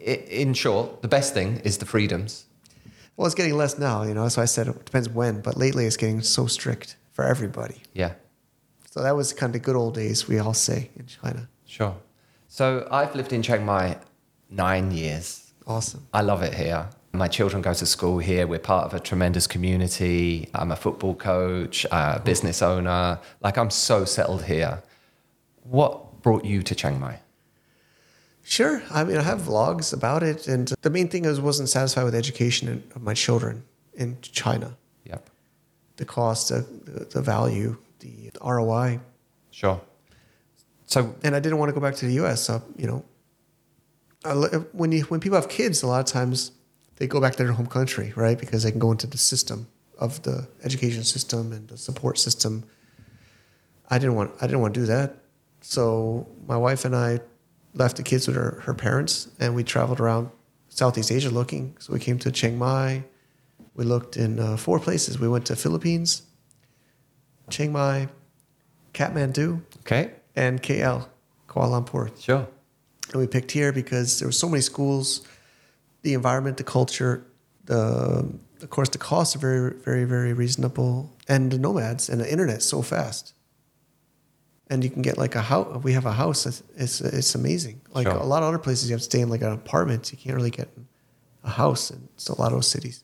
in 0.04 0.54
short, 0.54 1.02
the 1.02 1.08
best 1.08 1.34
thing 1.34 1.62
is 1.64 1.78
the 1.78 1.86
freedoms. 1.86 2.46
well, 3.16 3.26
it's 3.26 3.36
getting 3.36 3.56
less 3.56 3.78
now, 3.80 4.04
you 4.04 4.14
know. 4.14 4.28
So 4.30 4.42
I 4.42 4.46
said 4.46 4.68
it 4.68 4.86
depends 4.86 5.08
when, 5.10 5.40
but 5.42 5.56
lately 5.58 5.86
it's 5.86 5.98
getting 5.98 6.22
so 6.22 6.48
strict 6.48 6.98
for 7.14 7.24
everybody. 7.24 7.82
Yeah. 7.94 8.14
So 8.92 9.02
that 9.02 9.16
was 9.16 9.32
kind 9.34 9.50
of 9.56 9.62
the 9.62 9.66
good 9.66 9.76
old 9.78 9.94
days, 9.96 10.28
we 10.28 10.40
all 10.40 10.54
say 10.54 10.90
in 11.00 11.06
China. 11.08 11.48
Sure. 11.66 11.96
So 12.48 12.88
I've 12.92 13.16
lived 13.16 13.32
in 13.34 13.42
Chiang 13.42 13.66
Mai 13.66 13.98
nine 14.50 14.92
years. 14.92 15.54
Awesome. 15.68 16.08
I 16.14 16.22
love 16.22 16.42
it 16.44 16.54
here. 16.54 16.90
My 17.18 17.28
children 17.28 17.62
go 17.62 17.74
to 17.74 17.86
school 17.86 18.20
here. 18.20 18.48
We're 18.48 18.60
part 18.60 18.86
of 18.86 18.94
a 18.94 19.00
tremendous 19.00 19.48
community. 19.48 20.50
I'm 20.54 20.72
a 20.72 20.76
football 20.76 21.16
coach, 21.16 21.86
a 21.92 22.22
business 22.24 22.62
owner. 22.62 23.20
Like 23.42 23.58
I'm 23.58 23.70
so 23.70 24.06
settled 24.06 24.44
here. 24.44 24.84
What 25.64 26.22
brought 26.22 26.46
you 26.46 26.62
to 26.64 26.76
Chiang 26.76 27.00
Mai? 27.00 27.20
Sure. 28.44 28.84
I 28.92 29.04
mean, 29.04 29.18
I 29.18 29.24
have 29.24 29.42
vlogs 29.42 29.92
about 29.92 30.22
it, 30.22 30.48
and 30.48 30.68
the 30.82 30.92
main 30.92 31.08
thing 31.08 31.26
is 31.26 31.42
wasn't 31.42 31.70
satisfied 31.70 32.04
with 32.04 32.14
the 32.14 32.20
education 32.20 32.84
of 32.96 33.02
my 33.02 33.16
children 33.16 33.64
in 33.96 34.18
China. 34.22 34.78
Yep. 35.06 35.30
The 35.98 36.06
cost, 36.06 36.50
the, 36.50 36.66
the, 37.12 37.22
value, 37.22 37.78
the 38.00 38.32
ROI, 38.44 39.00
Sure. 39.56 39.80
So 40.86 41.16
and 41.24 41.34
I 41.34 41.40
didn't 41.40 41.60
want 41.60 41.70
to 41.70 41.74
go 41.74 41.80
back 41.80 41.96
to 41.96 42.06
the 42.06 42.14
U.S. 42.16 42.42
So 42.42 42.62
you 42.78 42.88
know, 42.88 43.06
when 44.74 44.92
you 44.92 45.04
when 45.04 45.22
people 45.22 45.40
have 45.40 45.48
kids, 45.48 45.82
a 45.82 45.88
lot 45.88 46.02
of 46.02 46.06
times 46.08 46.52
they 46.98 47.08
go 47.08 47.20
back 47.20 47.36
to 47.36 47.44
their 47.44 47.54
home 47.54 47.68
country, 47.68 48.14
right? 48.16 48.38
Because 48.38 48.64
they 48.64 48.72
can 48.72 48.80
go 48.80 48.92
into 48.92 49.08
the 49.08 49.18
system 49.18 49.68
of 50.00 50.22
the 50.24 50.48
education 50.64 51.04
system 51.04 51.52
and 51.52 51.68
the 51.68 51.78
support 51.78 52.18
system. 52.18 52.64
I 53.90 54.00
didn't 54.00 54.16
want 54.16 54.32
I 54.42 54.48
didn't 54.48 54.62
want 54.62 54.74
to 54.74 54.80
do 54.82 54.86
that, 54.88 55.18
so 55.62 56.28
my 56.48 56.58
wife 56.58 56.86
and 56.86 56.96
I 56.96 57.20
left 57.74 57.98
the 57.98 58.04
kids 58.04 58.28
with 58.28 58.36
her, 58.36 58.62
her 58.64 58.74
parents, 58.74 59.28
and 59.40 59.54
we 59.54 59.64
traveled 59.64 60.00
around 60.00 60.30
Southeast 60.70 61.12
Asia 61.12 61.30
looking. 61.30 61.76
So 61.80 61.94
we 61.94 62.00
came 62.00 62.18
to 62.20 62.32
Chiang 62.32 62.58
Mai. 62.58 63.04
We 63.76 63.84
looked 63.84 64.16
in 64.16 64.40
uh, 64.40 64.58
four 64.58 64.80
places. 64.80 65.20
We 65.20 65.28
went 65.28 65.46
to 65.48 65.56
Philippines, 65.56 66.22
Chiang 67.50 67.74
Mai, 67.74 68.08
Kathmandu, 68.94 69.62
okay, 69.80 70.12
and 70.36 70.62
KL, 70.64 71.08
Kuala 71.50 71.86
Lumpur. 71.86 72.10
sure. 72.20 72.48
And 73.12 73.22
we 73.22 73.28
picked 73.28 73.52
here 73.52 73.72
because 73.72 74.20
there 74.20 74.28
were 74.28 74.32
so 74.32 74.50
many 74.50 74.62
schools, 74.62 75.28
the 76.06 76.14
environment, 76.14 76.56
the 76.58 76.64
culture, 76.78 77.14
the 77.66 77.80
of 78.62 78.70
course 78.70 78.90
the 78.90 78.98
costs 79.12 79.36
are 79.36 79.40
very, 79.40 79.72
very, 79.88 80.06
very 80.16 80.34
reasonable, 80.44 80.94
and 81.28 81.52
the 81.54 81.58
nomads 81.68 82.04
and 82.10 82.18
the 82.22 82.30
internet 82.36 82.62
so 82.62 82.82
fast. 82.82 83.34
And 84.70 84.84
you 84.84 84.90
can 84.90 85.02
get 85.02 85.18
like 85.18 85.36
a 85.36 85.42
house. 85.52 85.68
We 85.84 85.94
have 85.94 86.06
a 86.14 86.16
house. 86.24 86.46
It's 86.50 86.64
it's, 86.84 87.02
it's 87.20 87.36
amazing. 87.36 87.78
Like 87.98 88.08
Sure. 88.08 88.16
a 88.26 88.30
lot 88.34 88.42
of 88.44 88.48
other 88.50 88.64
places, 88.68 88.84
you 88.90 88.94
have 88.96 89.02
to 89.06 89.10
stay 89.14 89.22
in 89.26 89.30
like 89.30 89.44
an 89.50 89.52
apartment. 89.64 90.12
You 90.12 90.18
can't 90.24 90.36
really 90.40 90.56
get 90.62 90.70
a 91.44 91.50
house 91.64 91.92
in 91.92 92.00
a 92.30 92.42
lot 92.42 92.52
of 92.54 92.64
cities. 92.64 93.04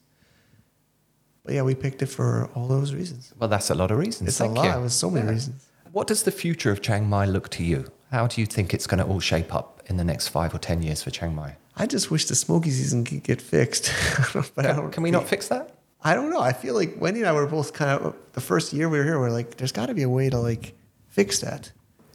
But 1.44 1.54
yeah, 1.56 1.64
we 1.70 1.76
picked 1.76 2.02
it 2.06 2.10
for 2.18 2.50
all 2.56 2.68
those 2.68 2.90
reasons. 3.00 3.34
Well, 3.40 3.50
that's 3.50 3.70
a 3.70 3.76
lot 3.82 3.90
of 3.92 3.98
reasons. 3.98 4.30
It's 4.30 4.38
Thank 4.38 4.52
a 4.58 4.60
lot. 4.60 4.66
you. 4.66 4.80
It 4.80 4.84
was 4.90 4.94
so 4.94 5.10
many 5.10 5.28
reasons. 5.36 5.60
What 5.92 6.08
does 6.08 6.22
the 6.24 6.32
future 6.44 6.72
of 6.72 6.80
Chiang 6.86 7.06
Mai 7.10 7.26
look 7.26 7.48
to 7.58 7.64
you? 7.64 7.82
How 8.12 8.28
do 8.28 8.36
you 8.42 8.48
think 8.56 8.74
it's 8.76 8.88
going 8.88 9.02
to 9.04 9.08
all 9.12 9.20
shape 9.20 9.52
up 9.60 9.68
in 9.90 9.98
the 9.98 10.04
next 10.12 10.26
five 10.30 10.52
or 10.56 10.60
ten 10.60 10.82
years 10.84 11.02
for 11.04 11.12
Chiang 11.12 11.34
Mai? 11.36 11.52
I 11.76 11.86
just 11.86 12.12
wish 12.12 12.26
the 12.26 12.36
smoky 12.36 12.70
season 12.70 13.04
could 13.06 13.24
get 13.24 13.42
fixed. 13.42 13.92
but 14.34 14.66
I 14.66 14.74
don't. 14.74 14.92
Can 14.92 15.04
we 15.04 15.12
not 15.12 15.28
fix 15.28 15.48
that? 15.48 15.78
I 16.04 16.16
don't 16.16 16.30
know. 16.30 16.40
I 16.40 16.54
feel 16.54 16.74
like 16.74 17.00
Wendy 17.00 17.22
and 17.22 17.30
I 17.30 17.32
were 17.32 17.46
both 17.46 17.74
kind 17.74 18.02
of 18.02 18.16
the 18.34 18.42
first 18.42 18.74
year 18.74 18.90
we 18.90 18.98
were 18.98 19.04
here. 19.04 19.20
We're 19.20 19.30
like, 19.30 19.58
there's 19.58 19.72
got 19.72 19.86
to 19.88 19.94
be 19.94 20.02
a 20.02 20.10
way 20.10 20.30
to 20.30 20.38
like 20.38 20.74
fix 21.10 21.40
that. 21.40 21.72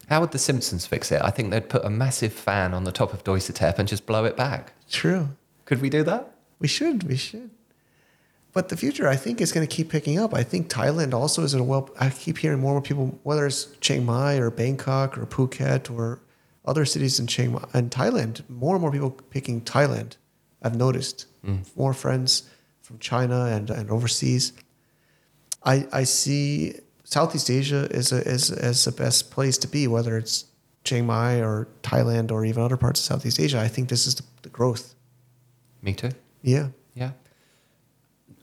How 0.09 0.21
would 0.21 0.33
the 0.33 0.39
Simpsons 0.39 0.87
fix 0.87 1.11
it? 1.11 1.21
I 1.23 1.31
think 1.31 1.51
they'd 1.51 1.69
put 1.69 1.85
a 1.85 1.91
massive 1.91 2.33
fan 2.33 2.75
on 2.75 2.85
the 2.85 2.93
top 2.93 3.13
of 3.13 3.25
Doi 3.25 3.39
Suthep 3.39 3.79
and 3.79 3.89
just 3.89 4.07
blow 4.07 4.25
it 4.25 4.37
back. 4.37 4.73
True. 4.89 5.29
Could 5.65 5.81
we 5.81 5.91
do 5.91 6.03
that? 6.05 6.33
We 6.59 6.69
should. 6.69 7.05
We 7.05 7.17
should. 7.17 7.51
But 8.53 8.71
the 8.71 8.77
future, 8.77 9.07
I 9.07 9.17
think, 9.17 9.41
is 9.41 9.53
going 9.53 9.67
to 9.67 9.75
keep 9.75 9.91
picking 9.91 10.19
up. 10.19 10.33
I 10.33 10.43
think 10.43 10.71
Thailand 10.71 11.13
also 11.13 11.43
is 11.43 11.53
in 11.53 11.61
a 11.61 11.65
well. 11.65 11.91
I 12.01 12.09
keep 12.09 12.39
hearing 12.39 12.61
more 12.61 12.71
and 12.71 12.77
more 12.77 12.83
people, 12.83 13.19
whether 13.23 13.47
it's 13.47 13.67
Chiang 13.81 14.07
Mai 14.07 14.37
or 14.37 14.51
Bangkok 14.51 15.19
or 15.19 15.27
Phuket 15.27 15.95
or 15.95 16.21
other 16.67 16.85
cities 16.85 17.21
in 17.21 17.27
Chiang 17.27 17.53
Mai 17.53 17.65
and 17.73 17.91
Thailand. 17.91 18.49
More 18.49 18.75
and 18.75 18.83
more 18.83 18.93
people 18.93 19.11
picking 19.11 19.61
Thailand. 19.61 20.17
I've 20.63 20.77
noticed 20.77 21.27
mm. 21.45 21.65
more 21.77 21.95
friends 21.95 22.49
from 22.81 22.99
China 22.99 23.45
and, 23.47 23.71
and 23.71 23.91
overseas. 23.91 24.53
I 25.65 25.87
I 25.93 26.05
see 26.05 26.75
Southeast 27.05 27.51
Asia 27.51 27.87
is 27.91 28.13
a, 28.13 28.27
is 28.29 28.51
as 28.51 28.85
the 28.85 28.93
best 28.93 29.31
place 29.31 29.59
to 29.59 29.69
be, 29.69 29.87
whether 29.87 30.19
it's 30.19 30.47
Chiang 30.85 31.07
Mai 31.07 31.41
or 31.41 31.69
Thailand 31.83 32.33
or 32.33 32.45
even 32.45 32.63
other 32.63 32.77
parts 32.77 33.01
of 33.01 33.05
Southeast 33.05 33.39
Asia. 33.39 33.61
I 33.61 33.69
think 33.69 33.89
this 33.89 34.07
is 34.07 34.17
the, 34.17 34.25
the 34.43 34.49
growth. 34.49 34.95
Me 35.83 35.93
too. 35.93 36.11
Yeah, 36.43 36.69
Yeah. 36.95 37.13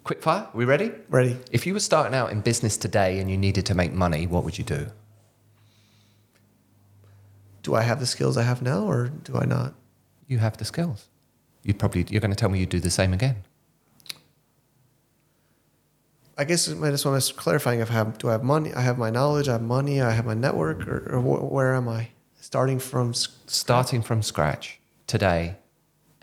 Quick 0.03 0.21
fire. 0.21 0.47
We 0.53 0.65
ready? 0.65 0.91
ready. 1.09 1.37
If 1.51 1.65
you 1.65 1.73
were 1.73 1.79
starting 1.79 2.13
out 2.13 2.31
in 2.31 2.41
business 2.41 2.75
today 2.75 3.19
and 3.19 3.31
you 3.31 3.37
needed 3.37 3.65
to 3.67 3.75
make 3.75 3.93
money, 3.93 4.27
what 4.27 4.43
would 4.43 4.57
you 4.57 4.65
do? 4.65 4.87
Do 7.63 7.73
I 7.75 7.81
have 7.81 7.99
the 7.99 8.05
skills 8.05 8.37
I 8.37 8.43
have 8.43 8.61
now 8.61 8.83
or 8.83 9.07
do 9.07 9.35
I 9.35 9.45
not? 9.45 9.73
You 10.27 10.37
have 10.39 10.57
the 10.57 10.65
skills. 10.65 11.07
You 11.63 11.73
probably 11.73 12.05
you're 12.09 12.21
going 12.21 12.31
to 12.31 12.35
tell 12.37 12.49
me 12.49 12.59
you'd 12.59 12.69
do 12.69 12.79
the 12.79 12.89
same 12.91 13.13
again. 13.13 13.37
I 16.37 16.45
guess 16.45 16.67
I 16.67 16.89
just 16.89 17.05
want 17.05 17.21
to 17.21 17.33
clarifying 17.33 17.79
if 17.79 17.89
I 17.91 17.93
have 17.93 18.17
do 18.17 18.27
I 18.29 18.33
have 18.33 18.43
money? 18.43 18.73
I 18.73 18.81
have 18.81 18.97
my 18.97 19.09
knowledge. 19.09 19.47
I 19.47 19.53
have 19.53 19.61
money. 19.61 20.01
I 20.01 20.11
have 20.11 20.25
my 20.25 20.33
network, 20.33 20.87
or, 20.87 21.15
or 21.15 21.19
wh- 21.21 21.51
where 21.51 21.73
am 21.75 21.87
I? 21.87 22.09
Starting 22.39 22.79
from 22.79 23.11
s- 23.11 23.29
Starting 23.47 24.01
from 24.01 24.21
scratch 24.23 24.79
today, 25.07 25.57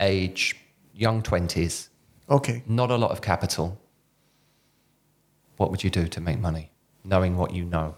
age 0.00 0.56
young 0.94 1.22
twenties, 1.22 1.88
okay. 2.28 2.62
not 2.66 2.90
a 2.90 2.96
lot 2.96 3.10
of 3.12 3.20
capital. 3.22 3.80
What 5.56 5.70
would 5.70 5.84
you 5.84 5.90
do 5.90 6.08
to 6.08 6.20
make 6.20 6.38
money, 6.40 6.70
knowing 7.04 7.36
what 7.36 7.54
you 7.54 7.64
know? 7.64 7.94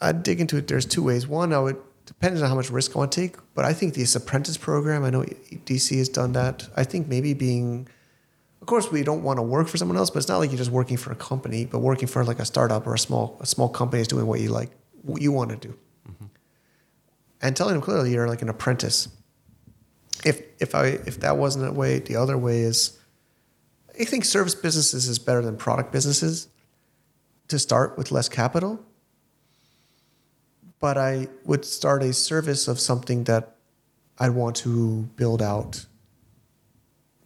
I'd 0.00 0.22
dig 0.22 0.40
into 0.40 0.56
it. 0.56 0.66
There's 0.66 0.86
two 0.86 1.02
ways. 1.02 1.26
One, 1.26 1.52
I 1.52 1.58
would 1.58 1.76
depends 2.10 2.42
on 2.42 2.48
how 2.48 2.56
much 2.56 2.70
risk 2.70 2.96
I 2.96 2.98
want 2.98 3.12
to 3.12 3.20
take, 3.20 3.36
but 3.54 3.64
I 3.64 3.72
think 3.72 3.94
this 3.94 4.16
apprentice 4.16 4.56
program. 4.56 5.04
I 5.04 5.10
know 5.10 5.22
DC 5.22 5.96
has 5.98 6.08
done 6.08 6.32
that. 6.32 6.68
I 6.76 6.82
think 6.82 7.06
maybe 7.06 7.34
being, 7.34 7.86
of 8.60 8.66
course, 8.66 8.90
we 8.90 9.04
don't 9.04 9.22
want 9.22 9.38
to 9.38 9.42
work 9.42 9.68
for 9.68 9.76
someone 9.76 9.96
else, 9.96 10.10
but 10.10 10.18
it's 10.18 10.28
not 10.28 10.38
like 10.38 10.50
you're 10.50 10.58
just 10.58 10.72
working 10.72 10.96
for 10.96 11.12
a 11.12 11.16
company, 11.16 11.66
but 11.66 11.78
working 11.78 12.08
for 12.08 12.24
like 12.24 12.40
a 12.40 12.44
startup 12.44 12.84
or 12.86 12.94
a 12.94 12.98
small 12.98 13.38
a 13.40 13.46
small 13.46 13.68
company 13.68 14.00
is 14.00 14.08
doing 14.08 14.26
what 14.26 14.40
you 14.40 14.48
like, 14.48 14.70
what 15.02 15.22
you 15.22 15.30
want 15.30 15.50
to 15.50 15.56
do, 15.56 15.78
mm-hmm. 16.08 16.26
and 17.42 17.56
telling 17.56 17.74
them 17.74 17.82
clearly 17.82 18.12
you're 18.12 18.26
like 18.26 18.42
an 18.42 18.48
apprentice. 18.48 19.08
If 20.24 20.42
if 20.58 20.74
I 20.74 20.86
if 20.86 21.20
that 21.20 21.36
wasn't 21.36 21.68
a 21.68 21.72
way, 21.72 22.00
the 22.00 22.16
other 22.16 22.36
way 22.36 22.62
is, 22.62 22.98
I 23.98 24.04
think 24.04 24.24
service 24.24 24.56
businesses 24.56 25.06
is 25.06 25.20
better 25.20 25.42
than 25.42 25.56
product 25.56 25.92
businesses. 25.92 26.48
To 27.48 27.58
start 27.58 27.98
with 27.98 28.12
less 28.12 28.28
capital 28.28 28.78
but 30.80 30.96
I 30.96 31.28
would 31.44 31.64
start 31.64 32.02
a 32.02 32.12
service 32.12 32.66
of 32.66 32.80
something 32.80 33.24
that 33.24 33.56
I'd 34.18 34.30
want 34.30 34.56
to 34.56 35.08
build 35.16 35.42
out. 35.42 35.86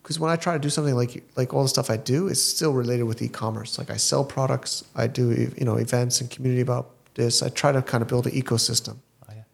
Because 0.02 0.20
when 0.20 0.30
I 0.30 0.36
try 0.36 0.52
to 0.52 0.58
do 0.58 0.68
something 0.68 0.94
like 0.94 1.24
like 1.34 1.54
all 1.54 1.62
the 1.62 1.68
stuff 1.68 1.88
I 1.88 1.96
do, 1.96 2.28
it's 2.28 2.42
still 2.42 2.72
related 2.74 3.04
with 3.04 3.22
e-commerce. 3.22 3.78
Like 3.78 3.90
I 3.90 3.96
sell 3.96 4.24
products, 4.24 4.84
I 4.94 5.06
do 5.06 5.30
you 5.56 5.64
know 5.64 5.76
events 5.76 6.20
and 6.20 6.30
community 6.30 6.60
about 6.60 6.90
this. 7.14 7.42
I 7.42 7.48
try 7.48 7.72
to 7.72 7.80
kind 7.80 8.02
of 8.02 8.08
build 8.08 8.26
an 8.26 8.32
ecosystem. 8.32 8.96
Oh, 9.28 9.32
yeah. 9.34 9.44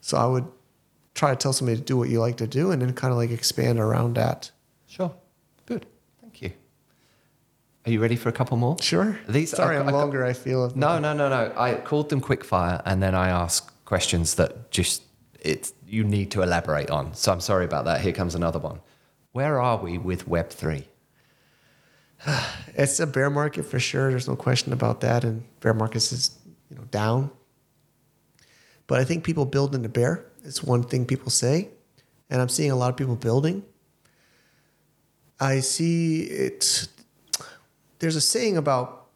So 0.00 0.18
I 0.18 0.26
would 0.26 0.46
try 1.14 1.30
to 1.30 1.36
tell 1.36 1.52
somebody 1.52 1.78
to 1.78 1.84
do 1.84 1.96
what 1.96 2.10
you 2.10 2.20
like 2.20 2.36
to 2.36 2.46
do, 2.46 2.70
and 2.70 2.80
then 2.80 2.92
kind 2.92 3.10
of 3.10 3.18
like 3.18 3.30
expand 3.30 3.80
around 3.80 4.14
that. 4.14 4.52
Sure. 4.86 5.12
Good. 5.66 5.86
Thank 6.20 6.42
you. 6.42 6.52
Are 7.86 7.90
you 7.90 8.00
ready 8.00 8.16
for 8.16 8.30
a 8.30 8.32
couple 8.32 8.56
more? 8.56 8.76
Sure. 8.80 9.18
These 9.28 9.50
Sorry, 9.50 9.76
I- 9.76 9.80
I'm 9.80 9.88
I- 9.88 9.92
longer. 9.92 10.24
I 10.24 10.32
feel. 10.32 10.72
No, 10.74 10.98
no, 10.98 11.12
no, 11.12 11.28
no. 11.28 11.52
I 11.56 11.74
called 11.74 12.08
them 12.08 12.20
quick 12.20 12.42
fire, 12.44 12.80
and 12.86 13.02
then 13.02 13.14
I 13.14 13.28
asked 13.28 13.70
questions 13.84 14.36
that 14.36 14.70
just 14.70 15.02
it's 15.40 15.74
you 15.86 16.02
need 16.04 16.30
to 16.30 16.42
elaborate 16.42 16.90
on. 16.90 17.12
So 17.14 17.30
I'm 17.32 17.40
sorry 17.40 17.66
about 17.66 17.84
that. 17.84 18.00
Here 18.00 18.12
comes 18.12 18.34
another 18.34 18.58
one. 18.58 18.80
Where 19.32 19.60
are 19.60 19.76
we 19.76 19.98
with 19.98 20.26
Web 20.26 20.50
three? 20.50 20.86
It's 22.76 22.98
a 22.98 23.06
bear 23.06 23.30
market 23.30 23.64
for 23.66 23.78
sure. 23.78 24.10
There's 24.10 24.26
no 24.26 24.34
question 24.34 24.72
about 24.72 25.00
that. 25.02 25.22
And 25.22 25.44
bear 25.60 25.74
markets 25.74 26.10
is 26.10 26.36
you 26.70 26.76
know 26.76 26.84
down. 26.90 27.30
But 28.86 28.98
I 29.00 29.04
think 29.04 29.22
people 29.24 29.44
build 29.44 29.74
into 29.74 29.88
bear. 29.88 30.24
It's 30.42 30.62
one 30.62 30.82
thing 30.82 31.04
people 31.06 31.30
say. 31.30 31.68
and 32.30 32.40
I'm 32.40 32.48
seeing 32.48 32.70
a 32.72 32.76
lot 32.76 32.88
of 32.90 32.96
people 32.96 33.14
building. 33.16 33.62
I 35.38 35.60
see 35.60 36.22
it. 36.22 36.88
There's 38.04 38.16
a 38.16 38.20
saying 38.20 38.58
about 38.58 39.06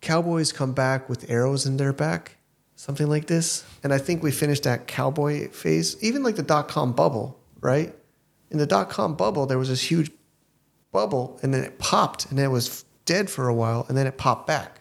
cowboys 0.00 0.50
come 0.52 0.72
back 0.72 1.08
with 1.08 1.30
arrows 1.30 1.64
in 1.64 1.76
their 1.76 1.92
back, 1.92 2.38
something 2.74 3.06
like 3.06 3.28
this. 3.28 3.64
And 3.84 3.94
I 3.94 3.98
think 3.98 4.20
we 4.20 4.32
finished 4.32 4.64
that 4.64 4.88
cowboy 4.88 5.50
phase, 5.50 5.96
even 6.02 6.24
like 6.24 6.34
the 6.34 6.42
dot 6.42 6.66
com 6.66 6.92
bubble, 6.92 7.38
right? 7.60 7.94
In 8.50 8.58
the 8.58 8.66
dot 8.66 8.90
com 8.90 9.14
bubble, 9.14 9.46
there 9.46 9.58
was 9.58 9.68
this 9.68 9.88
huge 9.88 10.10
bubble 10.90 11.38
and 11.40 11.54
then 11.54 11.62
it 11.62 11.78
popped 11.78 12.28
and 12.32 12.40
it 12.40 12.48
was 12.48 12.84
dead 13.04 13.30
for 13.30 13.46
a 13.46 13.54
while 13.54 13.86
and 13.88 13.96
then 13.96 14.08
it 14.08 14.18
popped 14.18 14.48
back. 14.48 14.80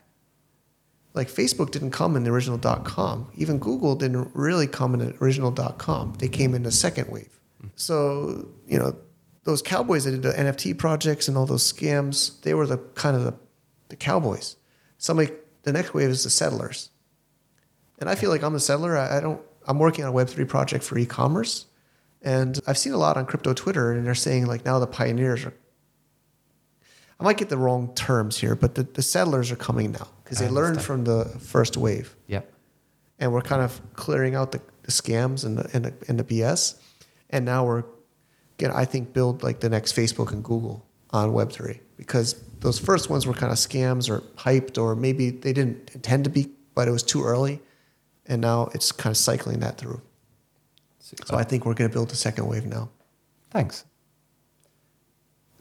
Like 1.13 1.27
Facebook 1.27 1.69
didn't 1.69 1.91
come 1.91 2.15
in 2.15 2.23
the 2.23 2.31
original 2.31 2.57
dot 2.57 2.83
com. 2.83 3.29
Even 3.35 3.59
Google 3.59 3.95
didn't 3.95 4.31
really 4.33 4.65
come 4.65 4.95
in 4.95 5.01
the 5.01 5.15
original 5.23 5.51
dot 5.51 5.77
com. 5.77 6.15
They 6.17 6.29
came 6.29 6.55
in 6.55 6.63
the 6.63 6.71
second 6.71 7.11
wave. 7.11 7.39
So, 7.75 8.47
you 8.65 8.79
know, 8.79 8.95
those 9.45 9.61
cowboys 9.61 10.03
that 10.03 10.11
did 10.11 10.21
the 10.23 10.33
NFT 10.33 10.77
projects 10.77 11.27
and 11.27 11.37
all 11.37 11.45
those 11.45 11.71
scams, 11.71 12.41
they 12.41 12.53
were 12.53 12.67
the 12.67 12.77
kind 12.95 13.15
of 13.15 13.23
the, 13.23 13.33
the 13.89 13.95
cowboys. 13.95 14.57
Somebody 14.97 15.31
the 15.63 15.71
next 15.71 15.93
wave 15.93 16.09
is 16.09 16.23
the 16.23 16.29
settlers. 16.29 16.89
And 17.99 18.09
I 18.09 18.15
feel 18.15 18.29
like 18.29 18.43
I'm 18.43 18.55
a 18.55 18.59
settler. 18.59 18.97
I, 18.97 19.17
I 19.17 19.19
don't 19.21 19.41
I'm 19.67 19.79
working 19.79 20.03
on 20.05 20.11
a 20.11 20.13
web3 20.13 20.47
project 20.47 20.83
for 20.83 20.97
e-commerce. 20.97 21.65
And 22.21 22.59
I've 22.67 22.77
seen 22.77 22.93
a 22.93 22.97
lot 22.97 23.17
on 23.17 23.25
crypto 23.25 23.53
Twitter, 23.53 23.91
and 23.91 24.05
they're 24.05 24.15
saying 24.15 24.47
like 24.47 24.65
now 24.65 24.79
the 24.79 24.87
pioneers 24.87 25.45
are. 25.45 25.53
I 27.19 27.23
might 27.23 27.37
get 27.37 27.49
the 27.49 27.57
wrong 27.57 27.93
terms 27.95 28.37
here, 28.37 28.55
but 28.55 28.75
the, 28.75 28.83
the 28.83 29.01
settlers 29.01 29.51
are 29.51 29.55
coming 29.55 29.91
now 29.93 30.07
because 30.23 30.39
they 30.39 30.49
learned 30.49 30.81
from 30.81 31.05
the 31.05 31.25
first 31.39 31.77
wave, 31.77 32.13
Yep. 32.27 32.51
and 33.19 33.31
we're 33.31 33.41
kind 33.41 33.61
of 33.61 33.79
clearing 33.93 34.35
out 34.35 34.51
the, 34.51 34.59
the 34.83 34.91
scams 34.91 35.45
and 35.45 35.57
the, 35.59 35.69
and 35.73 35.85
the 35.85 35.93
and 36.09 36.19
the 36.19 36.23
BS, 36.25 36.75
and 37.29 37.45
now 37.45 37.63
we're 37.65 37.83
gonna 38.57 38.75
I 38.75 38.85
think 38.85 39.13
build 39.13 39.43
like 39.43 39.59
the 39.59 39.69
next 39.69 39.95
Facebook 39.95 40.31
and 40.31 40.43
Google 40.43 40.85
on 41.11 41.33
Web 41.33 41.51
three 41.51 41.79
because 41.97 42.35
those 42.59 42.79
first 42.79 43.09
ones 43.09 43.25
were 43.27 43.33
kind 43.33 43.51
of 43.51 43.57
scams 43.57 44.09
or 44.09 44.21
hyped 44.37 44.81
or 44.81 44.95
maybe 44.95 45.29
they 45.29 45.53
didn't 45.53 45.91
intend 45.93 46.23
to 46.25 46.29
be, 46.29 46.49
but 46.73 46.87
it 46.87 46.91
was 46.91 47.03
too 47.03 47.23
early, 47.23 47.61
and 48.25 48.41
now 48.41 48.69
it's 48.73 48.91
kind 48.91 49.11
of 49.11 49.17
cycling 49.17 49.59
that 49.59 49.77
through. 49.77 50.01
So 51.25 51.37
I 51.37 51.43
think 51.43 51.65
we're 51.65 51.75
going 51.75 51.89
to 51.89 51.93
build 51.93 52.11
a 52.11 52.15
second 52.15 52.47
wave 52.47 52.65
now. 52.65 52.89
Thanks. 53.51 53.85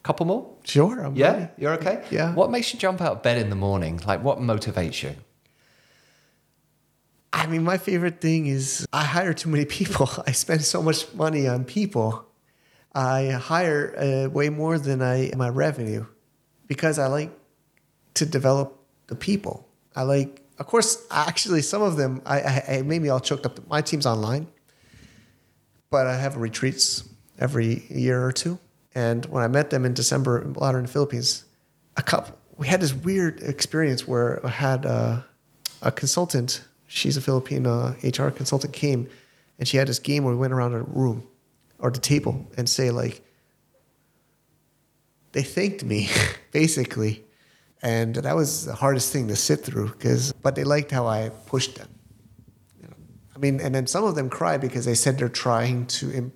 Couple 0.02 0.24
more? 0.26 0.50
Sure. 0.64 1.04
I'm 1.04 1.14
Yeah, 1.16 1.32
ready. 1.32 1.48
you're 1.58 1.74
okay. 1.74 2.02
Yeah. 2.10 2.34
What 2.34 2.50
makes 2.50 2.72
you 2.72 2.78
jump 2.80 3.00
out 3.02 3.12
of 3.12 3.22
bed 3.22 3.36
in 3.38 3.50
the 3.50 3.56
morning? 3.56 4.00
Like, 4.06 4.22
what 4.24 4.38
motivates 4.38 5.02
you? 5.02 5.14
I 7.32 7.46
mean, 7.46 7.62
my 7.62 7.76
favorite 7.78 8.20
thing 8.20 8.46
is 8.46 8.86
I 8.92 9.04
hire 9.04 9.34
too 9.34 9.48
many 9.50 9.64
people. 9.78 10.08
I 10.26 10.32
spend 10.32 10.62
so 10.64 10.82
much 10.82 11.12
money 11.14 11.46
on 11.46 11.64
people. 11.64 12.24
I 12.94 13.30
hire 13.30 13.94
uh, 13.98 14.30
way 14.30 14.50
more 14.50 14.78
than 14.78 15.02
I 15.02 15.32
my 15.36 15.48
revenue 15.48 16.06
because 16.66 16.98
I 16.98 17.08
like 17.08 17.30
to 18.14 18.26
develop 18.26 18.78
the 19.08 19.16
people. 19.16 19.68
I 19.96 20.02
like, 20.02 20.42
of 20.58 20.66
course, 20.66 21.04
actually, 21.10 21.62
some 21.62 21.82
of 21.82 21.96
them, 21.96 22.22
I, 22.24 22.40
I, 22.40 22.64
I 22.68 22.82
maybe 22.82 23.08
all 23.08 23.20
choked 23.20 23.46
up. 23.46 23.66
My 23.68 23.80
team's 23.80 24.06
online, 24.06 24.46
but 25.90 26.06
I 26.06 26.16
have 26.16 26.36
retreats 26.36 27.08
every 27.38 27.84
year 27.88 28.24
or 28.24 28.32
two. 28.32 28.58
And 28.94 29.26
when 29.26 29.42
I 29.42 29.48
met 29.48 29.70
them 29.70 29.84
in 29.84 29.92
December 29.92 30.46
out 30.62 30.76
in 30.76 30.82
the 30.82 30.88
Philippines, 30.88 31.44
a 31.96 32.02
couple, 32.02 32.38
we 32.56 32.68
had 32.68 32.80
this 32.80 32.94
weird 32.94 33.42
experience 33.42 34.06
where 34.06 34.44
I 34.46 34.50
had 34.50 34.86
uh, 34.86 35.22
a 35.82 35.90
consultant. 35.90 36.62
She's 36.86 37.16
a 37.16 37.20
Filipino 37.20 37.96
HR 38.04 38.28
consultant. 38.28 38.72
Came, 38.72 39.08
and 39.58 39.66
she 39.66 39.78
had 39.78 39.88
this 39.88 39.98
game 39.98 40.22
where 40.22 40.32
we 40.32 40.38
went 40.38 40.52
around 40.52 40.74
a 40.74 40.82
room 40.82 41.26
or 41.78 41.90
the 41.90 42.00
table 42.00 42.46
and 42.56 42.68
say 42.68 42.90
like, 42.90 43.22
they 45.32 45.42
thanked 45.42 45.84
me 45.84 46.08
basically, 46.52 47.24
and 47.82 48.14
that 48.14 48.34
was 48.34 48.64
the 48.66 48.74
hardest 48.74 49.12
thing 49.12 49.28
to 49.28 49.36
sit 49.36 49.60
through 49.60 49.88
because. 49.88 50.32
But 50.32 50.54
they 50.54 50.64
liked 50.64 50.90
how 50.90 51.06
I 51.06 51.30
pushed 51.46 51.76
them. 51.76 51.88
You 52.80 52.88
know? 52.88 52.94
I 53.34 53.38
mean, 53.38 53.60
and 53.60 53.74
then 53.74 53.86
some 53.86 54.04
of 54.04 54.14
them 54.14 54.30
cried 54.30 54.60
because 54.60 54.84
they 54.86 54.94
said 54.94 55.18
they're 55.18 55.28
trying 55.28 55.86
to 55.86 56.12
Im- 56.12 56.32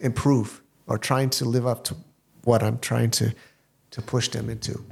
improve 0.00 0.60
or 0.86 0.98
trying 0.98 1.30
to 1.30 1.44
live 1.44 1.66
up 1.66 1.84
to 1.84 1.96
what 2.44 2.62
I'm 2.62 2.78
trying 2.78 3.10
to 3.12 3.34
to 3.92 4.02
push 4.02 4.28
them 4.28 4.48
into 4.48 4.84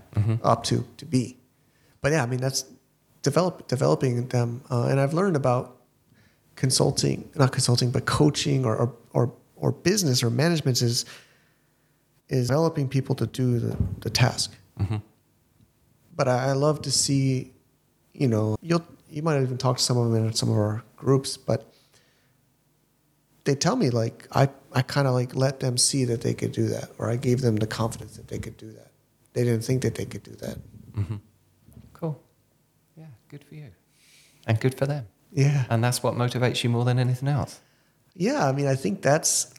up 0.43 0.65
to 0.65 0.87
to 0.97 1.05
be. 1.05 1.37
But 2.01 2.13
yeah, 2.13 2.23
I 2.23 2.27
mean 2.27 2.41
that's 2.41 2.65
develop 3.23 3.69
developing 3.69 4.29
them, 4.29 4.63
uh, 4.71 4.85
and 4.85 5.01
I've 5.01 5.15
learned 5.15 5.37
about 5.37 5.78
consulting, 6.59 7.31
not 7.37 7.53
consulting, 7.53 7.91
but 7.91 8.05
coaching 8.05 8.65
or 8.67 8.77
or 8.77 8.93
or, 9.13 9.33
or 9.57 9.73
business 9.73 10.23
or 10.23 10.31
management 10.31 10.83
is 10.83 11.05
is 12.29 12.49
developing 12.49 12.89
people 12.89 13.15
to 13.15 13.27
do 13.27 13.59
the, 13.59 13.77
the 14.01 14.11
task. 14.11 14.55
Mm-hmm. 14.79 14.97
But 16.15 16.29
I, 16.29 16.49
I 16.49 16.53
love 16.53 16.83
to 16.83 16.91
see, 16.91 17.53
you 18.13 18.29
know, 18.29 18.57
you'll 18.61 18.85
you 19.09 19.23
might 19.23 19.35
have 19.35 19.45
even 19.45 19.57
talk 19.57 19.79
to 19.79 19.83
some 19.83 19.97
of 19.97 20.11
them 20.13 20.27
in 20.27 20.33
some 20.35 20.51
of 20.51 20.57
our 20.57 20.83
groups, 20.97 21.37
but 21.37 21.73
they 23.45 23.55
tell 23.55 23.77
me 23.77 23.89
like 23.91 24.27
I, 24.33 24.49
I 24.73 24.83
kind 24.83 25.07
of 25.07 25.15
like 25.15 25.35
let 25.35 25.61
them 25.61 25.79
see 25.79 26.05
that 26.07 26.21
they 26.21 26.35
could 26.35 26.53
do 26.53 26.67
that, 26.69 26.91
or 26.99 27.09
I 27.09 27.17
gave 27.17 27.41
them 27.41 27.57
the 27.57 27.67
confidence 27.67 28.17
that 28.17 28.29
they 28.29 28.39
could 28.39 28.57
do 28.57 28.73
that. 28.73 28.91
They 29.33 29.45
didn't 29.45 29.65
think 29.65 29.83
that 29.83 29.95
they 29.95 30.05
could 30.05 30.25
do 30.25 30.33
that. 30.33 30.59
Mm-hmm. 30.93 31.17
Cool. 31.93 32.21
Yeah, 32.97 33.07
good 33.29 33.45
for 33.45 33.55
you. 33.55 33.71
And 34.47 34.61
good 34.61 34.75
for 34.75 34.87
them. 34.87 35.07
Yeah, 35.33 35.65
And 35.69 35.85
that's 35.85 36.03
what 36.03 36.15
motivates 36.15 36.65
you 36.65 36.71
more 36.71 36.85
than 36.85 36.99
anything 36.99 37.29
else. 37.29 37.61
yeah. 38.15 38.49
I 38.49 38.53
mean, 38.53 38.67
I 38.67 38.75
think 38.77 39.03
that's 39.03 39.53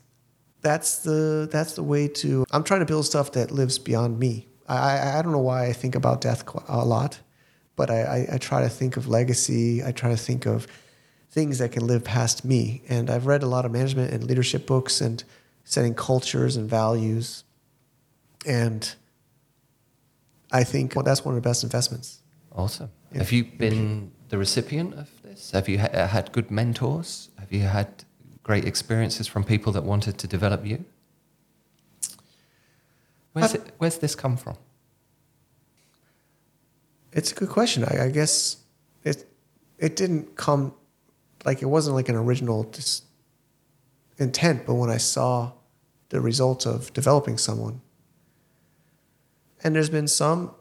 that's 0.61 0.99
the 0.99 1.47
that's 1.51 1.73
the 1.73 1.83
way 1.83 2.07
to. 2.07 2.45
I'm 2.51 2.63
trying 2.63 2.81
to 2.81 2.85
build 2.85 3.05
stuff 3.05 3.31
that 3.33 3.51
lives 3.51 3.79
beyond 3.79 4.19
me. 4.19 4.47
I 4.67 4.75
I, 4.77 5.19
I 5.19 5.21
don't 5.21 5.31
know 5.31 5.37
why 5.51 5.67
I 5.67 5.73
think 5.73 5.95
about 5.95 6.21
death 6.21 6.43
a 6.67 6.83
lot, 6.85 7.19
but 7.75 7.89
I, 7.89 8.01
I 8.01 8.35
I 8.35 8.37
try 8.39 8.61
to 8.63 8.69
think 8.69 8.97
of 8.97 9.07
legacy. 9.07 9.83
I 9.83 9.91
try 9.91 10.09
to 10.09 10.17
think 10.17 10.45
of 10.45 10.67
things 11.31 11.59
that 11.59 11.71
can 11.71 11.85
live 11.87 12.03
past 12.03 12.43
me. 12.43 12.81
And 12.89 13.09
I've 13.09 13.27
read 13.27 13.43
a 13.43 13.47
lot 13.47 13.63
of 13.65 13.71
management 13.71 14.11
and 14.11 14.23
leadership 14.23 14.65
books 14.65 14.99
and 15.01 15.23
setting 15.63 15.93
cultures 15.93 16.57
and 16.57 16.67
values. 16.69 17.43
And 18.45 18.95
I 20.51 20.63
think 20.63 20.95
well, 20.95 21.03
that's 21.03 21.23
one 21.23 21.35
of 21.35 21.41
the 21.41 21.47
best 21.47 21.63
investments. 21.63 22.21
Awesome. 22.51 22.89
Yeah. 23.11 23.19
Have 23.19 23.31
you 23.31 23.43
been 23.45 24.11
the 24.29 24.37
recipient 24.37 24.93
of 24.95 25.09
this? 25.29 25.51
Have 25.51 25.69
you 25.69 25.79
ha- 25.79 25.93
uh, 25.93 26.07
had 26.07 26.31
good 26.31 26.51
mentors? 26.51 27.29
Have 27.39 27.51
you 27.51 27.61
had 27.61 27.87
great 28.43 28.65
experiences 28.65 29.27
from 29.27 29.43
people 29.43 29.71
that 29.73 29.83
wanted 29.83 30.17
to 30.17 30.27
develop 30.27 30.65
you? 30.65 30.85
Where's, 33.33 33.53
it, 33.53 33.71
where's 33.77 33.97
this 33.99 34.15
come 34.15 34.37
from? 34.37 34.57
It's 37.13 37.31
a 37.31 37.35
good 37.35 37.49
question. 37.49 37.83
I, 37.83 38.05
I 38.05 38.09
guess 38.09 38.57
it 39.03 39.27
it 39.77 39.95
didn't 39.95 40.35
come 40.35 40.73
like 41.45 41.61
it 41.61 41.67
wasn't 41.67 41.95
like 41.95 42.09
an 42.09 42.15
original 42.15 42.63
dis- 42.63 43.03
intent, 44.17 44.65
but 44.65 44.75
when 44.75 44.89
I 44.89 44.97
saw 44.97 45.53
the 46.09 46.19
result 46.19 46.65
of 46.65 46.91
developing 46.93 47.37
someone, 47.37 47.81
and 49.63 49.75
there's 49.75 49.89
been 49.89 50.07
some 50.07 50.51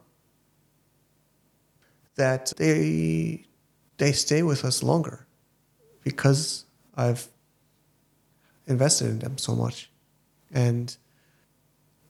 that 2.15 2.53
they 2.57 3.45
they 3.99 4.11
stay 4.11 4.41
with 4.41 4.65
us 4.65 4.81
longer 4.81 5.27
because 6.03 6.65
I've 6.95 7.27
invested 8.65 9.07
in 9.07 9.19
them 9.19 9.37
so 9.37 9.55
much, 9.55 9.89
and 10.51 10.95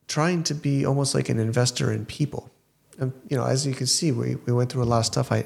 trying 0.08 0.44
to 0.44 0.56
be 0.56 0.86
almost 0.86 1.14
like 1.14 1.30
an 1.30 1.40
investor 1.40 1.92
in 1.92 2.06
people. 2.06 2.50
And 2.98 3.12
you 3.28 3.38
know, 3.38 3.46
as 3.46 3.68
you 3.68 3.74
can 3.74 3.88
see, 3.88 4.12
we, 4.12 4.36
we 4.36 4.54
went 4.54 4.72
through 4.72 4.84
a 4.84 4.86
lot 4.86 5.00
of 5.00 5.06
stuff 5.06 5.32
I 5.32 5.46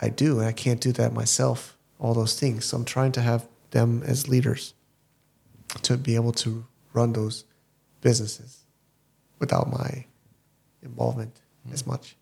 I 0.00 0.08
do, 0.08 0.38
and 0.38 0.48
I 0.48 0.52
can't 0.52 0.80
do 0.80 0.92
that 0.92 1.12
myself, 1.12 1.76
all 1.98 2.14
those 2.14 2.38
things. 2.38 2.64
So 2.64 2.76
I'm 2.76 2.84
trying 2.84 3.12
to 3.12 3.20
have 3.20 3.46
them 3.70 4.02
as 4.04 4.28
leaders 4.28 4.74
to 5.82 5.96
be 5.96 6.14
able 6.14 6.32
to 6.32 6.66
run 6.92 7.12
those 7.12 7.44
businesses 8.00 8.64
without 9.38 9.70
my 9.70 10.04
involvement 10.82 11.40
as 11.72 11.82
hmm. 11.82 11.90
much. 11.90 12.16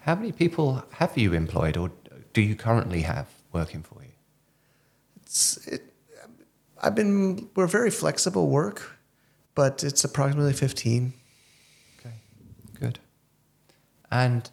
How 0.00 0.14
many 0.14 0.32
people 0.32 0.84
have 0.90 1.16
you 1.16 1.32
employed 1.32 1.76
or 1.76 1.92
do 2.32 2.40
you 2.40 2.54
currently 2.56 3.02
have 3.02 3.26
working 3.52 3.82
for 3.82 4.02
you? 4.02 4.10
It's, 5.22 5.66
it, 5.66 5.82
I've 6.82 6.94
been, 6.94 7.48
we're 7.54 7.66
very 7.66 7.90
flexible 7.90 8.48
work, 8.48 8.98
but 9.54 9.84
it's 9.84 10.04
approximately 10.04 10.52
15. 10.52 11.12
Okay, 11.98 12.14
good. 12.78 12.98
And 14.10 14.50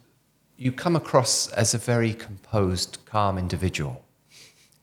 you 0.56 0.72
come 0.72 0.94
across 0.94 1.48
as 1.48 1.74
a 1.74 1.78
very 1.78 2.14
composed, 2.14 2.98
calm 3.06 3.38
individual. 3.38 4.04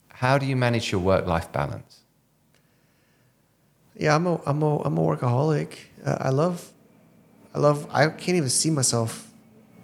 How 0.09 0.37
do 0.37 0.45
you 0.45 0.55
manage 0.55 0.91
your 0.91 1.01
work 1.01 1.25
life 1.27 1.51
balance? 1.51 2.01
Yeah, 3.95 4.15
I'm 4.15 4.27
a, 4.27 4.41
I'm 4.45 4.61
a, 4.61 4.79
I'm 4.83 4.97
a 4.97 5.01
workaholic. 5.01 5.75
Uh, 6.05 6.17
I 6.19 6.29
love, 6.29 6.71
I 7.53 7.59
love, 7.59 7.87
I 7.91 8.07
can't 8.07 8.37
even 8.37 8.49
see 8.49 8.69
myself 8.69 9.26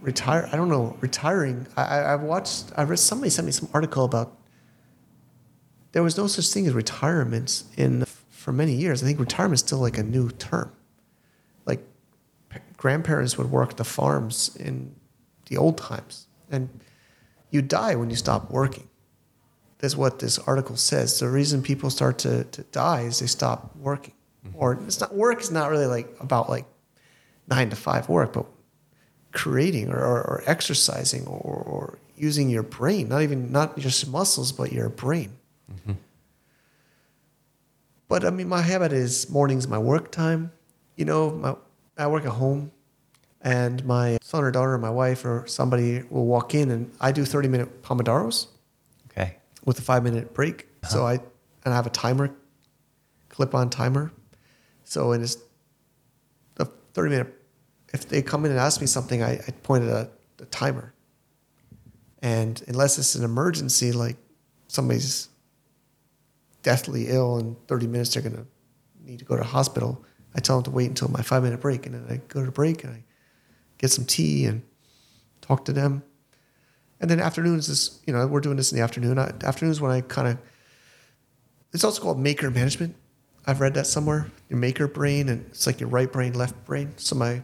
retire. 0.03 0.47
I 0.51 0.55
don't 0.55 0.69
know, 0.69 0.97
retiring. 1.01 1.65
I, 1.75 1.83
I, 1.83 1.99
I 1.99 2.15
watched, 2.15 2.71
I 2.77 2.83
read, 2.83 2.99
somebody 2.99 3.29
sent 3.29 3.45
me 3.45 3.51
some 3.51 3.69
article 3.73 4.03
about 4.03 4.37
there 5.93 6.03
was 6.03 6.17
no 6.17 6.27
such 6.27 6.47
thing 6.49 6.67
as 6.67 6.73
retirements 6.73 7.65
in 7.77 8.05
for 8.29 8.51
many 8.51 8.73
years. 8.73 9.01
I 9.01 9.05
think 9.05 9.19
retirement 9.19 9.55
is 9.55 9.59
still 9.61 9.79
like 9.79 9.97
a 9.97 10.03
new 10.03 10.29
term. 10.29 10.71
Like 11.65 11.81
grandparents 12.77 13.37
would 13.37 13.49
work 13.49 13.77
the 13.77 13.83
farms 13.83 14.55
in 14.59 14.95
the 15.47 15.57
old 15.57 15.77
times, 15.77 16.27
and 16.49 16.69
you 17.51 17.61
die 17.61 17.95
when 17.95 18.09
you 18.09 18.15
stop 18.15 18.51
working. 18.51 18.89
That's 19.77 19.95
what 19.95 20.19
this 20.19 20.39
article 20.39 20.77
says. 20.77 21.19
The 21.19 21.29
reason 21.29 21.61
people 21.61 21.89
start 21.89 22.17
to, 22.19 22.43
to 22.45 22.63
die 22.63 23.01
is 23.01 23.19
they 23.19 23.27
stop 23.27 23.75
working. 23.75 24.13
Mm-hmm. 24.45 24.57
Or 24.57 24.73
it's 24.85 24.99
not 24.99 25.13
work 25.13 25.41
is 25.41 25.51
not 25.51 25.69
really 25.69 25.85
like 25.85 26.15
about 26.19 26.49
like 26.49 26.65
nine 27.47 27.69
to 27.69 27.75
five 27.75 28.09
work, 28.09 28.33
but 28.33 28.45
creating 29.33 29.89
or, 29.89 29.99
or, 29.99 30.21
or 30.21 30.43
exercising 30.45 31.25
or, 31.25 31.61
or 31.63 31.99
using 32.15 32.49
your 32.49 32.63
brain, 32.63 33.09
not 33.09 33.21
even 33.23 33.51
not 33.51 33.77
just 33.77 34.07
muscles, 34.07 34.51
but 34.51 34.71
your 34.71 34.89
brain. 34.89 35.31
Mm-hmm. 35.71 35.93
But 38.07 38.23
I 38.23 38.29
mean, 38.29 38.47
my 38.47 38.61
habit 38.61 38.93
is 38.93 39.29
mornings 39.29 39.67
my 39.67 39.79
work 39.79 40.11
time. 40.11 40.51
You 40.95 41.05
know, 41.05 41.31
my, 41.31 41.55
I 41.97 42.07
work 42.07 42.25
at 42.25 42.31
home, 42.31 42.71
and 43.41 43.83
my 43.85 44.19
son 44.21 44.43
or 44.43 44.51
daughter 44.51 44.73
or 44.73 44.77
my 44.77 44.91
wife 44.91 45.25
or 45.25 45.45
somebody 45.47 46.03
will 46.09 46.25
walk 46.25 46.53
in, 46.53 46.69
and 46.69 46.91
I 47.01 47.11
do 47.11 47.25
thirty 47.25 47.47
minute 47.47 47.81
pomodoros 47.81 48.47
Okay. 49.11 49.37
with 49.65 49.79
a 49.79 49.81
five 49.81 50.03
minute 50.03 50.33
break. 50.33 50.67
Uh-huh. 50.83 50.93
So 50.93 51.07
I 51.07 51.13
and 51.13 51.73
I 51.73 51.75
have 51.75 51.87
a 51.87 51.91
timer, 51.91 52.29
clip 53.29 53.55
on 53.55 53.69
timer. 53.69 54.11
So 54.83 55.11
in 55.13 55.23
it's 55.23 55.37
the 56.55 56.65
thirty 56.93 57.09
minute. 57.09 57.33
If 57.93 58.07
they 58.09 58.21
come 58.21 58.45
in 58.45 58.51
and 58.51 58.59
ask 58.59 58.81
me 58.81 58.87
something, 58.87 59.21
I, 59.23 59.33
I 59.33 59.51
point 59.63 59.83
at 59.83 59.89
a, 59.89 60.09
the 60.37 60.45
timer. 60.45 60.93
And 62.21 62.61
unless 62.67 62.97
it's 62.97 63.15
an 63.15 63.23
emergency, 63.23 63.91
like 63.91 64.17
somebody's 64.67 65.29
deathly 66.63 67.07
ill 67.09 67.37
in 67.37 67.55
30 67.67 67.87
minutes, 67.87 68.13
they're 68.13 68.23
going 68.23 68.35
to 68.35 68.45
need 69.03 69.19
to 69.19 69.25
go 69.25 69.35
to 69.35 69.43
hospital. 69.43 70.03
I 70.35 70.39
tell 70.39 70.57
them 70.57 70.63
to 70.63 70.71
wait 70.71 70.87
until 70.87 71.09
my 71.09 71.21
five 71.21 71.43
minute 71.43 71.61
break. 71.61 71.85
And 71.85 71.93
then 71.95 72.05
I 72.09 72.21
go 72.27 72.43
to 72.43 72.51
break 72.51 72.83
and 72.83 72.93
I 72.93 73.03
get 73.77 73.91
some 73.91 74.05
tea 74.05 74.45
and 74.45 74.63
talk 75.41 75.65
to 75.65 75.73
them. 75.73 76.03
And 76.99 77.09
then 77.09 77.19
afternoons 77.19 77.67
is, 77.67 77.99
you 78.07 78.13
know, 78.13 78.25
we're 78.25 78.39
doing 78.39 78.55
this 78.55 78.71
in 78.71 78.77
the 78.77 78.83
afternoon. 78.83 79.19
I, 79.19 79.33
afternoons 79.43 79.81
when 79.81 79.91
I 79.91 80.01
kind 80.01 80.29
of, 80.29 80.37
it's 81.73 81.83
also 81.83 82.01
called 82.01 82.17
maker 82.17 82.49
management. 82.49 82.95
I've 83.45 83.59
read 83.59 83.73
that 83.73 83.87
somewhere. 83.87 84.31
Your 84.47 84.57
maker 84.57 84.87
brain, 84.87 85.27
and 85.27 85.45
it's 85.47 85.67
like 85.67 85.81
your 85.81 85.89
right 85.89 86.09
brain, 86.09 86.33
left 86.33 86.63
brain. 86.63 86.93
So 86.95 87.17
my, 87.17 87.41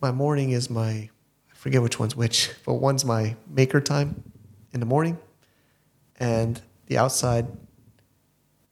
my 0.00 0.12
morning 0.12 0.50
is 0.50 0.68
my, 0.70 0.90
I 0.90 1.54
forget 1.54 1.82
which 1.82 1.98
one's 1.98 2.16
which, 2.16 2.50
but 2.64 2.74
one's 2.74 3.04
my 3.04 3.36
maker 3.48 3.80
time 3.80 4.22
in 4.72 4.80
the 4.80 4.86
morning, 4.86 5.18
and 6.18 6.60
the 6.86 6.98
outside 6.98 7.46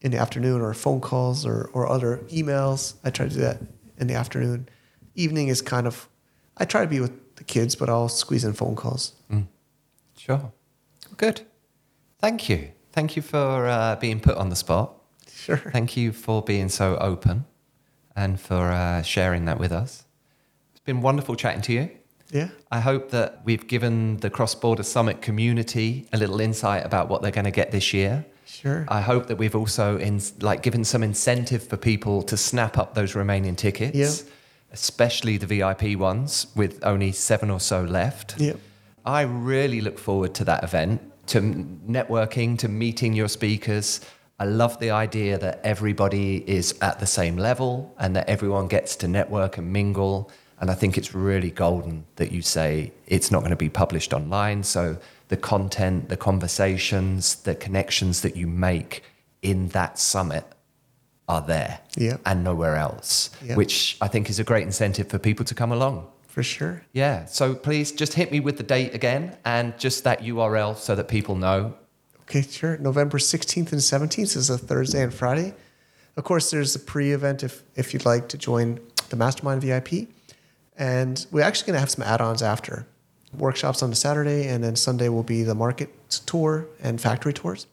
in 0.01 0.11
the 0.11 0.18
afternoon, 0.18 0.61
or 0.61 0.75
phone 0.75 1.01
calls 1.01 1.47
or 1.47 1.70
or 1.72 1.89
other 1.89 2.18
emails. 2.29 2.95
I 3.05 3.11
try 3.11 3.29
to 3.29 3.35
do 3.35 3.41
that 3.41 3.61
in 3.99 4.07
the 4.07 4.14
afternoon. 4.14 4.68
Evening 5.14 5.49
is 5.49 5.62
kind 5.62 5.87
of, 5.87 6.09
I 6.57 6.64
try 6.64 6.83
to 6.83 6.89
be 6.89 7.01
with 7.01 7.37
the 7.37 7.45
kids, 7.45 7.75
but 7.75 7.89
I'll 7.89 8.09
squeeze 8.09 8.45
in 8.45 8.53
phone 8.53 8.77
calls. 8.77 9.12
Sure. 10.16 10.53
Good. 11.16 11.43
Thank 12.18 12.49
you. 12.49 12.70
Thank 12.93 13.16
you 13.16 13.22
for 13.22 13.66
uh, 13.66 13.97
being 13.97 14.20
put 14.20 14.37
on 14.37 14.49
the 14.49 14.57
spot. 14.57 14.95
Sure. 15.31 15.57
Thank 15.57 15.97
you 15.97 16.12
for 16.12 16.43
being 16.43 16.68
so 16.68 16.97
open 16.97 17.45
and 18.16 18.41
for 18.41 18.70
uh, 18.70 19.03
sharing 19.03 19.45
that 19.47 19.59
with 19.59 19.72
us. 19.72 20.03
Been 20.85 21.01
wonderful 21.01 21.35
chatting 21.35 21.62
to 21.62 21.72
you. 21.72 21.91
Yeah. 22.30 22.49
I 22.70 22.80
hope 22.80 23.11
that 23.11 23.41
we've 23.45 23.66
given 23.66 24.18
the 24.18 24.28
Cross 24.28 24.57
Border 24.57 24.82
Summit 24.82 25.22
community 25.22 26.07
a 26.12 26.18
little 26.18 26.41
insight 26.41 26.85
about 26.85 27.09
what 27.09 27.22
they're 27.22 27.30
going 27.30 27.45
to 27.47 27.51
get 27.51 27.70
this 27.70 27.95
year. 27.95 28.24
Sure. 28.47 28.85
I 28.89 29.01
hope 29.01 29.26
that 29.28 29.37
we've 29.37 29.55
also 29.57 29.97
in, 29.99 30.20
like 30.41 30.62
given 30.62 30.85
some 30.85 31.03
incentive 31.03 31.62
for 31.66 31.76
people 31.78 32.22
to 32.24 32.37
snap 32.37 32.76
up 32.76 32.95
those 32.95 33.14
remaining 33.14 33.57
tickets, 33.57 33.97
Yeah. 33.97 34.30
especially 34.72 35.39
the 35.39 35.47
VIP 35.47 35.97
ones 35.97 36.49
with 36.55 36.85
only 36.85 37.12
seven 37.12 37.51
or 37.51 37.61
so 37.61 37.82
left. 37.82 38.39
Yep. 38.39 38.59
I 39.07 39.22
really 39.22 39.80
look 39.80 39.99
forward 39.99 40.35
to 40.35 40.45
that 40.45 40.64
event, 40.64 41.01
to 41.28 41.41
networking, 41.41 42.59
to 42.59 42.68
meeting 42.68 43.14
your 43.14 43.28
speakers. 43.28 44.01
I 44.39 44.45
love 44.45 44.78
the 44.80 44.91
idea 44.91 45.39
that 45.39 45.61
everybody 45.64 46.45
is 46.49 46.74
at 46.82 47.01
the 47.01 47.07
same 47.07 47.37
level 47.39 47.95
and 47.99 48.14
that 48.16 48.28
everyone 48.28 48.68
gets 48.68 48.97
to 48.97 49.09
network 49.09 49.57
and 49.59 49.72
mingle. 49.72 50.30
And 50.61 50.70
I 50.70 50.74
think 50.74 50.96
it's 50.96 51.14
really 51.14 51.50
golden 51.50 52.05
that 52.16 52.32
you 52.32 52.42
say 52.42 52.92
it's 53.07 53.30
not 53.30 53.40
going 53.40 53.50
to 53.50 53.57
be 53.57 53.68
published 53.68 54.12
online. 54.12 54.62
So 54.62 54.96
the 55.28 55.36
content, 55.36 56.09
the 56.09 56.16
conversations, 56.16 57.36
the 57.36 57.55
connections 57.55 58.20
that 58.22 58.36
you 58.36 58.46
make 58.46 59.02
in 59.42 59.68
that 59.68 59.98
summit 59.98 60.44
are 61.28 61.40
there 61.42 61.80
Yeah. 61.96 62.18
and 62.26 62.44
nowhere 62.44 62.76
else, 62.76 63.30
Yeah. 63.42 63.57
which 63.57 63.96
I 64.00 64.09
think 64.09 64.28
is 64.30 64.38
a 64.38 64.44
great 64.44 64.62
incentive 64.64 65.09
for 65.09 65.18
people 65.18 65.44
to 65.46 65.55
come 65.55 65.72
along. 65.72 66.07
For 66.28 66.42
sure. 66.42 66.82
Yeah. 66.92 67.26
So 67.26 67.55
please 67.55 67.92
just 67.92 68.14
hit 68.14 68.30
me 68.32 68.40
with 68.40 68.57
the 68.57 68.62
date 68.62 68.94
again 68.94 69.36
and 69.44 69.76
just 69.78 70.05
that 70.05 70.22
URL 70.22 70.74
so 70.76 70.94
that 70.94 71.09
people 71.09 71.36
know. 71.36 71.74
Okay, 72.22 72.42
sure. 72.42 72.76
November 72.78 73.18
16th 73.18 73.72
and 73.72 73.80
17th 73.80 74.36
is 74.36 74.50
a 74.50 74.59
Thursday 74.59 75.02
and 75.02 75.12
Friday. 75.14 75.55
Of 76.16 76.24
course, 76.24 76.50
there's 76.50 76.74
a 76.74 76.78
pre 76.78 77.12
event 77.12 77.42
if, 77.42 77.62
if 77.76 77.92
you'd 77.92 78.05
like 78.07 78.28
to 78.28 78.38
join 78.38 78.80
the 79.11 79.16
Mastermind 79.16 79.62
VIP. 79.62 80.09
And 80.77 81.25
we're 81.31 81.43
actually 81.43 81.66
going 81.68 81.75
to 81.75 81.81
have 81.81 81.91
some 81.91 82.05
add 82.05 82.20
ons 82.20 82.43
after 82.43 82.87
workshops 83.39 83.83
on 83.83 83.91
the 83.91 83.97
Saturday, 83.97 84.49
and 84.49 84.62
then 84.62 84.77
Sunday 84.77 85.09
will 85.09 85.22
be 85.22 85.43
the 85.43 85.55
market 85.55 85.91
tour 86.27 86.66
and 86.81 87.01
factory 87.01 87.33
tours. 87.33 87.66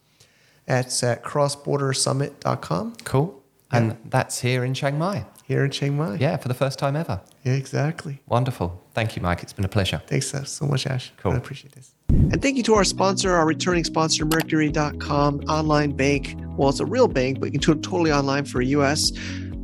It's 0.68 1.04
at 1.04 1.24
crossbordersummit.com 1.24 2.95
Cool. 3.04 3.41
And 3.74 3.97
that's 4.06 4.41
here 4.41 4.66
in 4.66 4.74
Chiang 4.74 4.97
Mai. 4.97 5.26
here 5.45 5.64
in 5.64 5.72
Chiang 5.72 5.95
Mai. 5.95 6.16
Yeah, 6.16 6.36
for 6.38 6.49
the 6.49 6.54
first 6.54 6.78
time 6.78 6.95
ever. 6.97 7.22
Yeah, 7.43 7.54
exactly. 7.54 8.22
Wonderful. 8.28 8.82
Thank 8.93 9.16
you, 9.16 9.22
Mike. 9.22 9.43
It's 9.43 9.54
been 9.54 9.64
a 9.64 9.70
pleasure. 9.70 10.02
Thanks 10.08 10.34
uh, 10.34 10.43
so 10.43 10.66
much, 10.66 10.86
Ash. 10.88 11.14
Cool. 11.18 11.32
I 11.32 11.38
appreciate 11.38 11.74
this. 11.74 11.93
And 12.10 12.41
thank 12.41 12.58
you 12.58 12.64
to 12.64 12.74
our 12.74 12.84
sponsor, 12.84 13.34
our 13.34 13.45
returning 13.45 13.86
sponsor, 13.86 14.26
Mercury.com, 14.26 15.39
online 15.47 15.91
bank. 15.91 16.36
Well, 16.58 16.70
it's 16.70 16.82
a 16.82 16.86
real 16.86 17.08
bank, 17.08 17.39
but 17.39 17.45
you 17.45 17.52
can 17.54 17.62
do 17.62 17.72
it 17.72 17.84
totally 17.84 18.12
online 18.12 18.43
for 18.43 18.62
US. 18.62 19.14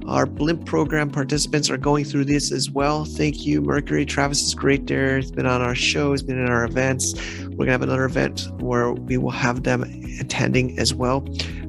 Our 0.07 0.25
Blimp 0.25 0.65
program 0.65 1.09
participants 1.09 1.69
are 1.69 1.77
going 1.77 2.05
through 2.05 2.25
this 2.25 2.51
as 2.51 2.71
well. 2.71 3.03
Thank 3.03 3.45
you, 3.45 3.61
Mercury. 3.61 4.05
Travis 4.05 4.41
is 4.41 4.55
great 4.55 4.87
there. 4.87 5.17
He's 5.17 5.31
been 5.31 5.45
on 5.45 5.61
our 5.61 5.75
show, 5.75 6.11
he's 6.11 6.23
been 6.23 6.39
in 6.39 6.49
our 6.49 6.63
events. 6.63 7.13
We're 7.41 7.65
going 7.65 7.67
to 7.67 7.71
have 7.73 7.81
another 7.81 8.05
event 8.05 8.47
where 8.61 8.93
we 8.93 9.17
will 9.17 9.31
have 9.31 9.63
them 9.63 9.83
attending 10.19 10.79
as 10.79 10.93
well. 10.93 11.25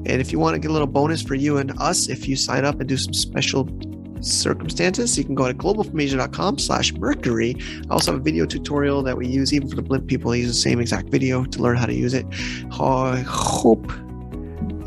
And 0.06 0.20
if 0.20 0.30
you 0.30 0.38
want 0.38 0.54
to 0.54 0.60
get 0.60 0.70
a 0.70 0.72
little 0.72 0.86
bonus 0.86 1.20
for 1.20 1.34
you 1.34 1.58
and 1.58 1.72
us, 1.80 2.08
if 2.08 2.28
you 2.28 2.36
sign 2.36 2.64
up 2.64 2.78
and 2.78 2.88
do 2.88 2.96
some 2.96 3.12
special 3.12 3.68
circumstances, 4.20 5.18
you 5.18 5.24
can 5.24 5.34
go 5.34 5.48
to 5.48 5.54
globalfromasia.com 5.54 6.58
slash 6.58 6.92
mercury. 6.94 7.56
I 7.90 7.92
also 7.92 8.12
have 8.12 8.20
a 8.20 8.24
video 8.24 8.46
tutorial 8.46 9.02
that 9.02 9.16
we 9.16 9.26
use 9.26 9.52
even 9.52 9.68
for 9.68 9.76
the 9.76 9.82
blimp 9.82 10.06
people. 10.06 10.32
I 10.32 10.36
use 10.36 10.48
the 10.48 10.54
same 10.54 10.80
exact 10.80 11.08
video 11.08 11.44
to 11.44 11.62
learn 11.62 11.76
how 11.76 11.86
to 11.86 11.94
use 11.94 12.14
it. 12.14 12.26
I 12.80 13.24
hope 13.26 13.90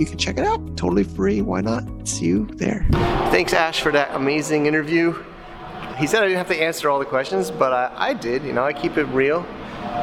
you 0.02 0.08
can 0.08 0.18
check 0.18 0.38
it 0.40 0.46
out. 0.46 0.60
Totally 0.76 1.04
free. 1.04 1.42
Why 1.42 1.62
not? 1.62 1.84
See 2.08 2.26
you 2.26 2.46
there. 2.56 2.86
Thanks, 3.32 3.54
Ash, 3.54 3.80
for 3.80 3.92
that 3.92 4.14
amazing 4.16 4.66
interview. 4.66 5.14
He 5.98 6.08
said 6.08 6.24
I 6.24 6.28
didn't 6.28 6.40
have 6.40 6.48
to 6.48 6.60
answer 6.60 6.90
all 6.90 6.98
the 6.98 7.06
questions, 7.06 7.52
but 7.52 7.72
I, 7.72 7.92
I 7.96 8.14
did. 8.16 8.44
You 8.44 8.54
know, 8.54 8.64
I 8.64 8.74
keep 8.74 8.98
it 8.98 9.06
real. 9.06 9.46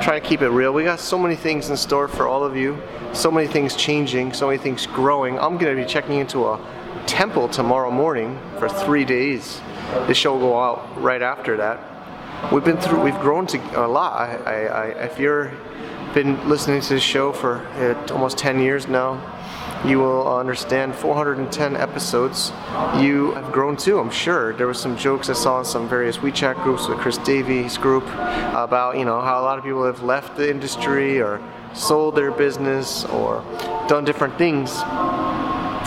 Try 0.00 0.20
to 0.20 0.24
keep 0.24 0.40
it 0.40 0.50
real. 0.50 0.72
We 0.72 0.84
got 0.84 1.00
so 1.00 1.18
many 1.18 1.34
things 1.34 1.70
in 1.70 1.76
store 1.76 2.06
for 2.06 2.28
all 2.28 2.44
of 2.44 2.56
you. 2.56 2.80
So 3.12 3.30
many 3.30 3.48
things 3.48 3.74
changing. 3.74 4.32
So 4.32 4.46
many 4.46 4.58
things 4.58 4.86
growing. 4.86 5.36
I'm 5.38 5.58
going 5.58 5.76
to 5.76 5.82
be 5.82 5.88
checking 5.88 6.18
into 6.18 6.46
a 6.46 6.60
temple 7.06 7.48
tomorrow 7.48 7.90
morning 7.90 8.38
for 8.58 8.68
three 8.68 9.04
days. 9.04 9.60
This 10.06 10.16
show 10.16 10.34
will 10.34 10.40
go 10.40 10.60
out 10.60 11.02
right 11.02 11.22
after 11.22 11.56
that. 11.56 12.52
We've 12.52 12.64
been 12.64 12.76
through. 12.76 13.02
We've 13.02 13.18
grown 13.18 13.48
to 13.48 13.84
a 13.84 13.88
lot. 13.88 14.12
I, 14.20 14.36
I, 14.36 14.54
I, 14.66 14.86
if 15.06 15.18
you're 15.18 15.50
been 16.14 16.48
listening 16.48 16.80
to 16.80 16.94
this 16.94 17.02
show 17.02 17.32
for 17.32 17.58
uh, 17.58 18.12
almost 18.12 18.38
10 18.38 18.60
years 18.60 18.86
now, 18.86 19.37
you 19.84 19.98
will 19.98 20.36
understand 20.36 20.94
410 20.94 21.76
episodes. 21.76 22.52
You 22.98 23.32
have 23.32 23.52
grown 23.52 23.76
too, 23.76 23.98
I'm 23.98 24.10
sure. 24.10 24.52
There 24.54 24.66
was 24.66 24.80
some 24.80 24.96
jokes 24.96 25.30
I 25.30 25.34
saw 25.34 25.60
in 25.60 25.64
some 25.64 25.88
various 25.88 26.18
WeChat 26.18 26.62
groups 26.62 26.88
with 26.88 26.98
Chris 26.98 27.18
Davies' 27.18 27.78
group 27.78 28.04
about 28.04 28.98
you 28.98 29.04
know 29.04 29.20
how 29.20 29.40
a 29.40 29.42
lot 29.42 29.58
of 29.58 29.64
people 29.64 29.84
have 29.84 30.02
left 30.02 30.36
the 30.36 30.50
industry 30.50 31.20
or 31.20 31.40
sold 31.74 32.16
their 32.16 32.30
business 32.30 33.04
or 33.06 33.44
done 33.88 34.04
different 34.04 34.36
things. 34.36 34.70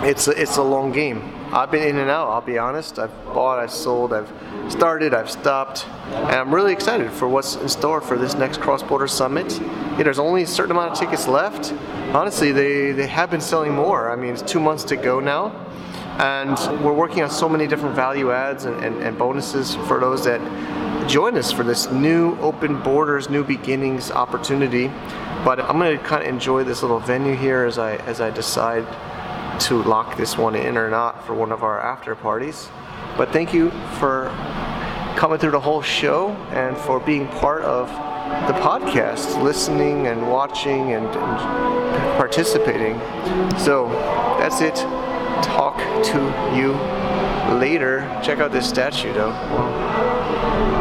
It's 0.03 0.27
a, 0.27 0.41
it's 0.41 0.57
a 0.57 0.63
long 0.63 0.91
game. 0.91 1.40
I've 1.53 1.69
been 1.69 1.83
in 1.83 1.97
and 1.97 2.09
out. 2.09 2.29
I'll 2.29 2.39
be 2.39 2.57
honest. 2.57 2.97
I've 2.97 3.13
bought, 3.25 3.59
I've 3.59 3.71
sold, 3.71 4.13
I've 4.13 4.31
started, 4.71 5.13
I've 5.13 5.29
stopped, 5.29 5.85
and 5.87 6.35
I'm 6.35 6.55
really 6.55 6.71
excited 6.71 7.11
for 7.11 7.27
what's 7.27 7.55
in 7.55 7.67
store 7.67 7.99
for 7.99 8.17
this 8.17 8.35
next 8.35 8.61
cross-border 8.61 9.07
summit. 9.07 9.59
Yeah, 9.59 10.03
there's 10.03 10.19
only 10.19 10.43
a 10.43 10.47
certain 10.47 10.71
amount 10.71 10.93
of 10.93 10.97
tickets 10.97 11.27
left. 11.27 11.73
Honestly, 12.13 12.53
they 12.53 12.93
they 12.93 13.07
have 13.07 13.29
been 13.29 13.41
selling 13.41 13.73
more. 13.73 14.09
I 14.09 14.15
mean, 14.15 14.31
it's 14.31 14.41
two 14.41 14.61
months 14.61 14.85
to 14.85 14.95
go 14.95 15.19
now, 15.19 15.51
and 16.19 16.57
we're 16.83 16.93
working 16.93 17.21
on 17.21 17.29
so 17.29 17.49
many 17.49 17.67
different 17.67 17.95
value 17.95 18.31
adds 18.31 18.63
and, 18.63 18.81
and, 18.81 19.01
and 19.03 19.17
bonuses 19.17 19.75
for 19.75 19.99
those 19.99 20.23
that 20.23 20.39
join 21.09 21.37
us 21.37 21.51
for 21.51 21.63
this 21.63 21.91
new 21.91 22.37
open 22.39 22.81
borders, 22.81 23.29
new 23.29 23.43
beginnings 23.43 24.09
opportunity. 24.09 24.87
But 25.43 25.59
I'm 25.59 25.79
going 25.79 25.97
to 25.97 26.03
kind 26.03 26.23
of 26.23 26.29
enjoy 26.29 26.63
this 26.63 26.81
little 26.81 26.99
venue 26.99 27.35
here 27.35 27.65
as 27.65 27.77
I 27.77 27.97
as 28.07 28.21
I 28.21 28.29
decide 28.29 28.85
to 29.67 29.83
lock 29.83 30.17
this 30.17 30.37
one 30.37 30.55
in 30.55 30.77
or 30.77 30.89
not 30.89 31.25
for 31.25 31.33
one 31.33 31.51
of 31.51 31.63
our 31.63 31.79
after 31.79 32.15
parties. 32.15 32.69
But 33.17 33.31
thank 33.31 33.53
you 33.53 33.69
for 33.99 34.29
coming 35.15 35.37
through 35.37 35.51
the 35.51 35.59
whole 35.59 35.81
show 35.81 36.29
and 36.51 36.75
for 36.75 36.99
being 36.99 37.27
part 37.27 37.61
of 37.61 37.87
the 38.47 38.59
podcast, 38.59 39.41
listening 39.43 40.07
and 40.07 40.29
watching 40.29 40.93
and, 40.93 41.05
and 41.05 42.17
participating. 42.17 42.99
So 43.59 43.89
that's 44.39 44.61
it. 44.61 44.75
Talk 45.43 45.77
to 46.05 46.19
you 46.55 46.73
later. 47.59 47.99
Check 48.23 48.39
out 48.39 48.51
this 48.51 48.67
statue 48.67 49.13
though. 49.13 50.80